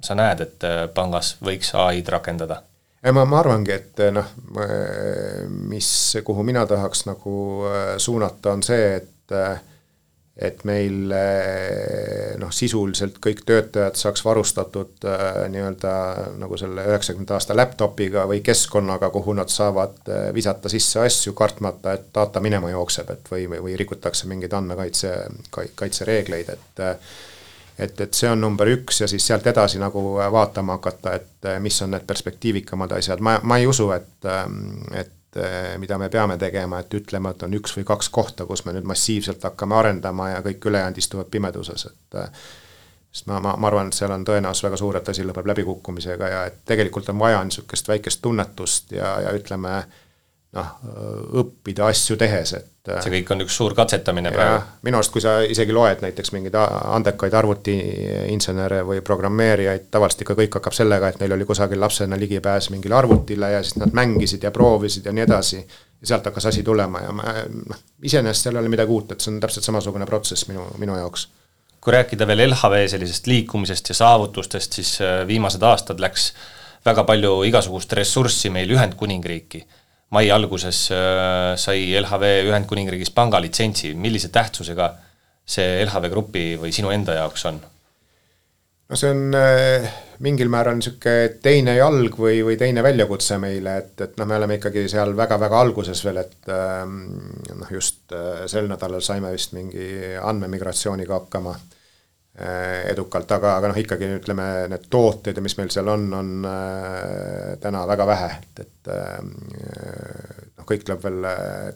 sa 0.05 0.17
näed, 0.19 0.45
et 0.45 0.69
äh, 0.69 0.85
pangas 0.95 1.37
võiks 1.45 1.75
ai-d 1.75 2.13
rakendada? 2.13 2.63
Ma, 3.13 3.25
ma 3.25 3.39
arvangi, 3.43 3.73
et 3.75 4.01
eh, 4.01 4.11
noh, 4.15 4.33
mis, 5.69 5.89
kuhu 6.25 6.45
mina 6.47 6.65
tahaks 6.67 7.05
nagu 7.11 7.37
eh, 7.69 7.95
suunata, 8.01 8.55
on 8.57 8.65
see, 8.65 8.91
et 8.97 9.37
eh, 9.37 9.71
et 10.35 10.65
meil 10.67 11.13
noh, 12.43 12.51
sisuliselt 12.51 13.21
kõik 13.23 13.45
töötajad 13.47 13.95
saaks 13.95 14.25
varustatud 14.27 15.05
nii-öelda 15.53 15.93
nagu 16.41 16.59
selle 16.59 16.89
üheksakümnenda 16.91 17.37
aasta 17.37 17.55
laptopiga 17.55 18.25
või 18.27 18.41
keskkonnaga, 18.43 19.13
kuhu 19.15 19.37
nad 19.39 19.53
saavad 19.55 20.11
visata 20.35 20.73
sisse 20.73 21.05
asju, 21.05 21.37
kartmata, 21.39 21.95
et 21.95 22.09
data 22.19 22.43
minema 22.43 22.73
jookseb, 22.73 23.13
et 23.15 23.31
või, 23.31 23.45
või, 23.53 23.61
või 23.69 23.77
rikutakse 23.79 24.27
mingeid 24.27 24.59
andmekaitse, 24.59 25.13
kaitsereegleid, 25.55 26.51
et 26.51 26.83
et, 27.79 28.01
et 28.01 28.15
see 28.15 28.31
on 28.31 28.41
number 28.41 28.69
üks 28.71 29.01
ja 29.03 29.09
siis 29.11 29.27
sealt 29.27 29.47
edasi 29.51 29.81
nagu 29.83 30.03
vaatama 30.33 30.79
hakata, 30.79 31.15
et 31.19 31.51
eh, 31.51 31.61
mis 31.63 31.83
on 31.83 31.95
need 31.95 32.07
perspektiivikamad 32.07 32.95
asjad, 32.99 33.23
ma, 33.25 33.39
ma 33.43 33.59
ei 33.59 33.67
usu, 33.67 33.89
et, 33.97 34.29
eh, 34.31 34.43
et 35.01 35.41
eh, 35.43 35.71
mida 35.83 35.99
me 35.99 36.09
peame 36.13 36.39
tegema, 36.41 36.81
et 36.81 36.99
ütlema, 37.01 37.35
et 37.35 37.47
on 37.47 37.57
üks 37.59 37.77
või 37.79 37.87
kaks 37.89 38.11
kohta, 38.15 38.47
kus 38.47 38.65
me 38.67 38.77
nüüd 38.77 38.87
massiivselt 38.89 39.43
hakkame 39.51 39.79
arendama 39.81 40.31
ja 40.37 40.45
kõik 40.45 40.71
ülejäänud 40.71 41.01
istuvad 41.03 41.33
pimeduses, 41.33 41.89
et 41.91 42.21
sest 43.15 43.27
ma, 43.31 43.41
ma, 43.43 43.57
ma 43.59 43.71
arvan, 43.71 43.91
et 43.91 43.99
seal 43.99 44.15
on 44.15 44.27
tõenäosus 44.27 44.67
väga 44.67 44.79
suur, 44.79 44.99
et 44.99 45.11
asi 45.11 45.27
lõpeb 45.27 45.47
läbikukkumisega 45.51 46.31
ja 46.31 46.47
et 46.51 46.63
tegelikult 46.67 47.11
on 47.13 47.19
vaja 47.23 47.43
niisugust 47.47 47.91
väikest 47.91 48.23
tunnetust 48.23 48.95
ja, 48.95 49.17
ja 49.23 49.35
ütleme, 49.35 49.77
noh, 50.55 50.73
õppida 51.43 51.87
asju 51.91 52.19
tehes, 52.19 52.57
et 52.59 52.74
see 52.85 53.13
kõik 53.15 53.31
on 53.33 53.41
üks 53.45 53.55
suur 53.57 53.75
katsetamine 53.77 54.31
praegu. 54.33 54.65
minu 54.85 54.99
arust, 54.99 55.13
kui 55.13 55.23
sa 55.25 55.39
isegi 55.41 55.73
loed 55.73 56.03
näiteks 56.05 56.35
mingeid 56.35 56.57
andekaid 56.59 57.35
arvutiinsenere 57.39 58.83
või 58.85 59.01
programmeerijaid, 59.05 59.87
tavaliselt 59.95 60.25
ikka 60.27 60.37
kõik 60.41 60.59
hakkab 60.59 60.77
sellega, 60.77 61.09
et 61.09 61.23
neil 61.23 61.33
oli 61.37 61.47
kusagil 61.49 61.81
lapsena 61.81 62.19
ligipääs 62.21 62.69
mingile 62.75 62.99
arvutile 62.99 63.51
ja 63.55 63.63
siis 63.65 63.79
nad 63.81 63.95
mängisid 63.97 64.45
ja 64.45 64.53
proovisid 64.53 65.07
ja 65.09 65.15
nii 65.17 65.25
edasi. 65.25 65.63
ja 66.01 66.07
sealt 66.11 66.27
hakkas 66.29 66.47
asi 66.47 66.63
tulema 66.63 67.01
ja 67.01 67.13
ma 67.13 67.23
noh, 67.49 67.79
iseenesest 68.03 68.49
seal 68.49 68.59
ei 68.59 68.61
ole 68.61 68.69
midagi 68.69 68.93
uut, 68.93 69.13
et 69.13 69.21
see 69.21 69.33
on 69.33 69.41
täpselt 69.41 69.65
samasugune 69.65 70.07
protsess 70.07 70.49
minu, 70.49 70.67
minu 70.79 70.97
jaoks 70.99 71.29
kui 71.85 71.93
rääkida 71.93 72.27
veel 72.27 72.47
LHV 72.49 72.87
sellisest 72.89 73.27
liikumisest 73.29 73.89
ja 73.89 73.95
saavutustest, 73.95 74.73
siis 74.73 75.01
äh, 75.01 75.27
viimased 75.29 75.63
aastad 75.63 76.01
läks 76.01 76.33
väga 76.85 77.05
palju 77.05 77.43
igasugust 77.49 77.93
ressurssi 77.93 78.51
meil 78.53 78.71
Ühendkuningriiki 78.77 79.65
mai 80.11 80.29
alguses 80.31 80.89
äh, 80.93 81.55
sai 81.57 81.95
LHV 82.01 82.49
Ühendkuningriigis 82.51 83.13
pangalitsentsi, 83.15 83.95
millise 83.95 84.29
tähtsusega 84.35 84.91
see 85.45 85.85
LHV 85.85 86.11
Grupi 86.13 86.45
või 86.61 86.73
sinu 86.73 86.93
enda 86.95 87.17
jaoks 87.21 87.47
on? 87.51 87.61
no 88.89 88.99
see 89.01 89.11
on 89.11 89.35
äh, 89.37 89.87
mingil 90.25 90.51
määral 90.53 90.77
niisugune 90.79 91.39
teine 91.43 91.77
jalg 91.79 92.19
või, 92.21 92.43
või 92.47 92.57
teine 92.61 92.85
väljakutse 92.85 93.39
meile, 93.43 93.79
et, 93.81 93.95
et 94.05 94.19
noh, 94.21 94.29
me 94.29 94.37
oleme 94.39 94.59
ikkagi 94.61 94.85
seal 94.93 95.15
väga-väga 95.17 95.61
alguses 95.65 96.05
veel, 96.05 96.21
et 96.23 96.53
ähm, 96.53 96.99
noh, 97.49 97.71
just 97.73 98.13
äh, 98.13 98.45
sel 98.51 98.69
nädalal 98.71 99.03
saime 99.05 99.33
vist 99.35 99.57
mingi 99.57 99.89
andmemigratsiooniga 100.21 101.23
hakkama 101.23 101.57
edukalt, 102.35 103.31
aga, 103.31 103.53
aga 103.61 103.69
noh, 103.71 103.77
ikkagi 103.79 104.09
ütleme, 104.17 104.45
need 104.73 104.89
tooted 104.91 105.37
ja 105.39 105.43
mis 105.45 105.55
meil 105.55 105.69
seal 105.71 105.87
on, 105.93 106.09
on 106.19 106.31
äh, 106.51 107.53
täna 107.63 107.85
väga 107.87 108.07
vähe, 108.11 108.31
et, 108.41 108.63
et 108.65 108.91
äh, 108.91 109.21
noh, 109.23 110.67
kõik 110.67 110.83
tuleb 110.83 111.05
veel 111.05 111.29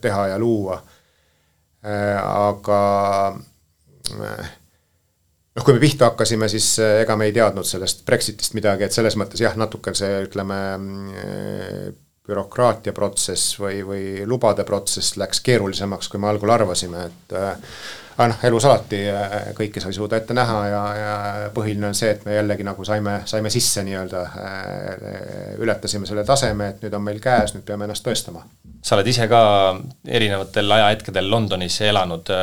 teha 0.02 0.24
ja 0.32 0.38
luua. 0.42 0.80
aga 1.88 2.80
noh, 4.18 5.62
kui 5.62 5.76
me 5.76 5.82
pihta 5.84 6.10
hakkasime, 6.10 6.48
siis 6.50 6.72
ega 7.04 7.14
me 7.16 7.30
ei 7.30 7.36
teadnud 7.36 7.66
sellest 7.68 8.02
Brexitist 8.06 8.58
midagi, 8.58 8.88
et 8.88 8.96
selles 8.96 9.14
mõttes 9.20 9.44
jah, 9.44 9.54
natuke 9.54 9.94
see, 9.94 10.24
ütleme, 10.26 10.58
bürokraatia 12.28 12.92
protsess 12.92 13.54
või, 13.62 13.78
või 13.86 14.02
lubade 14.26 14.66
protsess 14.66 15.14
läks 15.22 15.40
keerulisemaks, 15.46 16.10
kui 16.10 16.18
me 16.20 16.28
algul 16.32 16.50
arvasime, 16.50 17.06
et 17.06 17.38
aga 18.18 18.32
noh, 18.32 18.38
elus 18.48 18.66
alati 18.66 18.98
äh, 19.12 19.34
kõike 19.56 19.80
sa 19.82 19.92
ei 19.92 19.96
suuda 19.96 20.18
ette 20.18 20.34
näha 20.34 20.62
ja, 20.66 20.80
ja 20.98 21.12
põhiline 21.54 21.86
on 21.90 21.94
see, 21.94 22.10
et 22.16 22.24
me 22.26 22.34
jällegi 22.34 22.66
nagu 22.66 22.86
saime, 22.86 23.20
saime 23.30 23.52
sisse 23.54 23.84
nii-öelda, 23.86 24.22
äh, 24.26 25.52
ületasime 25.62 26.08
selle 26.08 26.24
taseme, 26.26 26.72
et 26.72 26.82
nüüd 26.82 26.96
on 26.98 27.04
meil 27.06 27.22
käes, 27.22 27.54
nüüd 27.54 27.66
peame 27.68 27.86
ennast 27.86 28.06
tõestama. 28.06 28.42
sa 28.82 28.96
oled 28.98 29.06
ise 29.10 29.28
ka 29.30 29.40
erinevatel 30.06 30.78
ajahetkedel 30.78 31.30
Londonis 31.30 31.80
elanud. 31.86 32.34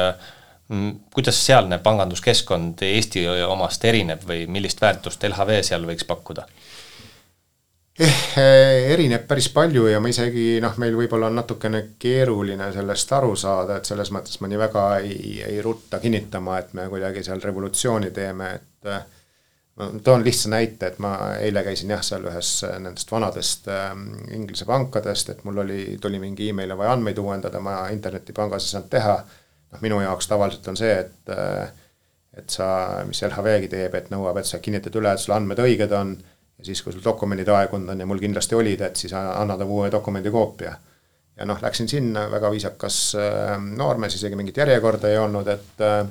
kuidas 1.14 1.38
sealne 1.46 1.78
panganduskeskkond 1.78 2.82
Eesti 2.82 3.28
omast 3.46 3.84
erineb 3.86 4.24
või 4.26 4.48
millist 4.50 4.82
väärtust 4.82 5.24
LHV 5.24 5.60
seal 5.62 5.86
võiks 5.86 6.08
pakkuda? 6.08 6.48
Eh, 8.00 8.92
erineb 8.94 9.28
päris 9.28 9.50
palju 9.56 9.88
ja 9.88 10.00
ma 10.04 10.12
isegi 10.12 10.60
noh, 10.64 10.76
meil 10.82 10.96
võib-olla 10.98 11.30
on 11.32 11.40
natukene 11.40 11.82
keeruline 12.00 12.72
sellest 12.76 13.14
aru 13.16 13.36
saada, 13.40 13.80
et 13.80 13.90
selles 13.90 14.12
mõttes 14.16 14.42
ma 14.42 14.52
nii 14.52 14.62
väga 14.66 14.86
ei, 15.04 15.36
ei 15.46 15.62
rutta 15.64 16.00
kinnitama, 16.04 16.60
et 16.60 16.74
me 16.78 16.90
kuidagi 16.92 17.24
seal 17.24 17.44
revolutsiooni 17.44 18.12
teeme, 18.16 18.52
et 18.60 18.92
ma 19.76 19.90
toon 20.04 20.24
lihtsa 20.24 20.52
näite, 20.52 20.88
et 20.92 21.00
ma 21.04 21.16
eile 21.40 21.64
käisin 21.64 21.92
jah, 21.92 22.04
seal 22.06 22.28
ühes 22.30 22.52
nendest 22.80 23.12
vanadest 23.12 23.68
äh, 23.72 23.90
Inglise 24.36 24.68
pankadest, 24.68 25.32
et 25.32 25.44
mul 25.48 25.64
oli, 25.66 25.82
tuli 26.02 26.20
mingi 26.20 26.50
emaili 26.52 26.78
vaja 26.78 26.94
andmeid 26.96 27.20
uuendada, 27.20 27.60
ma 27.64 27.82
internetipangas 27.96 28.68
ei 28.68 28.76
saanud 28.76 28.92
teha. 28.92 29.18
noh, 29.72 29.82
minu 29.82 29.98
jaoks 30.00 30.28
tavaliselt 30.32 30.68
on 30.72 30.78
see, 30.80 30.94
et 31.00 31.36
äh, 31.36 31.74
et 32.36 32.52
sa, 32.52 32.68
mis 33.08 33.22
LHV-gi 33.24 33.70
teeb, 33.72 33.94
et 33.96 34.10
nõuab, 34.12 34.42
et 34.42 34.48
sa 34.48 34.60
kinnitad 34.60 34.96
üle, 35.00 35.14
et 35.16 35.22
sul 35.24 35.32
andmed 35.36 35.60
õiged 35.64 35.94
on 35.96 36.18
ja 36.58 36.66
siis, 36.66 36.82
kui 36.84 36.94
sul 36.94 37.04
dokumendid 37.04 37.50
aegunud 37.52 37.94
on 37.94 38.00
ja 38.00 38.08
mul 38.08 38.22
kindlasti 38.22 38.56
olid, 38.56 38.82
et 38.88 39.00
siis 39.00 39.14
anna 39.14 39.56
talle 39.56 39.72
uue 39.72 39.92
dokumendi 39.92 40.32
koopia. 40.32 40.76
ja 41.36 41.46
noh, 41.46 41.58
läksin 41.62 41.90
sinna, 41.92 42.30
väga 42.32 42.52
viisakas 42.52 43.00
äh, 43.20 43.58
noormees, 43.60 44.16
isegi 44.16 44.38
mingit 44.40 44.58
järjekorda 44.58 45.10
ei 45.12 45.18
olnud, 45.20 45.48
et 45.52 45.84
äh, 45.84 46.06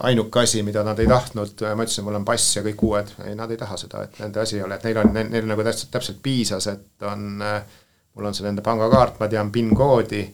ainuke 0.00 0.40
asi, 0.42 0.62
mida 0.66 0.82
nad 0.84 0.98
ei 0.98 1.06
tahtnud, 1.08 1.62
ma 1.76 1.86
ütlesin, 1.86 2.04
mul 2.04 2.18
on 2.18 2.26
pass 2.28 2.56
ja 2.56 2.64
kõik 2.66 2.82
uued, 2.84 3.12
ei, 3.24 3.36
nad 3.38 3.50
ei 3.50 3.60
taha 3.60 3.78
seda, 3.80 4.02
et 4.04 4.18
nende 4.20 4.42
asi 4.42 4.58
ei 4.58 4.64
ole, 4.66 4.76
et 4.76 4.88
neil 4.88 4.98
on, 5.00 5.14
neil 5.16 5.46
nagu 5.48 5.64
täpselt, 5.64 5.92
täpselt 5.94 6.18
piisas, 6.22 6.66
et 6.68 7.06
on, 7.08 7.38
mul 7.38 8.28
on 8.28 8.36
see 8.36 8.44
nende 8.44 8.64
pangakaart, 8.66 9.20
ma 9.22 9.30
tean 9.32 9.52
PIN 9.54 9.70
koodi 9.78 10.24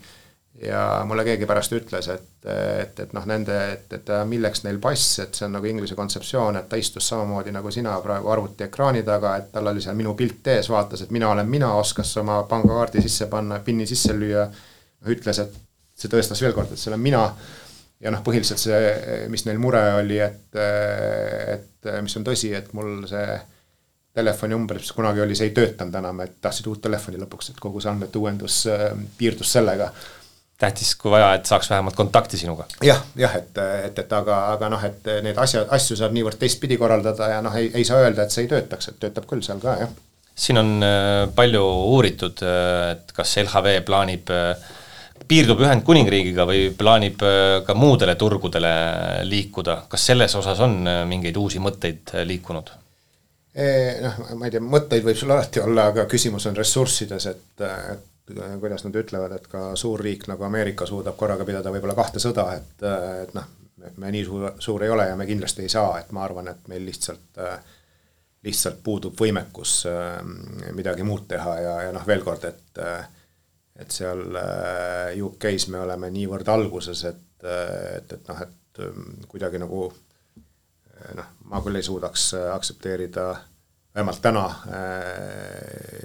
ja 0.62 1.02
mulle 1.04 1.24
keegi 1.24 1.46
pärast 1.46 1.72
ütles, 1.76 2.08
et, 2.08 2.28
et, 2.48 3.00
et 3.00 3.12
noh, 3.16 3.24
nende, 3.28 3.56
et, 3.74 3.92
et 3.92 4.12
milleks 4.28 4.64
neil 4.64 4.78
pass, 4.82 5.18
et 5.20 5.36
see 5.36 5.44
on 5.48 5.52
nagu 5.58 5.68
inglise 5.68 5.96
kontseptsioon, 5.98 6.56
et 6.60 6.68
ta 6.70 6.78
istus 6.80 7.08
samamoodi 7.12 7.52
nagu 7.52 7.72
sina 7.74 7.96
praegu 8.04 8.32
arvutiekraani 8.32 9.02
taga, 9.06 9.34
et 9.40 9.50
tal 9.52 9.68
oli 9.72 9.84
seal 9.84 9.98
minu 9.98 10.14
pilt 10.16 10.48
ees, 10.54 10.70
vaatas, 10.72 11.04
et 11.04 11.12
mina 11.12 11.28
olen 11.32 11.48
mina, 11.50 11.74
oskas 11.76 12.14
oma 12.22 12.42
pangakaardi 12.48 13.04
sisse 13.04 13.28
panna, 13.32 13.60
PIN-i 13.64 13.88
sisse 13.90 14.16
lüüa, 14.16 14.48
ütles, 15.12 15.42
et 15.44 15.60
see 15.96 16.12
tõestas 16.12 16.40
veel 16.44 16.56
kord, 16.56 16.72
et 16.72 16.80
see 16.80 16.92
olen 16.92 17.04
mina. 17.04 17.22
Ja 18.00 18.10
noh, 18.12 18.20
põhiliselt 18.20 18.60
see, 18.60 18.80
mis 19.32 19.46
neil 19.46 19.56
mure 19.60 19.80
oli, 20.02 20.18
et, 20.20 20.56
et 20.56 21.86
mis 22.04 22.16
on 22.18 22.26
tõsi, 22.26 22.50
et 22.52 22.68
mul 22.76 23.06
see 23.08 23.38
telefoninumber, 24.16 24.76
mis 24.80 24.92
kunagi 24.92 25.22
oli, 25.24 25.36
see 25.36 25.48
ei 25.48 25.54
töötanud 25.56 25.96
enam, 26.00 26.20
et 26.24 26.36
tahtsid 26.44 26.68
uut 26.68 26.82
telefoni 26.84 27.20
lõpuks, 27.22 27.52
et 27.52 27.60
kogu 27.60 27.80
see 27.80 27.88
andmete 27.92 28.20
uuendus 28.20 28.62
piirdus 29.16 29.52
sellega 29.56 29.88
tähtis, 30.58 30.94
kui 30.96 31.10
vaja, 31.12 31.34
et 31.36 31.48
saaks 31.48 31.68
vähemalt 31.70 31.96
kontakti 31.96 32.38
sinuga 32.40 32.64
ja,. 32.80 32.94
jah, 32.94 33.02
jah, 33.16 33.36
et, 33.36 33.58
et, 33.90 33.98
et 33.98 34.12
aga, 34.16 34.38
aga 34.54 34.70
noh, 34.72 34.86
et 34.88 35.10
neid 35.24 35.38
asja, 35.40 35.66
asju 35.76 35.98
saab 36.00 36.16
niivõrd 36.16 36.40
teistpidi 36.40 36.78
korraldada 36.80 37.28
ja 37.34 37.42
noh, 37.44 37.56
ei, 37.60 37.68
ei 37.76 37.84
saa 37.84 38.00
öelda, 38.04 38.24
et 38.24 38.32
see 38.32 38.46
ei 38.46 38.50
töötaks, 38.54 38.92
et 38.92 38.98
töötab 39.02 39.28
küll 39.28 39.44
seal 39.44 39.60
ka, 39.60 39.76
jah. 39.82 39.92
siin 40.46 40.62
on 40.62 40.72
äh, 40.86 41.26
palju 41.36 41.62
uuritud, 41.92 42.40
äh, 42.46 42.94
et 42.94 43.12
kas 43.16 43.36
LHV 43.44 43.76
plaanib 43.88 44.32
äh, 44.32 44.72
piirdub 45.28 45.60
Ühendkuningriigiga 45.64 46.44
või 46.48 46.66
plaanib 46.78 47.22
ka 47.66 47.74
muudele 47.74 48.14
turgudele 48.20 48.72
liikuda, 49.26 49.80
kas 49.90 50.04
selles 50.12 50.34
osas 50.38 50.60
on 50.62 50.76
mingeid 51.08 51.36
uusi 51.40 51.58
mõtteid 51.58 52.12
liikunud? 52.28 52.68
Noh, 54.04 54.20
ma 54.36 54.46
ei 54.46 54.52
tea, 54.52 54.60
mõtteid 54.60 55.02
võib 55.02 55.16
sul 55.18 55.32
alati 55.32 55.64
olla, 55.64 55.88
aga 55.90 56.04
küsimus 56.06 56.44
on 56.46 56.58
ressurssides, 56.60 57.26
et, 57.32 57.64
et 57.64 58.04
kuidas 58.34 58.84
nad 58.84 58.96
ütlevad, 58.98 59.36
et 59.36 59.46
ka 59.50 59.68
suur 59.78 60.02
riik 60.02 60.26
nagu 60.30 60.44
Ameerika 60.46 60.86
suudab 60.86 61.16
korraga 61.18 61.46
pidada 61.46 61.70
võib-olla 61.74 61.94
kahte 61.98 62.22
sõda, 62.22 62.48
et, 62.58 62.82
et 63.22 63.34
noh, 63.36 63.50
me 64.02 64.10
nii 64.12 64.24
suur, 64.26 64.46
suur 64.62 64.84
ei 64.84 64.90
ole 64.90 65.08
ja 65.10 65.16
me 65.18 65.26
kindlasti 65.28 65.66
ei 65.66 65.70
saa, 65.72 65.98
et 66.00 66.10
ma 66.16 66.24
arvan, 66.26 66.50
et 66.50 66.66
meil 66.70 66.82
lihtsalt, 66.88 67.38
lihtsalt 68.46 68.80
puudub 68.82 69.14
võimekus 69.18 69.84
midagi 70.74 71.06
muud 71.06 71.28
teha 71.30 71.54
ja, 71.60 71.76
ja 71.86 71.94
noh, 71.94 72.06
veel 72.06 72.26
kord, 72.26 72.48
et 72.50 72.82
et 73.76 73.92
seal 73.92 74.22
UK-s 75.20 75.68
me 75.68 75.82
oleme 75.84 76.08
niivõrd 76.10 76.48
alguses, 76.48 77.02
et, 77.10 77.44
et, 77.44 78.12
et 78.16 78.30
noh, 78.30 78.38
et 78.40 78.80
kuidagi 79.28 79.60
nagu 79.60 79.82
noh, 81.16 81.28
ma 81.50 81.60
küll 81.64 81.76
ei 81.76 81.84
suudaks 81.84 82.30
aktsepteerida 82.54 83.26
äh, 83.34 83.44
vähemalt 83.96 84.22
täna 84.22 84.44
äh, 84.44 84.58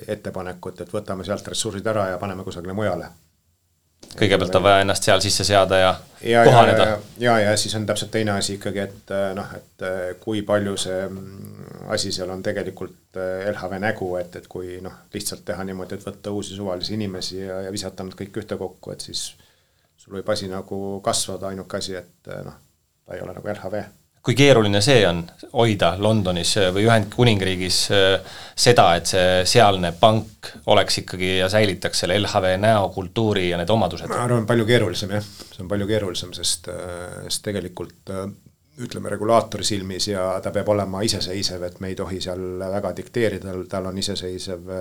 ettepanekut, 0.07 0.81
et 0.81 0.93
võtame 0.93 1.25
sealt 1.27 1.47
ressursid 1.51 1.87
ära 1.91 2.07
ja 2.13 2.21
paneme 2.21 2.45
kusagile 2.47 2.73
mujale. 2.73 3.09
kõigepealt 4.15 4.55
on 4.55 4.63
vaja 4.63 4.79
ennast 4.83 5.05
seal 5.07 5.21
sisse 5.23 5.43
seada 5.47 5.77
ja, 5.77 5.91
ja 6.23 6.43
kohaneda. 6.47 6.85
ja, 6.87 6.97
ja, 7.19 7.35
ja, 7.39 7.57
siis 7.57 7.75
on 7.75 7.85
täpselt 7.85 8.11
teine 8.11 8.31
asi 8.31 8.55
ikkagi, 8.55 8.79
et 8.79 9.11
äh, 9.11 9.27
noh, 9.35 9.51
et 9.59 9.85
äh, 9.87 9.99
kui 10.23 10.41
palju 10.47 10.77
see 10.79 11.03
mm, 11.09 11.85
asi 11.91 12.11
seal 12.15 12.31
on 12.31 12.43
tegelikult 12.43 13.19
LHV 13.51 13.79
nägu, 13.83 14.09
et, 14.23 14.35
et 14.39 14.47
kui 14.47 14.79
noh, 14.81 14.97
lihtsalt 15.13 15.43
teha 15.45 15.67
niimoodi, 15.67 15.99
et 15.99 16.07
võtta 16.07 16.31
uusi 16.31 16.55
suvalisi 16.55 16.95
inimesi 16.95 17.41
ja, 17.43 17.61
ja 17.67 17.71
visata 17.75 18.07
nad 18.07 18.15
kõik 18.15 18.43
ühtekokku, 18.43 18.95
et 18.95 19.03
siis 19.03 19.33
sul 19.97 20.15
võib 20.15 20.29
asi 20.31 20.47
nagu 20.47 21.01
kasvada, 21.03 21.51
ainuke 21.51 21.83
asi, 21.83 21.99
et 21.99 22.35
noh, 22.47 22.55
ta 23.05 23.19
ei 23.19 23.27
ole 23.27 23.35
nagu 23.35 23.51
LHV 23.51 23.83
kui 24.21 24.35
keeruline 24.37 24.81
see 24.85 25.01
on 25.09 25.23
hoida 25.51 25.95
Londonis 25.99 26.53
või 26.75 26.85
Ühendkuningriigis 26.85 27.79
äh, 27.95 28.37
seda, 28.55 28.91
et 28.99 29.09
see 29.09 29.41
sealne 29.49 29.93
pank 29.97 30.51
oleks 30.71 31.01
ikkagi 31.01 31.37
ja 31.39 31.49
säilitaks 31.51 32.03
selle 32.03 32.19
LHV 32.21 32.55
näo, 32.61 32.87
kultuuri 32.93 33.49
ja 33.49 33.59
need 33.59 33.73
omadused? 33.73 34.11
ma 34.11 34.23
arvan, 34.27 34.47
palju 34.49 34.67
keerulisem 34.69 35.17
jah, 35.17 35.25
see 35.25 35.65
on 35.65 35.71
palju 35.71 35.89
keerulisem, 35.89 36.33
sest, 36.37 36.69
äh, 36.71 37.21
sest 37.27 37.45
tegelikult 37.49 38.13
ütleme, 38.81 39.11
regulaatori 39.11 39.65
silmis 39.67 40.07
ja 40.09 40.29
ta 40.41 40.53
peab 40.53 40.69
olema 40.73 41.01
iseseisev, 41.05 41.65
et 41.67 41.81
me 41.83 41.91
ei 41.91 41.97
tohi 41.97 42.21
seal 42.23 42.61
väga 42.61 42.93
dikteerida, 42.97 43.53
tal 43.69 43.89
on 43.89 43.97
iseseisev 43.99 44.71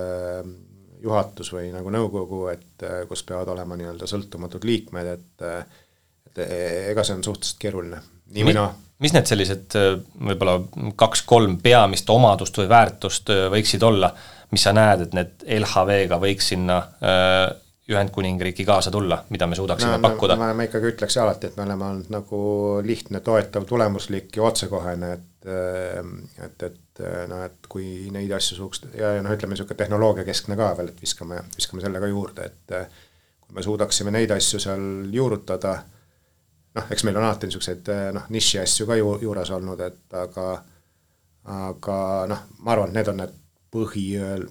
juhatus 1.01 1.51
või 1.53 1.67
nagu 1.73 1.91
nõukogu, 1.93 2.45
et 2.53 2.85
kus 3.09 3.25
peavad 3.27 3.51
olema 3.51 3.77
nii-öelda 3.77 4.07
sõltumatud 4.09 4.65
liikmed, 4.65 5.11
et 5.11 5.45
et 6.31 6.41
ega 6.93 7.03
see 7.03 7.17
on 7.19 7.23
suhteliselt 7.27 7.59
keeruline, 7.59 7.99
nii 8.35 8.47
või 8.47 8.57
naa 8.57 8.71
mis 9.01 9.15
need 9.15 9.29
sellised 9.29 9.77
äh, 9.79 9.95
võib-olla 10.29 10.59
kaks-kolm 10.99 11.57
peamist 11.63 12.09
omadust 12.13 12.57
või 12.61 12.69
väärtust 12.71 13.33
äh, 13.33 13.47
võiksid 13.53 13.83
olla, 13.85 14.11
mis 14.53 14.65
sa 14.67 14.75
näed, 14.75 15.07
et 15.07 15.17
need 15.17 15.45
LHV-ga 15.61 16.21
võiks 16.21 16.51
sinna 16.53 16.79
äh, 17.01 17.43
Ühendkuningriiki 17.91 18.63
kaasa 18.63 18.91
tulla, 18.93 19.17
mida 19.33 19.47
me 19.49 19.57
suudaksime 19.57 19.97
no, 19.97 20.03
pakkuda? 20.03 20.37
ma, 20.39 20.51
ma 20.55 20.67
ikkagi 20.67 20.93
ütleks 20.93 21.17
alati, 21.19 21.49
et 21.49 21.57
me 21.57 21.65
oleme 21.65 21.87
olnud 21.87 22.11
nagu 22.13 22.41
lihtne, 22.85 23.19
toetav, 23.25 23.65
tulemuslik 23.67 24.37
ja 24.37 24.47
otsekohene, 24.47 25.11
et 25.17 25.27
et, 25.41 26.63
et 26.67 26.99
noh, 27.31 27.39
et 27.41 27.65
kui 27.65 28.11
neid 28.13 28.29
asju 28.37 28.59
suuks 28.59 28.83
ja, 28.93 29.15
ja 29.15 29.23
noh, 29.25 29.33
ütleme 29.33 29.55
niisugune 29.55 29.79
tehnoloogiakeskne 29.79 30.53
ka 30.59 30.67
veel, 30.77 30.91
et 30.91 31.01
viskame, 31.01 31.39
viskame 31.55 31.81
selle 31.81 31.97
ka 32.03 32.11
juurde, 32.11 32.45
et 32.45 32.75
kui 33.41 33.57
me 33.57 33.65
suudaksime 33.65 34.13
neid 34.13 34.29
asju 34.35 34.61
seal 34.61 34.85
juurutada 35.09 35.79
noh, 36.75 36.87
eks 36.91 37.03
meil 37.07 37.17
on 37.17 37.27
alati 37.27 37.49
niisuguseid 37.49 37.91
eh, 37.93 38.07
noh, 38.15 38.27
niši 38.29 38.61
asju 38.63 38.87
ka 38.89 38.97
ju 38.99 39.17
juures 39.21 39.51
olnud, 39.57 39.81
et 39.87 40.19
aga 40.23 40.47
aga 41.51 41.99
noh, 42.29 42.41
ma 42.61 42.75
arvan, 42.75 42.91
et 42.91 42.99
need 42.99 43.11
on 43.11 43.21
need 43.23 43.37
põhi, 43.71 44.07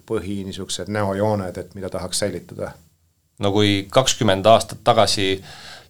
põhi 0.08 0.40
niisugused 0.46 0.90
näojooned, 0.92 1.58
et 1.60 1.74
mida 1.76 1.90
tahaks 1.92 2.24
säilitada. 2.24 2.72
no 3.38 3.52
kui 3.52 3.86
kakskümmend 3.90 4.46
aastat 4.46 4.82
tagasi 4.84 5.42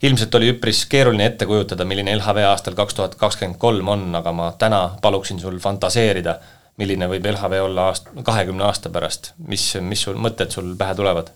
ilmselt 0.03 0.35
oli 0.35 0.53
üpris 0.55 0.85
keeruline 0.91 1.27
ette 1.27 1.47
kujutada, 1.47 1.85
milline 1.85 2.15
LHV 2.17 2.45
aastal 2.51 2.77
kaks 2.79 2.95
tuhat 2.95 3.15
kakskümmend 3.21 3.59
kolm 3.59 3.89
on, 3.89 4.09
aga 4.15 4.33
ma 4.33 4.53
täna 4.59 4.83
paluksin 5.03 5.41
sul 5.41 5.59
fantaseerida, 5.61 6.39
milline 6.81 7.09
võib 7.11 7.27
LHV 7.33 7.61
olla 7.65 7.91
aast-, 7.91 8.11
kahekümne 8.25 8.65
aasta 8.65 8.91
pärast, 8.93 9.35
mis, 9.49 9.73
mis 9.81 10.07
sul, 10.07 10.17
mõtted 10.17 10.53
sul 10.55 10.75
pähe 10.79 10.95
tulevad? 10.95 11.33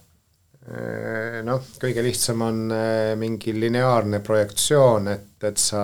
Äh, 0.65 1.43
noh, 1.45 1.61
kõige 1.77 2.01
lihtsam 2.01 2.41
on 2.41 2.61
äh, 2.73 3.11
mingi 3.21 3.53
lineaarne 3.53 4.23
projektsioon, 4.25 5.11
et, 5.13 5.33
et 5.45 5.59
sa 5.61 5.81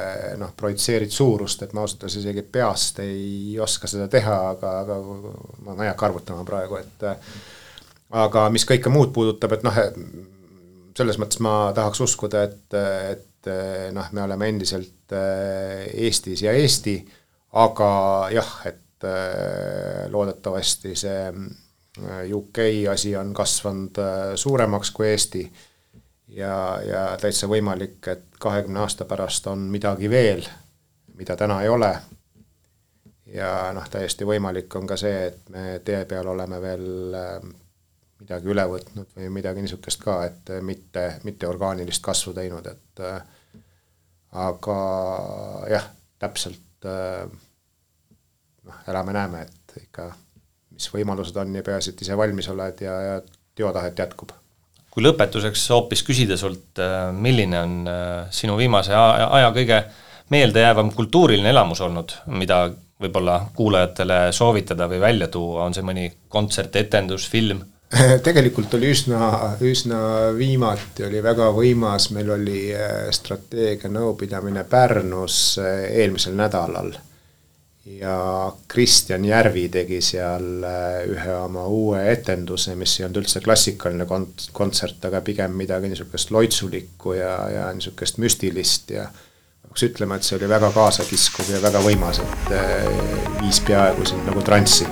äh, 0.00 0.30
noh, 0.40 0.54
projitseerid 0.56 1.12
suurust, 1.12 1.60
et 1.66 1.74
ma 1.76 1.82
ausalt 1.82 2.06
öeldes 2.06 2.22
isegi 2.22 2.46
peast 2.48 3.02
ei 3.04 3.58
oska 3.60 3.90
seda 3.90 4.06
teha, 4.08 4.38
aga, 4.54 4.70
aga 4.86 4.96
ma 5.66 5.74
ei 5.82 5.90
hakka 5.90 6.08
arvutama 6.08 6.46
praegu, 6.48 6.78
et 6.80 7.04
aga 8.24 8.46
mis 8.54 8.64
kõike 8.70 8.88
muud 8.94 9.12
puudutab, 9.12 9.52
et 9.52 9.66
noh, 9.68 9.76
selles 10.96 11.20
mõttes 11.20 11.42
ma 11.44 11.52
tahaks 11.76 12.00
uskuda, 12.06 12.46
et, 12.48 12.78
et 13.12 13.50
noh, 13.92 14.08
me 14.16 14.22
oleme 14.24 14.48
endiselt 14.48 15.12
Eestis 15.12 16.40
ja 16.46 16.56
Eesti, 16.56 16.96
aga 17.60 17.90
jah, 18.32 18.54
et 18.70 18.80
loodetavasti 20.08 20.94
see 20.96 21.20
UK 22.02 22.58
asi 22.90 23.16
on 23.16 23.34
kasvanud 23.34 23.98
äh, 23.98 24.34
suuremaks 24.34 24.90
kui 24.90 25.08
Eesti 25.08 25.44
ja, 26.28 26.80
ja 26.86 27.02
täitsa 27.20 27.46
võimalik, 27.48 28.00
et 28.10 28.24
kahekümne 28.40 28.80
aasta 28.82 29.04
pärast 29.04 29.46
on 29.46 29.68
midagi 29.70 30.10
veel, 30.10 30.42
mida 31.14 31.36
täna 31.36 31.62
ei 31.62 31.68
ole. 31.68 31.94
ja 33.26 33.72
noh, 33.74 33.86
täiesti 33.90 34.26
võimalik 34.26 34.74
on 34.76 34.86
ka 34.86 34.96
see, 34.96 35.26
et 35.26 35.48
me 35.50 35.80
tee 35.84 36.04
peal 36.04 36.26
oleme 36.28 36.60
veel 36.62 37.14
äh, 37.14 37.38
midagi 38.20 38.50
üle 38.50 38.66
võtnud 38.68 39.14
või 39.16 39.30
midagi 39.38 39.62
niisugust 39.62 40.02
ka, 40.02 40.18
et 40.26 40.50
mitte, 40.62 41.20
mitte 41.24 41.46
orgaanilist 41.48 42.02
kasvu 42.02 42.34
teinud, 42.34 42.66
et 42.66 43.06
äh, 43.06 43.22
aga 44.32 44.78
jah, 45.70 45.88
täpselt 46.18 46.90
äh, 46.90 47.22
noh, 48.64 48.84
elame-näeme, 48.90 49.46
et 49.46 49.78
ikka 49.86 50.10
mis 50.74 50.90
võimalused 50.92 51.36
on 51.40 51.54
ja 51.54 51.62
peaasi, 51.66 51.94
et 51.94 52.02
ise 52.06 52.16
valmis 52.18 52.48
oled 52.52 52.80
ja, 52.84 52.94
ja 53.08 53.20
teotahet 53.54 53.98
jätkub. 53.98 54.34
kui 54.90 55.02
lõpetuseks 55.02 55.68
hoopis 55.74 56.04
küsida 56.06 56.36
sult, 56.38 56.78
milline 57.18 57.58
on 57.58 57.72
sinu 58.30 58.54
viimase 58.58 58.94
aja 58.94 59.48
kõige 59.54 59.80
meeldejäävam 60.30 60.92
kultuuriline 60.94 61.50
elamus 61.50 61.80
olnud, 61.82 62.14
mida 62.26 62.68
võib-olla 63.02 63.40
kuulajatele 63.56 64.32
soovitada 64.32 64.88
või 64.88 65.00
välja 65.02 65.28
tuua, 65.28 65.64
on 65.66 65.74
see 65.74 65.86
mõni 65.86 66.08
kontsert, 66.28 66.76
etendus, 66.76 67.26
film? 67.30 67.64
tegelikult 68.26 68.74
oli 68.78 68.90
üsna, 68.94 69.30
üsna 69.64 69.98
viimati 70.36 71.06
oli 71.06 71.22
väga 71.22 71.50
võimas, 71.54 72.10
meil 72.14 72.30
oli 72.34 72.60
äh, 72.74 73.08
strateegia 73.14 73.90
nõupidamine 73.92 74.64
Pärnus 74.70 75.58
äh, 75.62 75.84
eelmisel 76.02 76.36
nädalal. 76.38 76.94
Ja 77.86 78.52
Kristjan 78.68 79.24
Järvi 79.24 79.68
tegi 79.68 80.00
seal 80.00 80.64
äh, 80.64 81.02
ühe 81.10 81.36
oma 81.36 81.66
uue 81.68 82.00
etenduse, 82.12 82.74
mis 82.80 82.96
ei 82.98 83.06
olnud 83.06 83.20
üldse 83.24 83.42
klassikaline 83.44 84.06
kont-, 84.08 84.48
kontsert, 84.56 85.04
aga 85.04 85.20
pigem 85.24 85.52
midagi 85.58 85.90
niisugust 85.92 86.32
loitsulikku 86.32 87.12
ja, 87.18 87.34
ja 87.52 87.66
niisugust 87.76 88.20
müstilist 88.24 88.94
ja 88.94 89.08
peaks 89.74 89.84
ütlema, 89.88 90.16
et 90.16 90.24
see 90.24 90.38
oli 90.38 90.48
väga 90.48 90.70
kaasakiskuv 90.72 91.50
ja 91.50 91.60
väga 91.60 91.82
võimas, 91.84 92.22
et 92.24 92.54
äh, 92.56 92.86
viis 93.42 93.60
peaaegu 93.66 94.06
sind 94.08 94.24
nagu 94.30 94.40
transsi. 94.46 94.88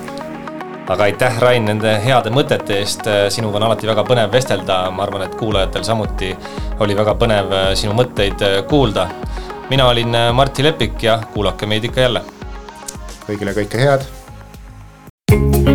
aga 0.83 1.07
aitäh, 1.07 1.39
Rain, 1.41 1.65
nende 1.65 1.95
heade 2.03 2.29
mõtete 2.29 2.77
eest, 2.77 3.07
sinuga 3.33 3.57
on 3.57 3.65
alati 3.69 3.87
väga 3.87 4.03
põnev 4.05 4.29
vestelda, 4.31 4.91
ma 4.91 5.07
arvan, 5.07 5.23
et 5.25 5.37
kuulajatel 5.39 5.85
samuti 5.87 6.33
oli 6.83 6.97
väga 6.99 7.17
põnev 7.17 7.57
äh, 7.57 7.71
sinu 7.79 7.97
mõtteid 7.97 8.45
äh, 8.45 8.61
kuulda. 8.69 9.09
mina 9.69 9.87
olin 9.87 10.13
Martti 10.35 10.63
Lepik 10.63 11.03
ja 11.03 11.17
kuulake 11.33 11.65
meid 11.65 11.89
ikka 11.89 12.01
jälle 12.01 12.21
kõigile 13.27 13.55
kõike 13.57 13.79
head. 13.79 14.09
thank 15.27 15.67
you 15.67 15.72